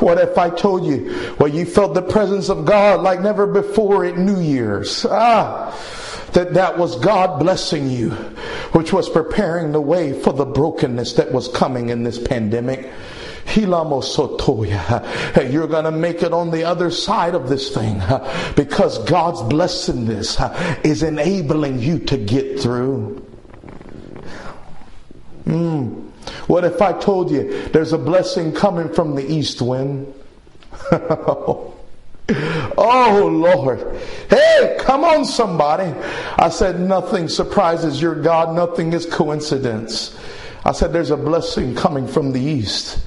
What 0.00 0.18
if 0.18 0.36
I 0.36 0.50
told 0.50 0.84
you, 0.84 1.34
well, 1.38 1.48
you 1.48 1.64
felt 1.64 1.94
the 1.94 2.02
presence 2.02 2.50
of 2.50 2.66
God 2.66 3.00
like 3.00 3.22
never 3.22 3.46
before 3.46 4.04
at 4.04 4.18
New 4.18 4.38
Year's? 4.38 5.06
Ah, 5.08 5.74
that 6.34 6.52
that 6.52 6.76
was 6.76 6.96
God 6.96 7.40
blessing 7.40 7.88
you, 7.88 8.10
which 8.72 8.92
was 8.92 9.08
preparing 9.08 9.72
the 9.72 9.80
way 9.80 10.12
for 10.20 10.34
the 10.34 10.44
brokenness 10.44 11.14
that 11.14 11.32
was 11.32 11.48
coming 11.48 11.88
in 11.88 12.02
this 12.02 12.18
pandemic. 12.18 12.90
You're 13.56 13.66
going 15.66 15.84
to 15.84 15.90
make 15.90 16.22
it 16.22 16.32
on 16.32 16.50
the 16.50 16.64
other 16.64 16.90
side 16.90 17.34
of 17.34 17.48
this 17.48 17.74
thing 17.74 18.00
because 18.56 18.98
God's 19.04 19.42
blessedness 19.42 20.38
is 20.84 21.02
enabling 21.02 21.80
you 21.80 21.98
to 22.00 22.16
get 22.16 22.60
through. 22.60 23.26
Mm. 25.44 26.10
What 26.46 26.64
if 26.64 26.80
I 26.80 26.92
told 26.92 27.30
you 27.30 27.68
there's 27.68 27.92
a 27.92 27.98
blessing 27.98 28.52
coming 28.52 28.92
from 28.92 29.14
the 29.14 29.24
east 29.24 29.60
wind? 29.60 30.12
Oh 32.78 33.28
Lord. 33.30 34.00
Hey, 34.30 34.76
come 34.80 35.04
on 35.04 35.24
somebody. 35.24 35.92
I 36.38 36.48
said 36.48 36.80
nothing 36.80 37.28
surprises 37.28 38.00
your 38.00 38.14
God. 38.14 38.54
Nothing 38.54 38.92
is 38.92 39.06
coincidence. 39.06 40.16
I 40.64 40.72
said 40.72 40.92
there's 40.92 41.10
a 41.10 41.16
blessing 41.16 41.74
coming 41.74 42.06
from 42.06 42.32
the 42.32 42.40
east. 42.40 42.98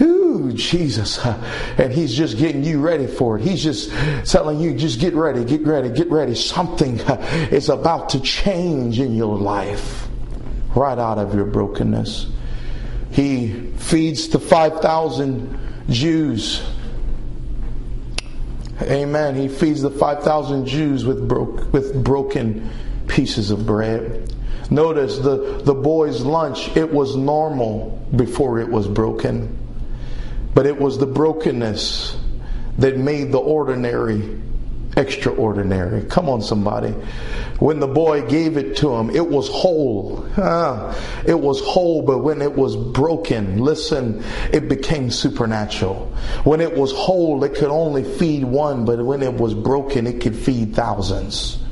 Ooh, 0.00 0.52
Jesus. 0.52 1.18
And 1.78 1.92
he's 1.92 2.14
just 2.14 2.38
getting 2.38 2.64
you 2.64 2.80
ready 2.80 3.06
for 3.06 3.36
it. 3.38 3.42
He's 3.42 3.62
just 3.62 3.90
telling 4.30 4.60
you, 4.60 4.74
just 4.74 4.98
get 4.98 5.14
ready, 5.14 5.44
get 5.44 5.66
ready, 5.66 5.90
get 5.90 6.10
ready. 6.10 6.34
Something 6.34 6.98
is 7.50 7.68
about 7.68 8.08
to 8.10 8.20
change 8.20 8.98
in 8.98 9.14
your 9.14 9.36
life 9.36 10.08
right 10.74 10.98
out 10.98 11.18
of 11.18 11.34
your 11.34 11.44
brokenness. 11.44 12.28
He 13.10 13.72
feeds 13.76 14.28
the 14.28 14.38
5,000 14.38 15.58
Jews 15.90 16.62
Amen. 18.82 19.34
He 19.34 19.48
feeds 19.48 19.80
the 19.80 19.90
5,000 19.90 20.66
Jews 20.66 21.04
with, 21.04 21.30
with 21.72 22.04
broken 22.04 22.70
pieces 23.08 23.50
of 23.50 23.64
bread. 23.64 24.34
Notice 24.70 25.18
the, 25.18 25.62
the 25.64 25.74
boy's 25.74 26.20
lunch, 26.22 26.76
it 26.76 26.92
was 26.92 27.16
normal 27.16 28.04
before 28.14 28.60
it 28.60 28.68
was 28.68 28.86
broken. 28.86 29.56
But 30.56 30.64
it 30.64 30.80
was 30.80 30.96
the 30.96 31.06
brokenness 31.06 32.16
that 32.78 32.96
made 32.96 33.30
the 33.30 33.38
ordinary 33.38 34.40
extraordinary. 34.96 36.02
Come 36.04 36.30
on, 36.30 36.40
somebody. 36.40 36.92
When 37.58 37.80
the 37.80 37.86
boy 37.86 38.26
gave 38.26 38.56
it 38.56 38.78
to 38.78 38.94
him, 38.94 39.10
it 39.10 39.28
was 39.28 39.50
whole. 39.50 40.26
Ah, 40.38 40.96
it 41.26 41.38
was 41.38 41.60
whole, 41.60 42.00
but 42.00 42.20
when 42.20 42.40
it 42.40 42.54
was 42.54 42.74
broken, 42.74 43.58
listen, 43.58 44.24
it 44.50 44.66
became 44.70 45.10
supernatural. 45.10 46.06
When 46.44 46.62
it 46.62 46.74
was 46.74 46.90
whole, 46.92 47.44
it 47.44 47.54
could 47.54 47.68
only 47.68 48.04
feed 48.04 48.44
one, 48.44 48.86
but 48.86 49.04
when 49.04 49.22
it 49.22 49.34
was 49.34 49.52
broken, 49.52 50.06
it 50.06 50.22
could 50.22 50.34
feed 50.34 50.74
thousands. 50.74 51.62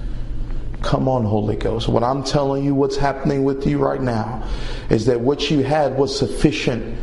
Come 0.83 1.09
on, 1.09 1.25
Holy 1.25 1.57
Ghost. 1.57 1.89
What 1.89 2.05
I'm 2.05 2.23
telling 2.23 2.63
you, 2.63 2.75
what's 2.75 2.99
happening 2.99 3.45
with 3.45 3.67
you 3.67 3.79
right 3.79 4.03
now, 4.03 4.47
is 4.91 5.07
that 5.07 5.19
what 5.19 5.51
you 5.51 5.63
had 5.63 5.97
was 5.97 6.15
sufficient, 6.19 6.99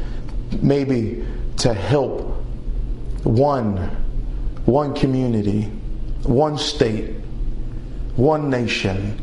maybe, 0.61 1.25
to 1.61 1.73
help 1.73 2.21
one, 3.23 3.77
one 4.65 4.93
community 4.93 5.71
one 6.23 6.57
state, 6.57 7.15
one 8.15 8.49
nation. 8.49 9.17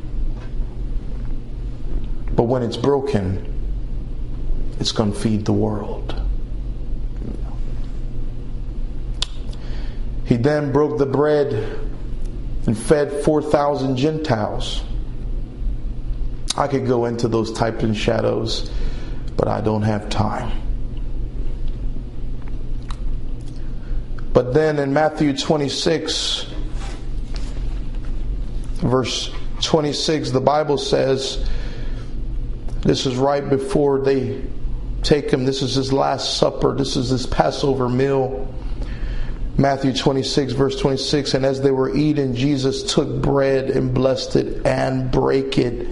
But 2.33 2.45
when 2.45 2.63
it's 2.63 2.77
broken, 2.77 3.45
it's 4.81 4.93
going 4.93 5.13
to 5.13 5.19
feed 5.19 5.45
the 5.45 5.53
world. 5.53 6.15
He 10.25 10.37
then 10.37 10.73
broke 10.73 10.99
the 10.99 11.07
bread 11.07 11.53
and 12.67 12.77
fed 12.77 13.25
4,000 13.25 13.97
Gentiles. 13.97 14.83
I 16.57 16.69
could 16.69 16.87
go 16.87 17.07
into 17.07 17.29
those 17.29 17.53
types 17.53 17.83
and 17.83 17.97
shadows, 17.97 18.71
but 19.37 19.49
I 19.49 19.61
don't 19.61 19.83
have 19.83 20.11
time. 20.11 20.68
But 24.39 24.55
then 24.55 24.79
in 24.79 24.93
Matthew 24.93 25.37
26, 25.37 26.47
verse 28.77 29.33
26, 29.63 30.31
the 30.31 30.41
Bible 30.41 30.79
says, 30.79 31.45
this 32.83 33.05
is 33.05 33.17
right 33.17 33.51
before 33.51 33.99
they 33.99 34.41
take 35.03 35.33
him. 35.33 35.45
This 35.45 35.61
is 35.61 35.75
his 35.75 35.93
last 35.93 36.39
supper. 36.39 36.73
This 36.77 36.95
is 36.95 37.09
his 37.09 37.27
Passover 37.27 37.89
meal. 37.89 38.47
Matthew 39.57 39.93
26, 39.93 40.53
verse 40.53 40.79
26. 40.79 41.35
And 41.35 41.45
as 41.45 41.61
they 41.61 41.73
were 41.73 41.93
eating, 41.93 42.37
Jesus 42.37 42.95
took 42.95 43.21
bread 43.21 43.71
and 43.71 43.93
blessed 43.93 44.37
it 44.37 44.65
and 44.65 45.11
brake 45.11 45.59
it 45.59 45.89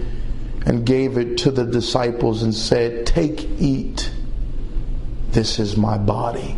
and 0.65 0.85
gave 0.85 1.17
it 1.17 1.39
to 1.39 1.51
the 1.51 1.65
disciples 1.65 2.43
and 2.43 2.55
said, 2.55 3.05
Take, 3.05 3.43
eat. 3.59 4.09
This 5.31 5.59
is 5.59 5.75
my 5.75 5.97
body. 5.97 6.57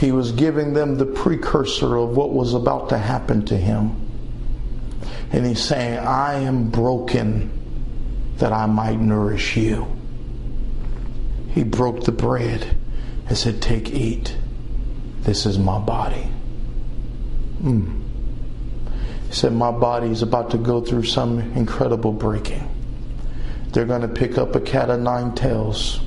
He 0.00 0.12
was 0.12 0.32
giving 0.32 0.72
them 0.72 0.96
the 0.96 1.04
precursor 1.04 1.96
of 1.96 2.16
what 2.16 2.30
was 2.30 2.54
about 2.54 2.88
to 2.88 2.96
happen 2.96 3.44
to 3.44 3.56
him. 3.56 3.94
And 5.30 5.44
he's 5.44 5.62
saying, 5.62 5.98
I 5.98 6.40
am 6.40 6.70
broken 6.70 7.50
that 8.38 8.50
I 8.50 8.64
might 8.64 8.98
nourish 8.98 9.58
you. 9.58 9.86
He 11.50 11.64
broke 11.64 12.04
the 12.04 12.12
bread 12.12 12.78
and 13.26 13.36
said, 13.36 13.60
Take, 13.60 13.90
eat. 13.90 14.34
This 15.20 15.44
is 15.44 15.58
my 15.58 15.78
body. 15.78 16.26
Mm. 17.62 18.00
He 19.28 19.34
said, 19.34 19.52
My 19.52 19.70
body 19.70 20.08
is 20.08 20.22
about 20.22 20.50
to 20.52 20.58
go 20.58 20.80
through 20.80 21.04
some 21.04 21.40
incredible 21.52 22.12
breaking. 22.12 22.66
They're 23.72 23.84
going 23.84 24.00
to 24.00 24.08
pick 24.08 24.38
up 24.38 24.56
a 24.56 24.60
cat 24.60 24.88
of 24.88 25.00
nine 25.00 25.34
tails 25.34 26.00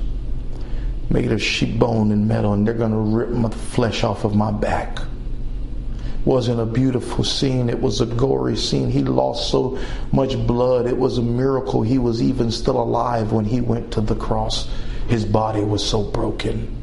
made 1.10 1.32
of 1.32 1.42
sheep 1.42 1.78
bone 1.78 2.12
and 2.12 2.26
metal, 2.26 2.52
and 2.52 2.66
they're 2.66 2.74
going 2.74 2.90
to 2.90 2.96
rip 2.96 3.30
my 3.30 3.50
flesh 3.50 4.04
off 4.04 4.24
of 4.24 4.34
my 4.34 4.50
back. 4.50 4.98
Wasn't 6.24 6.58
a 6.58 6.64
beautiful 6.64 7.22
scene. 7.22 7.68
It 7.68 7.80
was 7.80 8.00
a 8.00 8.06
gory 8.06 8.56
scene. 8.56 8.90
He 8.90 9.02
lost 9.02 9.50
so 9.50 9.78
much 10.10 10.38
blood. 10.46 10.86
It 10.86 10.96
was 10.96 11.18
a 11.18 11.22
miracle 11.22 11.82
he 11.82 11.98
was 11.98 12.22
even 12.22 12.50
still 12.50 12.80
alive 12.80 13.32
when 13.32 13.44
he 13.44 13.60
went 13.60 13.92
to 13.92 14.00
the 14.00 14.14
cross. 14.14 14.68
His 15.08 15.26
body 15.26 15.62
was 15.62 15.86
so 15.86 16.02
broken. 16.02 16.74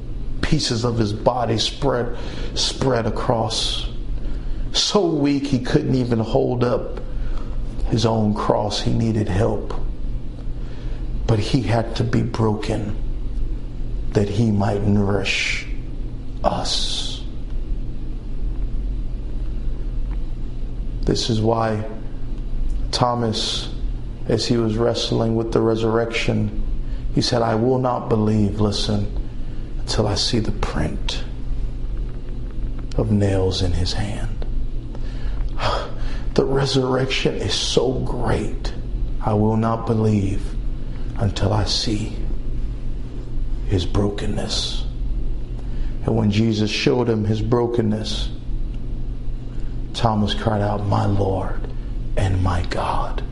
Pieces 0.41 0.85
of 0.85 0.97
his 0.97 1.11
body 1.11 1.57
spread 1.57 2.17
spread 2.53 3.07
across. 3.07 3.87
So 4.73 5.07
weak 5.07 5.47
he 5.47 5.59
couldn't 5.59 5.95
even 5.95 6.19
hold 6.19 6.63
up 6.63 6.99
his 7.87 8.05
own 8.05 8.35
cross. 8.35 8.79
He 8.79 8.93
needed 8.93 9.27
help. 9.27 9.73
But 11.25 11.39
he 11.39 11.63
had 11.63 11.95
to 11.95 12.03
be 12.03 12.21
broken 12.21 12.95
that 14.11 14.27
he 14.27 14.51
might 14.51 14.83
nourish 14.83 15.65
us. 16.43 17.23
This 21.03 21.29
is 21.29 21.41
why 21.41 21.83
Thomas, 22.91 23.73
as 24.27 24.45
he 24.45 24.57
was 24.57 24.77
wrestling 24.77 25.35
with 25.35 25.51
the 25.51 25.61
resurrection, 25.61 26.61
he 27.15 27.21
said, 27.21 27.41
I 27.41 27.55
will 27.55 27.79
not 27.79 28.09
believe, 28.09 28.61
listen, 28.61 29.17
until 29.79 30.07
I 30.07 30.15
see 30.15 30.39
the 30.39 30.51
print 30.51 31.23
of 32.97 33.11
nails 33.11 33.61
in 33.61 33.71
his 33.71 33.93
hand. 33.93 34.45
The 36.33 36.45
resurrection 36.45 37.35
is 37.35 37.53
so 37.53 37.91
great. 37.91 38.73
I 39.19 39.33
will 39.33 39.57
not 39.57 39.85
believe 39.85 40.55
until 41.17 41.51
I 41.51 41.65
see 41.65 42.15
his 43.71 43.85
brokenness. 43.85 44.83
And 46.05 46.15
when 46.17 46.29
Jesus 46.29 46.69
showed 46.69 47.07
him 47.07 47.23
his 47.23 47.41
brokenness, 47.41 48.29
Thomas 49.93 50.33
cried 50.33 50.61
out, 50.61 50.85
My 50.87 51.05
Lord 51.05 51.61
and 52.17 52.43
my 52.43 52.63
God. 52.63 53.23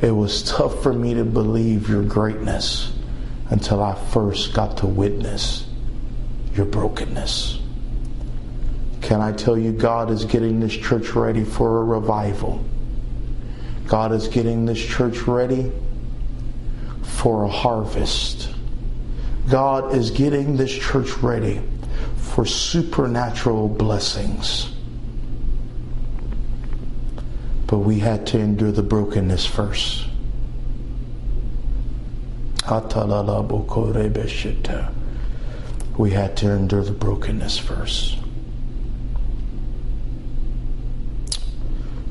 it 0.00 0.12
was 0.12 0.44
tough 0.44 0.84
for 0.84 0.92
me 0.92 1.14
to 1.14 1.24
believe 1.24 1.88
your 1.88 2.04
greatness 2.04 2.92
until 3.50 3.82
I 3.82 3.96
first 3.96 4.54
got 4.54 4.78
to 4.78 4.86
witness 4.86 5.66
your 6.54 6.66
brokenness. 6.66 7.58
Can 9.02 9.20
I 9.20 9.32
tell 9.32 9.58
you, 9.58 9.72
God 9.72 10.12
is 10.12 10.24
getting 10.24 10.60
this 10.60 10.76
church 10.76 11.10
ready 11.10 11.42
for 11.42 11.80
a 11.80 11.84
revival? 11.84 12.64
God 13.88 14.12
is 14.12 14.28
getting 14.28 14.64
this 14.64 14.80
church 14.80 15.22
ready 15.22 15.72
for 17.02 17.42
a 17.42 17.48
harvest. 17.48 18.48
God 19.50 19.94
is 19.94 20.10
getting 20.12 20.56
this 20.56 20.72
church 20.72 21.16
ready 21.18 21.60
for 22.16 22.46
supernatural 22.46 23.68
blessings. 23.68 24.72
But 27.66 27.78
we 27.78 27.98
had 27.98 28.28
to 28.28 28.38
endure 28.38 28.72
the 28.72 28.82
brokenness 28.82 29.46
first. 29.46 30.06
We 35.98 36.10
had 36.12 36.36
to 36.38 36.50
endure 36.50 36.84
the 36.84 36.92
brokenness 36.92 37.58
first. 37.58 38.18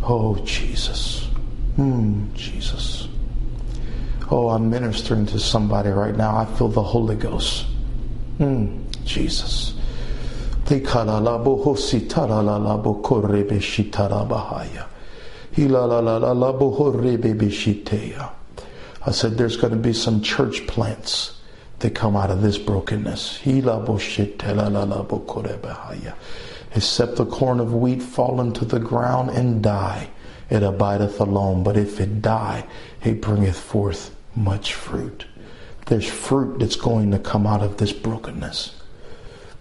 Oh, 0.04 0.36
Jesus. 0.46 1.26
Hmm, 1.76 2.34
Jesus. 2.34 3.09
Oh, 4.32 4.50
I'm 4.50 4.70
ministering 4.70 5.26
to 5.28 5.40
somebody 5.40 5.90
right 5.90 6.16
now. 6.16 6.38
I 6.38 6.46
feel 6.46 6.68
the 6.68 6.84
Holy 6.84 7.16
Ghost. 7.16 7.66
Hmm, 8.38 8.84
Jesus. 9.04 9.74
I 19.04 19.12
said 19.12 19.36
there's 19.36 19.58
going 19.58 19.74
to 19.74 19.80
be 19.80 19.94
some 19.94 20.22
church 20.22 20.68
plants 20.68 21.42
that 21.80 21.96
come 21.96 22.16
out 22.16 22.30
of 22.30 22.44
this 22.44 22.60
brokenness. 22.60 23.40
Except 26.76 27.16
the 27.16 27.26
corn 27.26 27.60
of 27.60 27.74
wheat 27.74 28.04
fall 28.04 28.42
into 28.42 28.64
the 28.64 28.80
ground 28.80 29.32
and 29.32 29.64
die, 29.64 30.12
it 30.52 30.62
abideth 30.62 31.20
alone. 31.20 31.64
But 31.64 31.78
if 31.78 32.00
it 32.00 32.22
die, 32.22 32.68
it 33.04 33.22
bringeth 33.22 33.58
forth 33.58 34.16
much 34.40 34.74
fruit. 34.74 35.26
There's 35.88 36.10
fruit 36.10 36.60
that's 36.60 36.76
going 36.76 37.12
to 37.12 37.20
come 37.20 37.46
out 37.46 37.62
of 37.62 37.78
this 37.78 37.92
brokenness. 37.92 38.76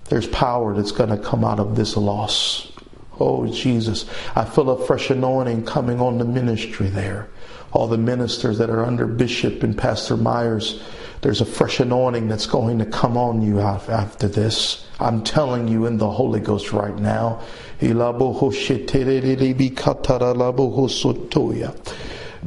There's 0.08 0.26
power 0.26 0.74
that's 0.74 0.92
going 0.92 1.10
to 1.10 1.18
come 1.18 1.44
out 1.44 1.60
of 1.60 1.76
this 1.76 1.96
loss. 1.96 2.72
Oh, 3.20 3.46
Jesus. 3.46 4.06
I 4.36 4.44
feel 4.44 4.70
a 4.70 4.86
fresh 4.86 5.10
anointing 5.10 5.64
coming 5.64 6.00
on 6.00 6.18
the 6.18 6.24
ministry 6.24 6.88
there. 6.88 7.28
All 7.72 7.88
the 7.88 7.98
ministers 7.98 8.58
that 8.58 8.70
are 8.70 8.84
under 8.84 9.06
Bishop 9.06 9.62
and 9.62 9.76
Pastor 9.76 10.16
Myers, 10.16 10.82
there's 11.20 11.40
a 11.40 11.44
fresh 11.44 11.80
anointing 11.80 12.28
that's 12.28 12.46
going 12.46 12.78
to 12.78 12.86
come 12.86 13.16
on 13.16 13.42
you 13.42 13.60
after 13.60 14.28
this. 14.28 14.86
I'm 15.00 15.22
telling 15.24 15.68
you 15.68 15.86
in 15.86 15.98
the 15.98 16.10
Holy 16.10 16.40
Ghost 16.40 16.72
right 16.72 16.96
now. 16.96 17.42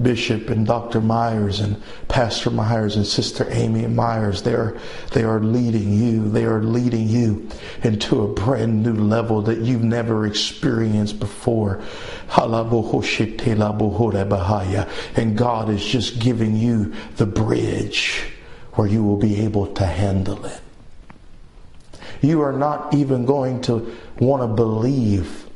Bishop 0.02 0.50
and 0.50 0.66
Dr. 0.66 1.02
Myers 1.02 1.60
and 1.60 1.82
Pastor 2.08 2.50
Myers 2.50 2.96
and 2.96 3.06
Sister 3.06 3.48
Amy 3.52 3.88
Myers. 3.88 4.42
They 4.44 4.54
are, 4.54 4.78
they 5.12 5.24
are 5.24 5.40
leading 5.40 5.94
you. 5.94 6.30
They 6.30 6.46
are 6.46 6.62
leading 6.64 7.08
you 7.08 7.50
into 7.84 8.24
a 8.24 8.28
brand 8.28 8.84
new 8.84 8.94
level 8.94 9.42
that 9.44 9.60
you've 9.60 9.84
never 9.84 10.26
experienced 10.26 11.20
before. 11.20 11.82
And 15.16 15.38
God 15.38 15.70
is 15.70 15.86
just 15.86 16.20
giving 16.20 16.56
you 16.56 16.94
the 17.18 17.26
bridge 17.26 18.32
where 18.74 18.88
you 18.88 19.04
will 19.04 19.18
be 19.18 19.42
able 19.42 19.68
to 19.74 19.86
handle 19.86 20.46
it. 20.46 20.62
You 22.22 22.42
are 22.42 22.54
not 22.54 22.94
even 22.94 23.26
going 23.26 23.62
to 23.64 23.96
want 24.20 24.44
to 24.44 24.48
believe 24.48 25.48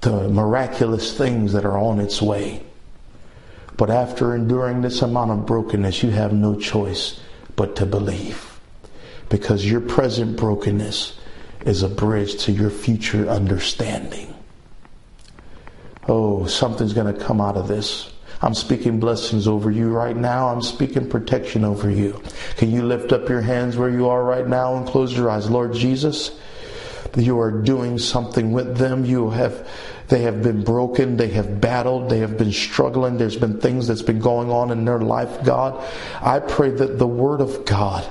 the 0.00 0.28
miraculous 0.28 1.16
things 1.16 1.52
that 1.52 1.64
are 1.64 1.78
on 1.78 2.00
its 2.00 2.20
way. 2.20 2.62
But 3.76 3.90
after 3.90 4.34
enduring 4.34 4.82
this 4.82 5.02
amount 5.02 5.32
of 5.32 5.46
brokenness, 5.46 6.02
you 6.02 6.10
have 6.10 6.32
no 6.32 6.54
choice 6.58 7.20
but 7.56 7.76
to 7.76 7.86
believe. 7.86 8.58
Because 9.28 9.68
your 9.68 9.80
present 9.80 10.36
brokenness 10.36 11.18
is 11.64 11.82
a 11.82 11.88
bridge 11.88 12.44
to 12.44 12.52
your 12.52 12.70
future 12.70 13.28
understanding. 13.28 14.34
Oh, 16.06 16.46
something's 16.46 16.92
going 16.92 17.12
to 17.12 17.24
come 17.24 17.40
out 17.40 17.56
of 17.56 17.66
this. 17.66 18.12
I'm 18.42 18.54
speaking 18.54 19.00
blessings 19.00 19.48
over 19.48 19.70
you 19.70 19.88
right 19.88 20.16
now. 20.16 20.48
I'm 20.48 20.60
speaking 20.60 21.08
protection 21.08 21.64
over 21.64 21.88
you. 21.90 22.22
Can 22.56 22.70
you 22.70 22.82
lift 22.82 23.12
up 23.12 23.28
your 23.28 23.40
hands 23.40 23.76
where 23.76 23.88
you 23.88 24.08
are 24.08 24.22
right 24.22 24.46
now 24.46 24.76
and 24.76 24.86
close 24.86 25.16
your 25.16 25.30
eyes? 25.30 25.48
Lord 25.48 25.72
Jesus, 25.72 26.38
you 27.16 27.38
are 27.40 27.50
doing 27.50 27.98
something 27.98 28.52
with 28.52 28.76
them. 28.76 29.04
You 29.06 29.30
have 29.30 29.66
they 30.08 30.22
have 30.22 30.42
been 30.42 30.62
broken. 30.62 31.16
They 31.16 31.28
have 31.28 31.60
battled. 31.60 32.10
They 32.10 32.18
have 32.18 32.36
been 32.36 32.52
struggling. 32.52 33.16
There's 33.16 33.36
been 33.36 33.60
things 33.60 33.86
that's 33.86 34.02
been 34.02 34.18
going 34.18 34.50
on 34.50 34.70
in 34.70 34.84
their 34.84 35.00
life, 35.00 35.44
God. 35.44 35.82
I 36.20 36.40
pray 36.40 36.70
that 36.70 36.98
the 36.98 37.06
word 37.06 37.40
of 37.40 37.64
God 37.64 38.08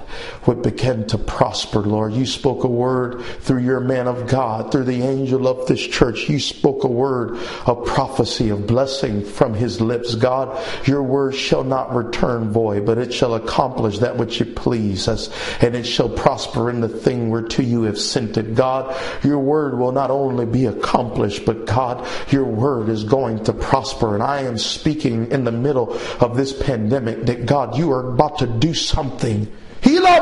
would 0.47 0.61
begin 0.61 1.05
to 1.07 1.17
prosper, 1.17 1.79
Lord. 1.79 2.13
You 2.13 2.25
spoke 2.25 2.63
a 2.63 2.67
word 2.67 3.23
through 3.41 3.61
your 3.61 3.79
man 3.79 4.07
of 4.07 4.27
God, 4.27 4.71
through 4.71 4.85
the 4.85 5.03
angel 5.03 5.47
of 5.47 5.67
this 5.67 5.85
church. 5.85 6.29
You 6.29 6.39
spoke 6.39 6.83
a 6.83 6.87
word 6.87 7.37
of 7.65 7.85
prophecy, 7.85 8.49
of 8.49 8.65
blessing 8.65 9.23
from 9.23 9.53
his 9.53 9.79
lips. 9.79 10.15
God, 10.15 10.59
your 10.87 11.03
word 11.03 11.35
shall 11.35 11.63
not 11.63 11.93
return 11.95 12.51
void, 12.51 12.85
but 12.85 12.97
it 12.97 13.13
shall 13.13 13.35
accomplish 13.35 13.99
that 13.99 14.17
which 14.17 14.41
it 14.41 14.53
us, 14.63 15.29
and 15.61 15.75
it 15.75 15.83
shall 15.83 16.09
prosper 16.09 16.69
in 16.69 16.79
the 16.79 16.87
thing 16.87 17.29
whereto 17.29 17.61
you 17.61 17.83
have 17.83 17.99
sent 17.99 18.37
it. 18.37 18.55
God, 18.55 18.95
your 19.23 19.39
word 19.39 19.77
will 19.77 19.91
not 19.91 20.09
only 20.09 20.45
be 20.45 20.65
accomplished, 20.65 21.45
but 21.45 21.65
God, 21.65 21.82
God, 21.83 22.07
your 22.31 22.45
word 22.45 22.87
is 22.87 23.03
going 23.03 23.43
to 23.43 23.51
prosper. 23.51 24.13
And 24.13 24.23
I 24.23 24.43
am 24.43 24.57
speaking 24.57 25.31
in 25.31 25.43
the 25.43 25.51
middle 25.51 25.93
of 26.21 26.37
this 26.37 26.53
pandemic 26.53 27.25
that 27.25 27.45
God, 27.45 27.77
you 27.77 27.91
are 27.91 28.13
about 28.13 28.39
to 28.39 28.47
do 28.47 28.73
something. 28.73 29.51
You 29.85 30.05
are 30.05 30.21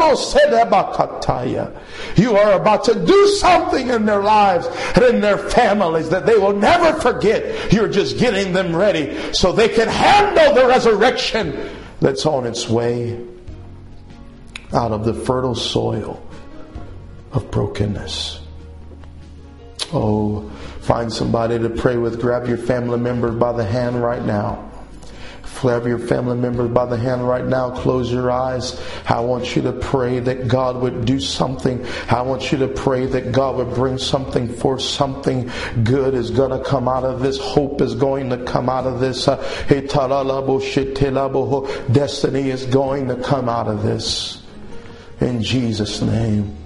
about 2.54 2.84
to 2.86 3.06
do 3.06 3.28
something 3.28 3.90
in 3.90 4.06
their 4.08 4.24
lives 4.24 4.68
and 4.96 5.06
in 5.06 5.22
their 5.22 5.38
families 5.38 6.10
that 6.10 6.26
they 6.26 6.36
will 6.36 6.58
never 6.58 7.00
forget. 7.00 7.72
You're 7.72 7.88
just 7.88 8.18
getting 8.18 8.54
them 8.54 8.76
ready 8.76 9.16
so 9.34 9.52
they 9.52 9.70
can 9.70 9.88
handle 9.88 10.56
the 10.56 10.66
resurrection 10.66 11.70
that's 12.00 12.26
on 12.26 12.48
its 12.48 12.68
way 12.68 13.24
out 14.74 14.92
of 14.92 15.06
the 15.06 15.14
fertile 15.14 15.54
soil 15.54 16.26
of 17.34 17.52
brokenness. 17.52 18.40
Oh, 19.94 20.52
Find 20.82 21.12
somebody 21.14 21.60
to 21.60 21.70
pray 21.70 21.98
with. 21.98 22.20
Grab 22.20 22.48
your 22.48 22.58
family 22.58 22.98
member 22.98 23.32
by 23.32 23.54
the 23.54 23.66
hand 23.66 24.02
right 24.02 24.24
now. 24.24 24.72
Grab 25.62 25.86
your 25.86 26.00
family 26.00 26.36
member 26.36 26.68
by 26.68 26.88
the 26.88 26.98
hand 26.98 27.28
right 27.28 27.46
now. 27.46 27.70
Close 27.70 28.12
your 28.12 28.32
eyes. 28.32 28.82
I 29.08 29.20
want 29.20 29.56
you 29.56 29.62
to 29.62 29.74
pray 29.74 30.18
that 30.20 30.48
God 30.48 30.78
would 30.78 31.06
do 31.06 31.20
something. 31.20 31.86
I 32.10 32.24
want 32.24 32.52
you 32.52 32.58
to 32.60 32.68
pray 32.68 33.06
that 33.06 33.32
God 33.32 33.58
would 33.58 33.76
bring 33.76 34.00
something 34.00 34.52
for 34.52 34.80
Something 34.80 35.52
good 35.84 36.16
is 36.16 36.32
going 36.32 36.50
to 36.50 36.68
come 36.68 36.88
out 36.88 37.04
of 37.04 37.20
this. 37.20 37.38
Hope 37.38 37.82
is 37.82 37.94
going 37.94 38.32
to 38.32 38.44
come 38.44 38.70
out 38.70 38.88
of 38.88 39.00
this. 39.00 39.28
Uh, 39.28 39.38
Destiny 41.92 42.50
is 42.50 42.66
going 42.66 43.08
to 43.08 43.16
come 43.18 43.48
out 43.48 43.68
of 43.68 43.84
this. 43.84 44.42
In 45.20 45.44
Jesus' 45.44 46.02
name. 46.02 46.61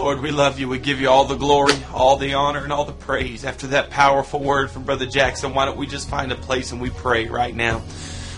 Lord, 0.00 0.22
we 0.22 0.30
love 0.30 0.58
you. 0.58 0.66
We 0.66 0.78
give 0.78 0.98
you 0.98 1.10
all 1.10 1.26
the 1.26 1.36
glory, 1.36 1.74
all 1.92 2.16
the 2.16 2.32
honor, 2.32 2.64
and 2.64 2.72
all 2.72 2.86
the 2.86 2.92
praise. 2.92 3.44
After 3.44 3.66
that 3.66 3.90
powerful 3.90 4.40
word 4.40 4.70
from 4.70 4.84
Brother 4.84 5.04
Jackson, 5.04 5.52
why 5.52 5.66
don't 5.66 5.76
we 5.76 5.86
just 5.86 6.08
find 6.08 6.32
a 6.32 6.36
place 6.36 6.72
and 6.72 6.80
we 6.80 6.88
pray 6.88 7.28
right 7.28 7.54
now? 7.54 7.82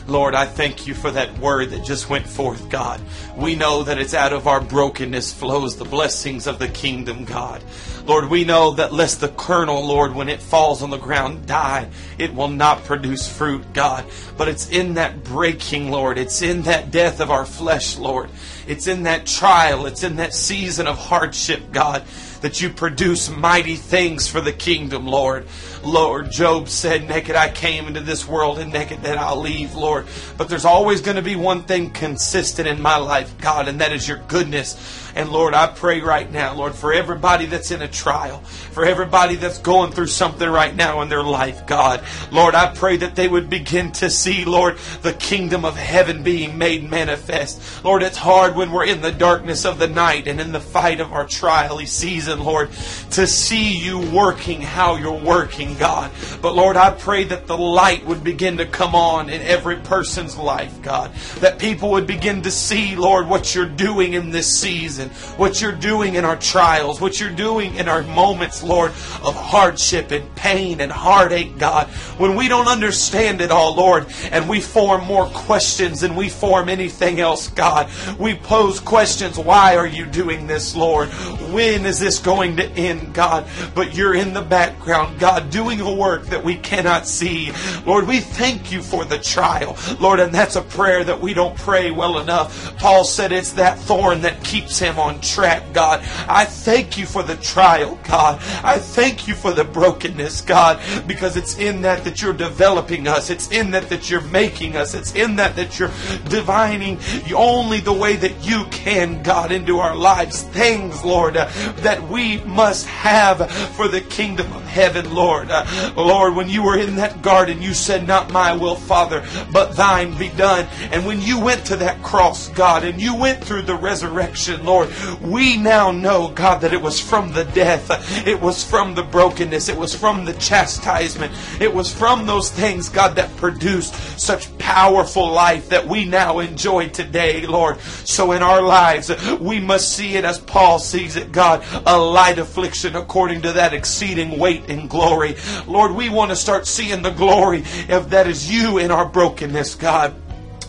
Lord, 0.09 0.35
I 0.35 0.45
thank 0.45 0.89
you 0.89 0.95
for 0.95 1.13
that 1.13 1.39
word 1.39 1.71
that 1.71 1.85
just 1.85 2.11
went 2.11 2.27
forth, 2.27 2.69
God. 2.69 3.01
We 3.37 3.55
know 3.55 3.85
that 3.85 3.99
it's 3.99 4.13
out 4.13 4.33
of 4.33 4.49
our 4.49 4.61
brokenness 4.61 5.33
flows 5.33 5.77
the 5.77 5.85
blessings 5.85 6.49
of 6.49 6.59
the 6.59 6.67
kingdom, 6.67 7.25
God. 7.25 7.63
Lord, 8.07 8.29
we 8.29 8.45
know 8.45 8.73
that 8.73 8.93
lest 8.93 9.21
the 9.21 9.29
kernel, 9.29 9.87
Lord, 9.87 10.15
when 10.15 10.29
it 10.29 10.43
falls 10.43 10.83
on 10.83 10.91
the 10.91 10.99
ground, 10.99 11.47
die, 11.47 11.89
it 12.19 12.35
will 12.35 12.49
not 12.49 12.85
produce 12.85 13.29
fruit, 13.29 13.73
God. 13.73 14.05
But 14.37 14.49
it's 14.49 14.69
in 14.69 14.95
that 14.95 15.23
breaking, 15.23 15.91
Lord. 15.91 16.19
It's 16.19 16.43
in 16.43 16.63
that 16.63 16.91
death 16.91 17.21
of 17.21 17.31
our 17.31 17.47
flesh, 17.47 17.97
Lord. 17.97 18.31
It's 18.67 18.87
in 18.89 19.05
that 19.05 19.27
trial. 19.27 19.87
It's 19.87 20.03
in 20.03 20.17
that 20.17 20.35
season 20.35 20.87
of 20.87 20.99
hardship, 20.99 21.71
God 21.71 22.05
that 22.43 22.61
you 22.61 22.69
produce 22.69 23.31
mighty 23.31 23.77
things 23.77 24.29
for 24.29 24.41
the 24.41 24.53
kingdom, 24.53 25.07
Lord. 25.07 25.47
Lord, 25.83 26.31
Job 26.31 26.69
said, 26.69 27.09
Naked 27.09 27.35
I 27.35 27.49
came 27.51 27.87
into 27.87 28.01
this 28.01 28.27
world, 28.29 28.59
and 28.59 28.73
naked 28.73 29.03
that 29.03 29.19
I'll 29.19 29.41
leave, 29.41 29.75
Lord. 29.75 30.07
But 30.37 30.49
there's 30.49 30.65
always 30.65 31.01
going 31.01 31.17
to 31.17 31.23
be 31.23 31.37
one 31.37 31.63
thing 31.63 31.91
consistent 31.91 32.69
in 32.69 32.81
my 32.81 32.97
life, 32.97 33.37
God, 33.39 33.69
and 33.69 33.81
that 33.81 33.93
is 33.93 34.07
your 34.07 34.19
goodness. 34.29 35.01
And 35.15 35.31
Lord, 35.31 35.53
I 35.53 35.67
pray 35.67 36.01
right 36.01 36.31
now, 36.31 36.55
Lord, 36.55 36.75
for 36.75 36.93
everybody 36.93 37.47
that's 37.47 37.71
in 37.71 37.83
a 37.83 37.89
trial, 37.89 38.39
for 38.41 38.85
everybody 38.85 39.35
that's 39.35 39.59
going 39.59 39.93
through 39.93 40.07
something 40.07 40.49
right 40.49 40.75
now 40.75 41.03
in 41.03 41.11
their 41.11 41.23
life, 41.23 41.67
God. 41.67 42.03
Lord, 42.31 42.55
I 42.55 42.75
pray 42.75 42.97
that 42.99 43.15
they 43.15 43.29
would 43.29 43.51
begin 43.51 43.93
to 43.93 44.09
see, 44.09 44.45
Lord, 44.45 44.79
the 45.03 45.13
kingdom 45.13 45.65
of 45.65 45.77
heaven 45.77 46.23
being 46.23 46.57
made 46.57 46.89
manifest. 46.89 47.85
Lord, 47.85 48.03
it's 48.03 48.17
hard 48.17 48.57
when 48.57 48.73
we're 48.73 48.87
in 48.87 49.03
the 49.03 49.13
darkness 49.13 49.67
of 49.67 49.79
the 49.79 49.89
night 49.89 50.27
and 50.27 50.41
in 50.41 50.53
the 50.53 50.61
fight 50.61 51.01
of 51.01 51.13
our 51.13 51.27
trial 51.27 51.79
season, 51.81 52.32
Lord, 52.41 52.71
to 53.13 53.27
see 53.27 53.77
you 53.77 53.99
working 54.11 54.61
how 54.61 54.97
you're 54.97 55.13
working, 55.13 55.77
God. 55.77 56.11
But 56.41 56.55
Lord, 56.55 56.77
I 56.77 56.91
pray 56.91 57.25
that 57.25 57.47
the 57.47 57.59
light 57.59 58.05
would 58.07 58.25
begin 58.25 58.57
to 58.59 58.67
come 58.67 58.95
on 58.95 59.31
in 59.31 59.41
every 59.43 59.77
person's 59.77 60.37
life, 60.37 60.81
God. 60.83 61.13
That 61.41 61.59
people 61.59 61.91
would 61.91 62.07
begin 62.07 62.43
to 62.43 62.51
see, 62.51 62.97
Lord, 62.97 63.29
what 63.29 63.55
you're 63.55 63.67
doing 63.67 64.15
in 64.15 64.31
this 64.31 64.61
season 64.61 65.11
what 65.37 65.61
you're 65.61 65.73
doing 65.73 66.15
in 66.15 66.25
our 66.25 66.37
trials, 66.37 67.01
what 67.01 67.21
you're 67.21 67.31
doing 67.31 67.75
in 67.75 67.89
our 67.89 68.03
moments, 68.03 68.63
Lord, 68.63 68.91
of 69.23 69.35
hardship 69.35 70.11
and 70.11 70.35
pain 70.35 70.81
and 70.81 70.91
heartache, 70.91 71.59
God. 71.59 71.89
When 72.19 72.37
we 72.37 72.49
don't 72.49 72.69
understand 72.69 73.41
it 73.41 73.51
all, 73.51 73.75
Lord, 73.75 74.07
and 74.31 74.49
we 74.49 74.61
form 74.61 75.05
more 75.05 75.27
questions 75.27 76.01
than 76.01 76.15
we 76.17 76.29
form 76.29 76.69
anything 76.69 77.21
else, 77.21 77.49
God. 77.49 77.91
We 78.19 78.35
pose 78.35 78.81
questions. 78.81 79.39
Why 79.39 79.77
are 79.77 79.87
you 79.87 80.07
doing 80.07 80.47
this, 80.47 80.77
Lord? 80.77 81.09
When 81.53 81.87
is 81.87 81.99
this 81.99 82.19
going 82.23 82.57
to 82.57 82.69
end, 82.71 83.15
God? 83.15 83.47
But 83.75 83.95
you're 83.95 84.15
in 84.15 84.33
the 84.33 84.43
background, 84.43 85.19
God, 85.19 85.51
doing 85.51 85.81
a 85.81 85.93
work 85.93 86.27
that 86.27 86.45
we 86.45 86.57
cannot 86.57 87.07
see. 87.07 87.53
Lord, 87.87 88.07
we 88.07 88.21
thank 88.21 88.73
you 88.73 88.83
for 88.83 89.05
the 89.05 89.19
trial, 89.19 89.77
Lord, 90.01 90.21
and 90.21 90.33
that's 90.33 90.57
a 90.57 90.63
prayer 90.63 91.05
that 91.05 91.21
we 91.21 91.35
don't 91.35 91.57
pray 91.57 91.91
well 91.91 92.19
enough. 92.19 92.77
Paul 92.79 93.05
said 93.05 93.33
it's 93.33 93.53
that 93.53 93.79
thorn 93.79 94.23
that 94.23 94.43
keeps 94.45 94.79
him 94.79 94.99
on 94.99 95.21
track, 95.21 95.73
God. 95.73 96.01
I 96.29 96.45
thank 96.45 96.99
you 96.99 97.07
for 97.07 97.23
the 97.23 97.37
trial, 97.37 97.99
God. 98.05 98.41
I 98.63 98.79
thank 98.79 99.29
you 99.29 99.35
for 99.35 99.53
the 99.53 99.65
brokenness, 99.65 100.43
God, 100.43 100.81
because 101.07 101.37
it's 101.37 101.59
in 101.59 101.83
that 101.83 102.05
that 102.05 102.23
you're 102.23 102.33
developing 102.33 103.07
us. 103.07 103.31
It's 103.31 103.51
in 103.51 103.71
that 103.73 103.89
that 103.89 104.11
you're 104.11 104.21
making 104.21 104.77
us. 104.77 104.95
It's 104.95 105.15
in 105.15 105.37
that 105.37 105.57
that 105.57 105.79
you're 105.79 105.91
divining 106.29 106.99
only 107.35 107.81
the 107.81 107.93
way 107.93 108.17
that 108.17 108.47
you 108.47 108.65
can, 108.71 109.23
God, 109.23 109.53
into 109.53 109.79
our 109.79 109.97
lives. 109.97 110.43
Things, 110.43 111.05
Lord, 111.05 111.37
uh, 111.37 111.51
that 111.79 112.03
we 112.13 112.39
must 112.45 112.87
have 112.87 113.51
for 113.75 113.89
the 113.89 114.03
kingdom 114.03 114.53
of 114.53 114.63
heaven, 114.65 115.15
Lord. 115.15 115.51
Uh, 115.51 115.93
Lord, 115.97 116.35
when 116.35 116.49
you 116.49 116.63
were 116.63 116.79
in 116.79 116.97
that 116.97 117.23
garden, 117.23 117.63
you 117.63 117.73
said, 117.73 118.07
Not 118.07 118.31
my 118.31 118.55
will, 118.55 118.77
Father, 118.77 119.25
but 119.51 119.75
thine 119.77 120.17
be 120.19 120.29
done. 120.29 120.67
And 120.93 121.07
when 121.07 121.21
you 121.21 121.41
went 121.41 121.65
to 121.67 121.77
that 121.77 122.03
cross, 122.03 122.49
God, 122.51 122.85
and 122.85 123.01
you 123.01 123.17
went 123.17 123.43
through 123.43 123.63
the 123.63 123.75
resurrection, 123.75 124.65
Lord, 124.65 124.91
we 125.23 125.57
now 125.57 125.91
know, 125.91 126.29
God, 126.29 126.61
that 126.61 126.75
it 126.75 126.83
was 126.83 127.01
from 127.01 127.33
the 127.33 127.45
death, 127.45 127.89
it 128.27 128.41
was 128.41 128.63
from 128.63 128.95
the 128.95 129.03
brokenness, 129.03 129.69
it 129.69 129.77
was 129.77 129.95
from 129.95 130.25
the 130.25 130.35
chastisement, 130.35 131.33
it 131.61 131.73
was 131.73 131.93
from 131.93 132.27
those 132.27 132.51
things, 132.51 132.89
God, 132.89 133.17
that 133.17 133.35
produced 133.37 133.95
such 134.21 134.57
powerful 134.59 135.31
life 135.31 135.71
that 135.71 135.87
we 135.87 136.05
now 136.05 136.41
enjoy 136.41 136.89
today, 136.89 137.47
Lord. 137.47 137.81
So 137.81 138.33
in 138.33 138.43
our 138.43 138.61
lives, 138.61 139.11
we 139.41 139.61
must 139.61 139.97
see 139.97 140.17
it 140.17 140.25
as 140.25 140.39
Paul 140.39 140.79
sees 140.79 141.17
it, 141.17 141.33
God, 141.33 141.65
a 141.87 142.02
light 142.03 142.39
affliction 142.39 142.97
according 142.97 143.43
to 143.43 143.53
that 143.53 143.73
exceeding 143.73 144.39
weight 144.39 144.69
and 144.69 144.89
glory. 144.89 145.37
Lord, 145.67 145.93
we 145.93 146.09
want 146.09 146.31
to 146.31 146.37
start 146.37 146.67
seeing 146.67 147.03
the 147.03 147.11
glory 147.11 147.63
if 147.89 148.11
that 148.11 148.27
is 148.27 148.51
you 148.51 148.79
in 148.79 148.91
our 148.91 149.07
brokenness, 149.07 149.75
God. 149.77 150.15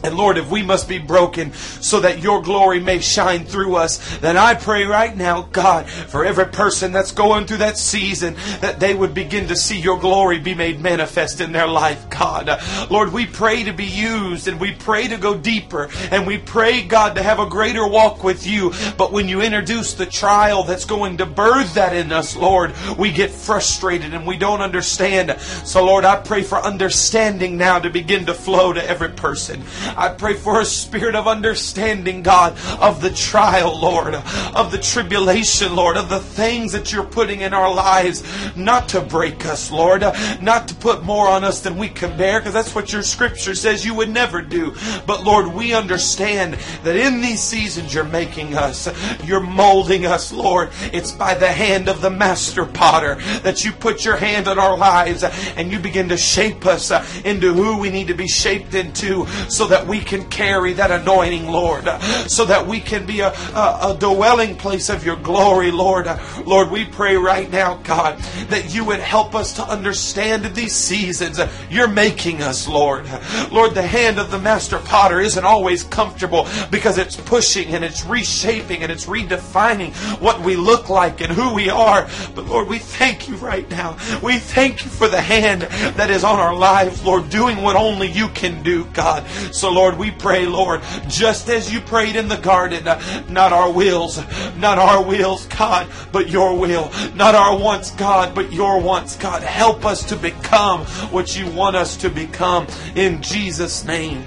And 0.04 0.16
Lord, 0.16 0.38
if 0.38 0.52
we 0.52 0.62
must 0.62 0.90
be 0.90 1.00
broken 1.00 1.54
so 1.54 2.02
that 2.02 2.22
your 2.22 2.42
glory 2.42 2.80
may 2.82 3.00
shine 3.00 3.46
through 3.46 3.76
us, 3.76 4.18
then 4.18 4.36
I 4.36 4.54
pray 4.54 4.84
right 4.84 5.16
now, 5.16 5.44
God, 5.44 5.90
for 5.90 6.26
every 6.26 6.48
person 6.48 6.92
that's 6.92 7.12
going 7.12 7.46
through 7.46 7.58
that 7.58 7.78
season, 7.78 8.36
that 8.60 8.82
they 8.82 8.94
would 8.94 9.14
begin 9.14 9.48
to 9.48 9.56
see 9.56 9.80
your 9.80 9.98
glory 9.98 10.40
be 10.40 10.54
made 10.54 10.82
manifest 10.82 11.40
in 11.40 11.54
their 11.54 11.68
life, 11.68 12.10
God. 12.10 12.50
Lord, 12.92 13.14
we 13.14 13.26
pray 13.26 13.64
to 13.64 13.72
be 13.72 13.86
used 13.86 14.48
and 14.48 14.60
we 14.60 14.74
pray 14.74 15.08
to 15.08 15.18
go 15.18 15.38
deeper 15.38 15.90
and 16.12 16.28
we 16.28 16.38
pray, 16.38 16.82
God, 16.82 17.16
to 17.16 17.24
have 17.24 17.40
a 17.40 17.50
greater 17.50 17.88
walk 17.88 18.24
with 18.24 18.46
you. 18.46 18.74
But 18.98 19.14
when 19.14 19.30
you 19.30 19.42
introduce 19.42 19.94
the 19.94 20.06
trial 20.06 20.64
that's 20.64 20.86
going 20.86 21.18
to 21.18 21.26
birth 21.26 21.76
that 21.76 21.96
in 21.96 22.12
us, 22.12 22.36
Lord, 22.36 22.74
we 22.98 23.12
get 23.12 23.32
frustrated 23.32 24.14
and 24.14 24.28
we 24.28 24.38
don't 24.38 24.62
understand. 24.62 25.40
So, 25.40 25.86
Lord, 25.86 26.04
I 26.04 26.18
pray 26.18 26.44
for 26.44 26.58
understanding 26.58 27.58
now 27.58 27.80
to 27.80 27.90
begin 27.90 28.26
to 28.26 28.34
flow 28.34 28.74
to 28.74 28.86
every 28.86 29.10
person. 29.10 29.64
I 29.96 30.10
pray 30.10 30.34
for 30.34 30.60
a 30.60 30.66
spirit 30.66 31.16
of 31.16 31.28
understanding, 31.28 32.24
God, 32.24 32.58
of 32.80 33.02
the 33.02 33.12
trial, 33.12 33.80
Lord, 33.80 34.16
of 34.16 34.72
the 34.72 34.78
tribulation, 34.78 35.76
Lord, 35.76 35.98
of 35.98 36.10
the 36.10 36.20
things 36.20 36.72
that 36.72 36.92
you're 36.92 37.04
putting 37.04 37.42
in 37.42 37.54
our 37.54 37.74
lives, 37.74 38.24
not 38.56 38.90
to 38.90 39.02
break 39.02 39.46
us, 39.46 39.72
Lord, 39.72 40.02
not 40.42 40.68
to 40.68 40.76
put 40.76 41.04
more 41.04 41.28
on 41.28 41.44
us 41.44 41.62
than 41.62 41.78
we 41.78 41.90
can 41.90 42.18
bear, 42.18 42.40
because 42.40 42.54
that's 42.54 42.76
what 42.76 42.94
your 42.94 43.04
scripture 43.04 43.56
says 43.56 43.86
you 43.86 43.94
would 43.96 44.10
never 44.10 44.42
do. 44.42 44.74
But 45.06 45.24
Lord, 45.24 45.48
we 45.54 45.74
understand 45.74 46.56
that 46.84 46.96
in 46.96 47.22
these 47.22 47.42
seasons 47.42 47.94
you're 47.94 48.04
making 48.04 48.56
us, 48.56 48.90
you're 49.24 49.40
molding 49.40 50.06
us, 50.06 50.32
Lord. 50.32 50.70
It's 50.92 51.12
by 51.12 51.34
the 51.34 51.52
hand 51.52 51.88
of 51.90 52.02
the 52.02 52.10
master 52.10 52.66
potter 52.66 53.16
that 53.42 53.64
you 53.64 53.72
put 53.72 54.06
your 54.06 54.18
hand 54.18 54.48
on 54.48 54.60
our 54.60 54.78
lives 54.78 55.24
and 55.24 55.72
you 55.72 55.80
begin 55.80 56.10
to 56.10 56.18
shape 56.18 56.66
us 56.66 56.92
into 57.24 57.54
who 57.54 57.78
we 57.78 57.90
need 57.90 58.08
to 58.08 58.14
be 58.14 58.28
shaped 58.28 58.74
into 58.74 59.26
so 59.50 59.68
that 59.68 59.83
we 59.88 60.00
can 60.00 60.28
carry 60.30 60.74
that 60.74 60.92
anointing, 60.92 61.48
Lord, 61.48 61.86
so 62.28 62.46
that 62.46 62.68
we 62.68 62.80
can 62.80 63.06
be 63.06 63.22
a, 63.22 63.30
a, 63.30 63.94
a 63.94 63.98
dwelling 64.00 64.56
place 64.56 64.90
of 64.90 65.06
your 65.06 65.16
glory, 65.16 65.72
Lord. 65.72 66.08
Lord, 66.46 66.72
we 66.72 66.86
pray 66.86 67.16
right 67.16 67.50
now, 67.52 67.76
God, 67.84 68.20
that 68.50 68.74
you 68.74 68.86
would 68.86 69.00
help 69.00 69.36
us 69.36 69.54
to 69.54 69.64
understand 69.64 70.46
these 70.56 70.74
seasons 70.74 71.40
you're 71.70 71.88
making 71.88 72.42
us, 72.42 72.68
Lord. 72.68 73.06
Lord, 73.52 73.74
the 73.76 73.86
hand 73.86 74.20
of 74.20 74.32
the 74.32 74.40
master 74.40 74.80
potter 74.80 75.20
isn't 75.20 75.46
always 75.46 75.84
comfortable 75.84 76.48
because 76.72 76.98
it's 76.98 77.16
pushing 77.16 77.70
and 77.70 77.84
it's 77.84 78.06
reshaping 78.06 78.84
and 78.84 78.92
it's 78.92 79.06
redefining 79.06 79.94
what 80.22 80.42
we 80.42 80.56
look 80.56 80.90
like 80.90 81.22
and 81.22 81.32
who 81.32 81.54
we 81.54 81.70
are. 81.70 82.08
But 82.36 82.46
Lord, 82.46 82.68
we 82.68 82.80
thank 82.80 83.28
you 83.28 83.36
right 83.38 83.70
now. 83.70 83.98
We 84.22 84.38
thank 84.38 84.84
you 84.84 84.90
for 84.90 85.08
the 85.08 85.22
hand 85.22 85.64
that 85.98 86.10
is 86.10 86.24
on 86.24 86.40
our 86.40 86.56
lives, 86.56 87.04
Lord, 87.04 87.30
doing 87.30 87.62
what 87.62 87.76
only 87.76 88.08
you 88.08 88.30
can 88.30 88.64
do, 88.64 88.86
God. 88.86 89.28
So, 89.52 89.72
Lord, 89.74 89.98
we 89.98 90.12
pray, 90.12 90.46
Lord, 90.46 90.82
just 91.08 91.50
as 91.50 91.74
you 91.74 91.82
prayed 91.82 92.16
in 92.16 92.28
the 92.28 92.38
garden, 92.38 92.86
not 93.30 93.52
our 93.54 93.72
wills, 93.72 94.22
not 94.58 94.78
our 94.78 95.04
wills, 95.04 95.46
God, 95.48 95.88
but 96.12 96.30
your 96.30 96.58
will. 96.58 96.92
Not 97.16 97.36
our 97.36 97.58
wants, 97.58 97.92
God, 97.92 98.36
but 98.36 98.54
your 98.54 98.80
wants, 98.80 99.16
God. 99.18 99.44
Help 99.44 99.86
us 99.86 100.04
to 100.10 100.16
become 100.16 100.86
what 101.12 101.38
you 101.38 101.50
want 101.52 101.76
us 101.76 101.98
to 101.98 102.10
become 102.10 102.68
in 102.96 103.22
Jesus' 103.22 103.84
name. 103.84 104.26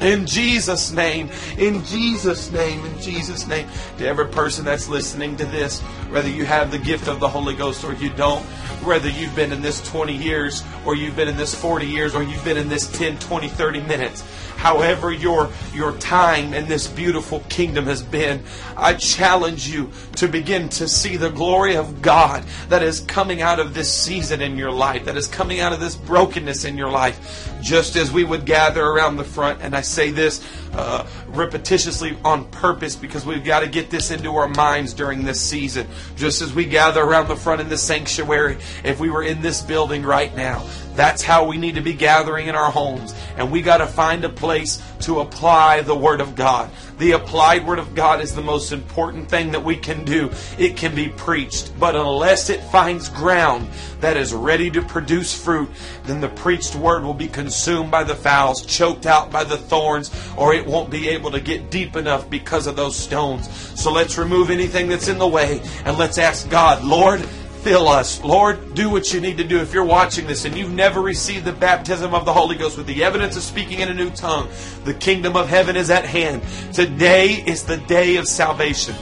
In 0.00 0.24
Jesus' 0.24 0.92
name, 0.92 1.28
in 1.58 1.84
Jesus' 1.84 2.50
name, 2.50 2.82
in 2.86 2.98
Jesus' 3.00 3.46
name. 3.46 3.68
To 3.98 4.06
every 4.06 4.28
person 4.28 4.64
that's 4.64 4.88
listening 4.88 5.36
to 5.36 5.44
this, 5.44 5.80
whether 6.08 6.28
you 6.28 6.46
have 6.46 6.70
the 6.70 6.78
gift 6.78 7.06
of 7.06 7.20
the 7.20 7.28
Holy 7.28 7.54
Ghost 7.54 7.84
or 7.84 7.92
you 7.92 8.08
don't, 8.08 8.42
whether 8.82 9.10
you've 9.10 9.36
been 9.36 9.52
in 9.52 9.60
this 9.60 9.86
20 9.90 10.14
years 10.14 10.64
or 10.86 10.94
you've 10.94 11.16
been 11.16 11.28
in 11.28 11.36
this 11.36 11.54
40 11.54 11.86
years 11.86 12.14
or 12.14 12.22
you've 12.22 12.44
been 12.44 12.56
in 12.56 12.70
this 12.70 12.90
10, 12.92 13.18
20, 13.18 13.48
30 13.48 13.80
minutes, 13.82 14.24
however 14.60 15.10
your 15.10 15.50
your 15.74 15.92
time 15.96 16.52
in 16.52 16.68
this 16.68 16.86
beautiful 16.86 17.40
kingdom 17.48 17.86
has 17.86 18.02
been, 18.02 18.42
I 18.76 18.92
challenge 18.92 19.68
you 19.68 19.90
to 20.16 20.28
begin 20.28 20.68
to 20.70 20.86
see 20.86 21.16
the 21.16 21.30
glory 21.30 21.76
of 21.76 22.02
God 22.02 22.44
that 22.68 22.82
is 22.82 23.00
coming 23.00 23.40
out 23.40 23.58
of 23.58 23.72
this 23.72 23.90
season 23.90 24.42
in 24.42 24.58
your 24.58 24.70
life, 24.70 25.06
that 25.06 25.16
is 25.16 25.26
coming 25.26 25.60
out 25.60 25.72
of 25.72 25.80
this 25.80 25.96
brokenness 25.96 26.64
in 26.64 26.76
your 26.76 26.90
life. 26.90 27.48
Just 27.62 27.96
as 27.96 28.12
we 28.12 28.22
would 28.22 28.44
gather 28.44 28.84
around 28.84 29.16
the 29.16 29.24
front, 29.24 29.62
and 29.62 29.74
I 29.74 29.80
say 29.80 30.10
this 30.10 30.46
uh, 30.74 31.04
repetitiously 31.32 32.16
on 32.22 32.44
purpose 32.50 32.96
because 32.96 33.24
we've 33.24 33.44
got 33.44 33.60
to 33.60 33.66
get 33.66 33.88
this 33.88 34.10
into 34.10 34.36
our 34.36 34.48
minds 34.48 34.92
during 34.92 35.24
this 35.24 35.40
season. 35.40 35.86
Just 36.16 36.42
as 36.42 36.52
we 36.52 36.66
gather 36.66 37.02
around 37.02 37.28
the 37.28 37.36
front 37.36 37.62
in 37.62 37.70
the 37.70 37.78
sanctuary, 37.78 38.58
if 38.84 39.00
we 39.00 39.08
were 39.08 39.22
in 39.22 39.40
this 39.40 39.62
building 39.62 40.02
right 40.02 40.34
now, 40.36 40.66
That's 40.94 41.22
how 41.22 41.46
we 41.46 41.56
need 41.56 41.76
to 41.76 41.80
be 41.80 41.94
gathering 41.94 42.48
in 42.48 42.54
our 42.54 42.70
homes. 42.70 43.14
And 43.36 43.50
we 43.50 43.62
got 43.62 43.78
to 43.78 43.86
find 43.86 44.24
a 44.24 44.28
place 44.28 44.82
to 45.00 45.20
apply 45.20 45.82
the 45.82 45.94
Word 45.94 46.20
of 46.20 46.34
God. 46.34 46.70
The 46.98 47.12
applied 47.12 47.66
Word 47.66 47.78
of 47.78 47.94
God 47.94 48.20
is 48.20 48.34
the 48.34 48.42
most 48.42 48.72
important 48.72 49.28
thing 49.28 49.52
that 49.52 49.64
we 49.64 49.76
can 49.76 50.04
do. 50.04 50.30
It 50.58 50.76
can 50.76 50.94
be 50.94 51.08
preached, 51.08 51.72
but 51.78 51.96
unless 51.96 52.50
it 52.50 52.62
finds 52.64 53.08
ground 53.08 53.68
that 54.00 54.16
is 54.16 54.34
ready 54.34 54.70
to 54.70 54.82
produce 54.82 55.34
fruit, 55.34 55.70
then 56.04 56.20
the 56.20 56.28
preached 56.28 56.74
Word 56.74 57.02
will 57.02 57.14
be 57.14 57.28
consumed 57.28 57.90
by 57.90 58.04
the 58.04 58.14
fowls, 58.14 58.64
choked 58.66 59.06
out 59.06 59.30
by 59.30 59.44
the 59.44 59.56
thorns, 59.56 60.10
or 60.36 60.52
it 60.52 60.66
won't 60.66 60.90
be 60.90 61.08
able 61.08 61.30
to 61.30 61.40
get 61.40 61.70
deep 61.70 61.96
enough 61.96 62.28
because 62.28 62.66
of 62.66 62.76
those 62.76 62.96
stones. 62.96 63.48
So 63.80 63.92
let's 63.92 64.18
remove 64.18 64.50
anything 64.50 64.88
that's 64.88 65.08
in 65.08 65.18
the 65.18 65.28
way 65.28 65.62
and 65.84 65.96
let's 65.96 66.18
ask 66.18 66.50
God, 66.50 66.84
Lord, 66.84 67.26
Fill 67.62 67.88
us. 67.88 68.24
Lord, 68.24 68.74
do 68.74 68.88
what 68.88 69.12
you 69.12 69.20
need 69.20 69.36
to 69.36 69.44
do. 69.44 69.58
If 69.58 69.74
you're 69.74 69.84
watching 69.84 70.26
this 70.26 70.46
and 70.46 70.56
you've 70.56 70.72
never 70.72 71.02
received 71.02 71.44
the 71.44 71.52
baptism 71.52 72.14
of 72.14 72.24
the 72.24 72.32
Holy 72.32 72.56
Ghost 72.56 72.78
with 72.78 72.86
the 72.86 73.04
evidence 73.04 73.36
of 73.36 73.42
speaking 73.42 73.80
in 73.80 73.88
a 73.88 73.94
new 73.94 74.08
tongue, 74.08 74.48
the 74.84 74.94
kingdom 74.94 75.36
of 75.36 75.46
heaven 75.46 75.76
is 75.76 75.90
at 75.90 76.06
hand. 76.06 76.42
Today 76.72 77.32
is 77.46 77.64
the 77.64 77.76
day 77.76 78.16
of 78.16 78.26
salvation. 78.26 78.94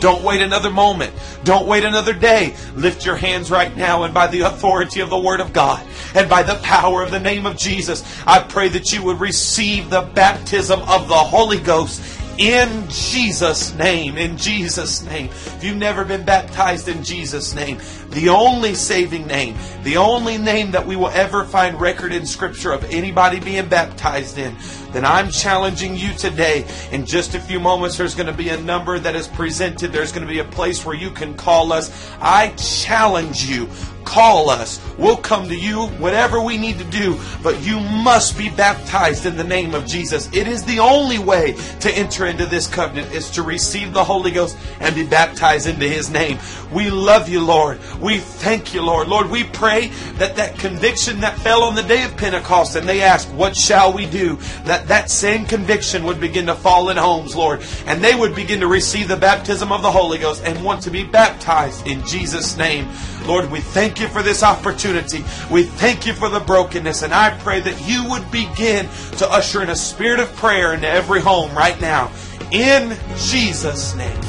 Don't 0.00 0.22
wait 0.22 0.40
another 0.40 0.70
moment. 0.70 1.12
Don't 1.44 1.66
wait 1.66 1.84
another 1.84 2.14
day. 2.14 2.56
Lift 2.74 3.04
your 3.04 3.16
hands 3.16 3.50
right 3.50 3.76
now, 3.76 4.04
and 4.04 4.14
by 4.14 4.28
the 4.28 4.40
authority 4.40 5.00
of 5.00 5.10
the 5.10 5.18
Word 5.18 5.40
of 5.40 5.52
God 5.52 5.86
and 6.14 6.28
by 6.28 6.42
the 6.42 6.56
power 6.56 7.02
of 7.02 7.10
the 7.10 7.20
name 7.20 7.44
of 7.44 7.56
Jesus, 7.56 8.02
I 8.26 8.40
pray 8.40 8.68
that 8.70 8.92
you 8.92 9.02
would 9.04 9.20
receive 9.20 9.90
the 9.90 10.02
baptism 10.14 10.80
of 10.82 11.08
the 11.08 11.14
Holy 11.14 11.58
Ghost 11.58 12.02
in 12.38 12.88
Jesus' 12.88 13.74
name. 13.74 14.16
In 14.16 14.36
Jesus' 14.36 15.02
name. 15.02 15.26
If 15.26 15.64
you've 15.64 15.76
never 15.76 16.04
been 16.04 16.24
baptized 16.24 16.88
in 16.88 17.02
Jesus' 17.04 17.54
name, 17.54 17.78
the 18.10 18.28
only 18.28 18.74
saving 18.74 19.26
name, 19.26 19.56
the 19.82 19.96
only 19.96 20.38
name 20.38 20.70
that 20.72 20.86
we 20.86 20.96
will 20.96 21.08
ever 21.08 21.44
find 21.44 21.80
record 21.80 22.12
in 22.12 22.26
Scripture 22.26 22.72
of 22.72 22.84
anybody 22.84 23.40
being 23.40 23.68
baptized 23.68 24.38
in, 24.38 24.56
then 24.94 25.04
I'm 25.04 25.30
challenging 25.30 25.96
you 25.96 26.12
today. 26.14 26.64
In 26.92 27.04
just 27.04 27.34
a 27.34 27.40
few 27.40 27.60
moments, 27.60 27.98
there's 27.98 28.14
going 28.14 28.28
to 28.28 28.32
be 28.32 28.50
a 28.50 28.60
number 28.60 28.98
that 28.98 29.16
is 29.16 29.28
presented. 29.28 29.92
There's 29.92 30.12
going 30.12 30.26
to 30.26 30.32
be 30.32 30.38
a 30.38 30.44
place 30.44 30.84
where 30.84 30.94
you 30.94 31.10
can 31.10 31.34
call 31.34 31.72
us. 31.72 32.10
I 32.20 32.48
challenge 32.56 33.44
you 33.44 33.68
call 34.04 34.50
us. 34.50 34.80
We'll 34.98 35.16
come 35.16 35.48
to 35.48 35.56
you, 35.56 35.86
whatever 35.98 36.40
we 36.40 36.56
need 36.56 36.78
to 36.78 36.84
do, 36.84 37.18
but 37.42 37.60
you 37.62 37.80
must 37.80 38.38
be 38.38 38.50
baptized 38.50 39.26
in 39.26 39.36
the 39.36 39.44
name 39.44 39.74
of 39.74 39.86
Jesus. 39.86 40.28
It 40.32 40.46
is 40.46 40.64
the 40.64 40.78
only 40.78 41.18
way 41.18 41.56
to 41.80 41.90
enter 41.90 42.26
into 42.26 42.46
this 42.46 42.66
covenant 42.66 43.12
is 43.12 43.30
to 43.30 43.42
receive 43.42 43.92
the 43.92 44.04
Holy 44.04 44.30
Ghost 44.30 44.56
and 44.80 44.94
be 44.94 45.06
baptized 45.06 45.66
into 45.66 45.88
his 45.88 46.10
name. 46.10 46.38
We 46.72 46.90
love 46.90 47.28
you, 47.28 47.40
Lord. 47.40 47.80
We 48.00 48.18
thank 48.18 48.74
you, 48.74 48.82
Lord. 48.82 49.08
Lord, 49.08 49.30
we 49.30 49.44
pray 49.44 49.88
that 50.18 50.36
that 50.36 50.58
conviction 50.58 51.20
that 51.20 51.38
fell 51.38 51.62
on 51.62 51.74
the 51.74 51.82
day 51.82 52.04
of 52.04 52.16
Pentecost 52.16 52.76
and 52.76 52.88
they 52.88 53.02
asked, 53.02 53.30
what 53.30 53.56
shall 53.56 53.92
we 53.92 54.06
do? 54.06 54.38
That 54.86 55.10
same 55.10 55.46
conviction 55.46 56.04
would 56.04 56.20
begin 56.20 56.46
to 56.46 56.54
fall 56.54 56.90
in 56.90 56.96
homes, 56.96 57.34
Lord, 57.34 57.62
and 57.86 58.02
they 58.02 58.14
would 58.14 58.34
begin 58.34 58.60
to 58.60 58.66
receive 58.66 59.08
the 59.08 59.16
baptism 59.16 59.72
of 59.72 59.82
the 59.82 59.90
Holy 59.90 60.18
Ghost 60.18 60.42
and 60.44 60.62
want 60.64 60.82
to 60.82 60.90
be 60.90 61.04
baptized 61.04 61.86
in 61.86 62.04
Jesus' 62.06 62.56
name. 62.56 62.88
Lord, 63.26 63.50
we 63.50 63.60
thank 63.60 64.00
you 64.00 64.08
for 64.08 64.22
this 64.22 64.42
opportunity. 64.42 65.24
We 65.50 65.62
thank 65.62 66.06
you 66.06 66.12
for 66.12 66.28
the 66.28 66.40
brokenness. 66.40 67.02
And 67.02 67.14
I 67.14 67.30
pray 67.38 67.60
that 67.60 67.88
you 67.88 68.08
would 68.10 68.30
begin 68.30 68.88
to 69.18 69.30
usher 69.30 69.62
in 69.62 69.70
a 69.70 69.76
spirit 69.76 70.20
of 70.20 70.34
prayer 70.36 70.74
into 70.74 70.88
every 70.88 71.20
home 71.20 71.54
right 71.54 71.80
now. 71.80 72.12
In 72.50 72.96
Jesus' 73.16 73.94
name. 73.94 74.20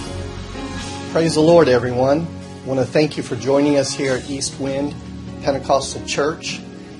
Praise 1.11 1.35
the 1.35 1.41
Lord, 1.41 1.67
everyone. 1.67 2.25
I 2.63 2.67
want 2.67 2.79
to 2.79 2.85
thank 2.85 3.17
you 3.17 3.23
for 3.23 3.35
joining 3.35 3.77
us 3.77 3.93
here 3.93 4.13
at 4.13 4.29
East 4.29 4.59
Wind 4.59 4.95
Pentecostal 5.43 6.05
Church. 6.05 6.61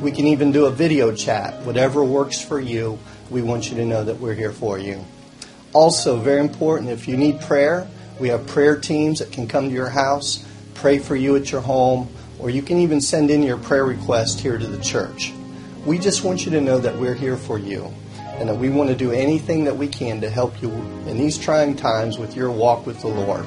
We 0.00 0.12
can 0.12 0.28
even 0.28 0.52
do 0.52 0.66
a 0.66 0.70
video 0.70 1.12
chat. 1.12 1.60
Whatever 1.64 2.04
works 2.04 2.40
for 2.40 2.60
you, 2.60 3.00
we 3.30 3.42
want 3.42 3.68
you 3.68 3.76
to 3.78 3.84
know 3.84 4.04
that 4.04 4.20
we're 4.20 4.34
here 4.34 4.52
for 4.52 4.78
you. 4.78 5.04
Also, 5.72 6.18
very 6.18 6.40
important, 6.40 6.90
if 6.90 7.08
you 7.08 7.16
need 7.16 7.40
prayer, 7.40 7.88
we 8.20 8.28
have 8.28 8.46
prayer 8.46 8.78
teams 8.78 9.18
that 9.18 9.32
can 9.32 9.48
come 9.48 9.68
to 9.68 9.74
your 9.74 9.88
house, 9.88 10.46
pray 10.74 10.98
for 10.98 11.16
you 11.16 11.34
at 11.34 11.50
your 11.50 11.60
home, 11.60 12.08
or 12.38 12.48
you 12.48 12.62
can 12.62 12.78
even 12.78 13.00
send 13.00 13.28
in 13.30 13.42
your 13.42 13.58
prayer 13.58 13.84
request 13.84 14.38
here 14.38 14.56
to 14.56 14.66
the 14.66 14.80
church. 14.80 15.32
We 15.84 15.98
just 15.98 16.22
want 16.22 16.44
you 16.44 16.52
to 16.52 16.60
know 16.60 16.78
that 16.78 16.96
we're 16.96 17.14
here 17.14 17.36
for 17.36 17.58
you 17.58 17.92
and 18.38 18.48
that 18.48 18.56
we 18.56 18.70
want 18.70 18.88
to 18.90 18.94
do 18.94 19.10
anything 19.10 19.64
that 19.64 19.76
we 19.76 19.88
can 19.88 20.20
to 20.20 20.30
help 20.30 20.62
you 20.62 20.70
in 21.06 21.18
these 21.18 21.36
trying 21.36 21.74
times 21.74 22.18
with 22.18 22.36
your 22.36 22.52
walk 22.52 22.86
with 22.86 23.00
the 23.00 23.08
Lord. 23.08 23.44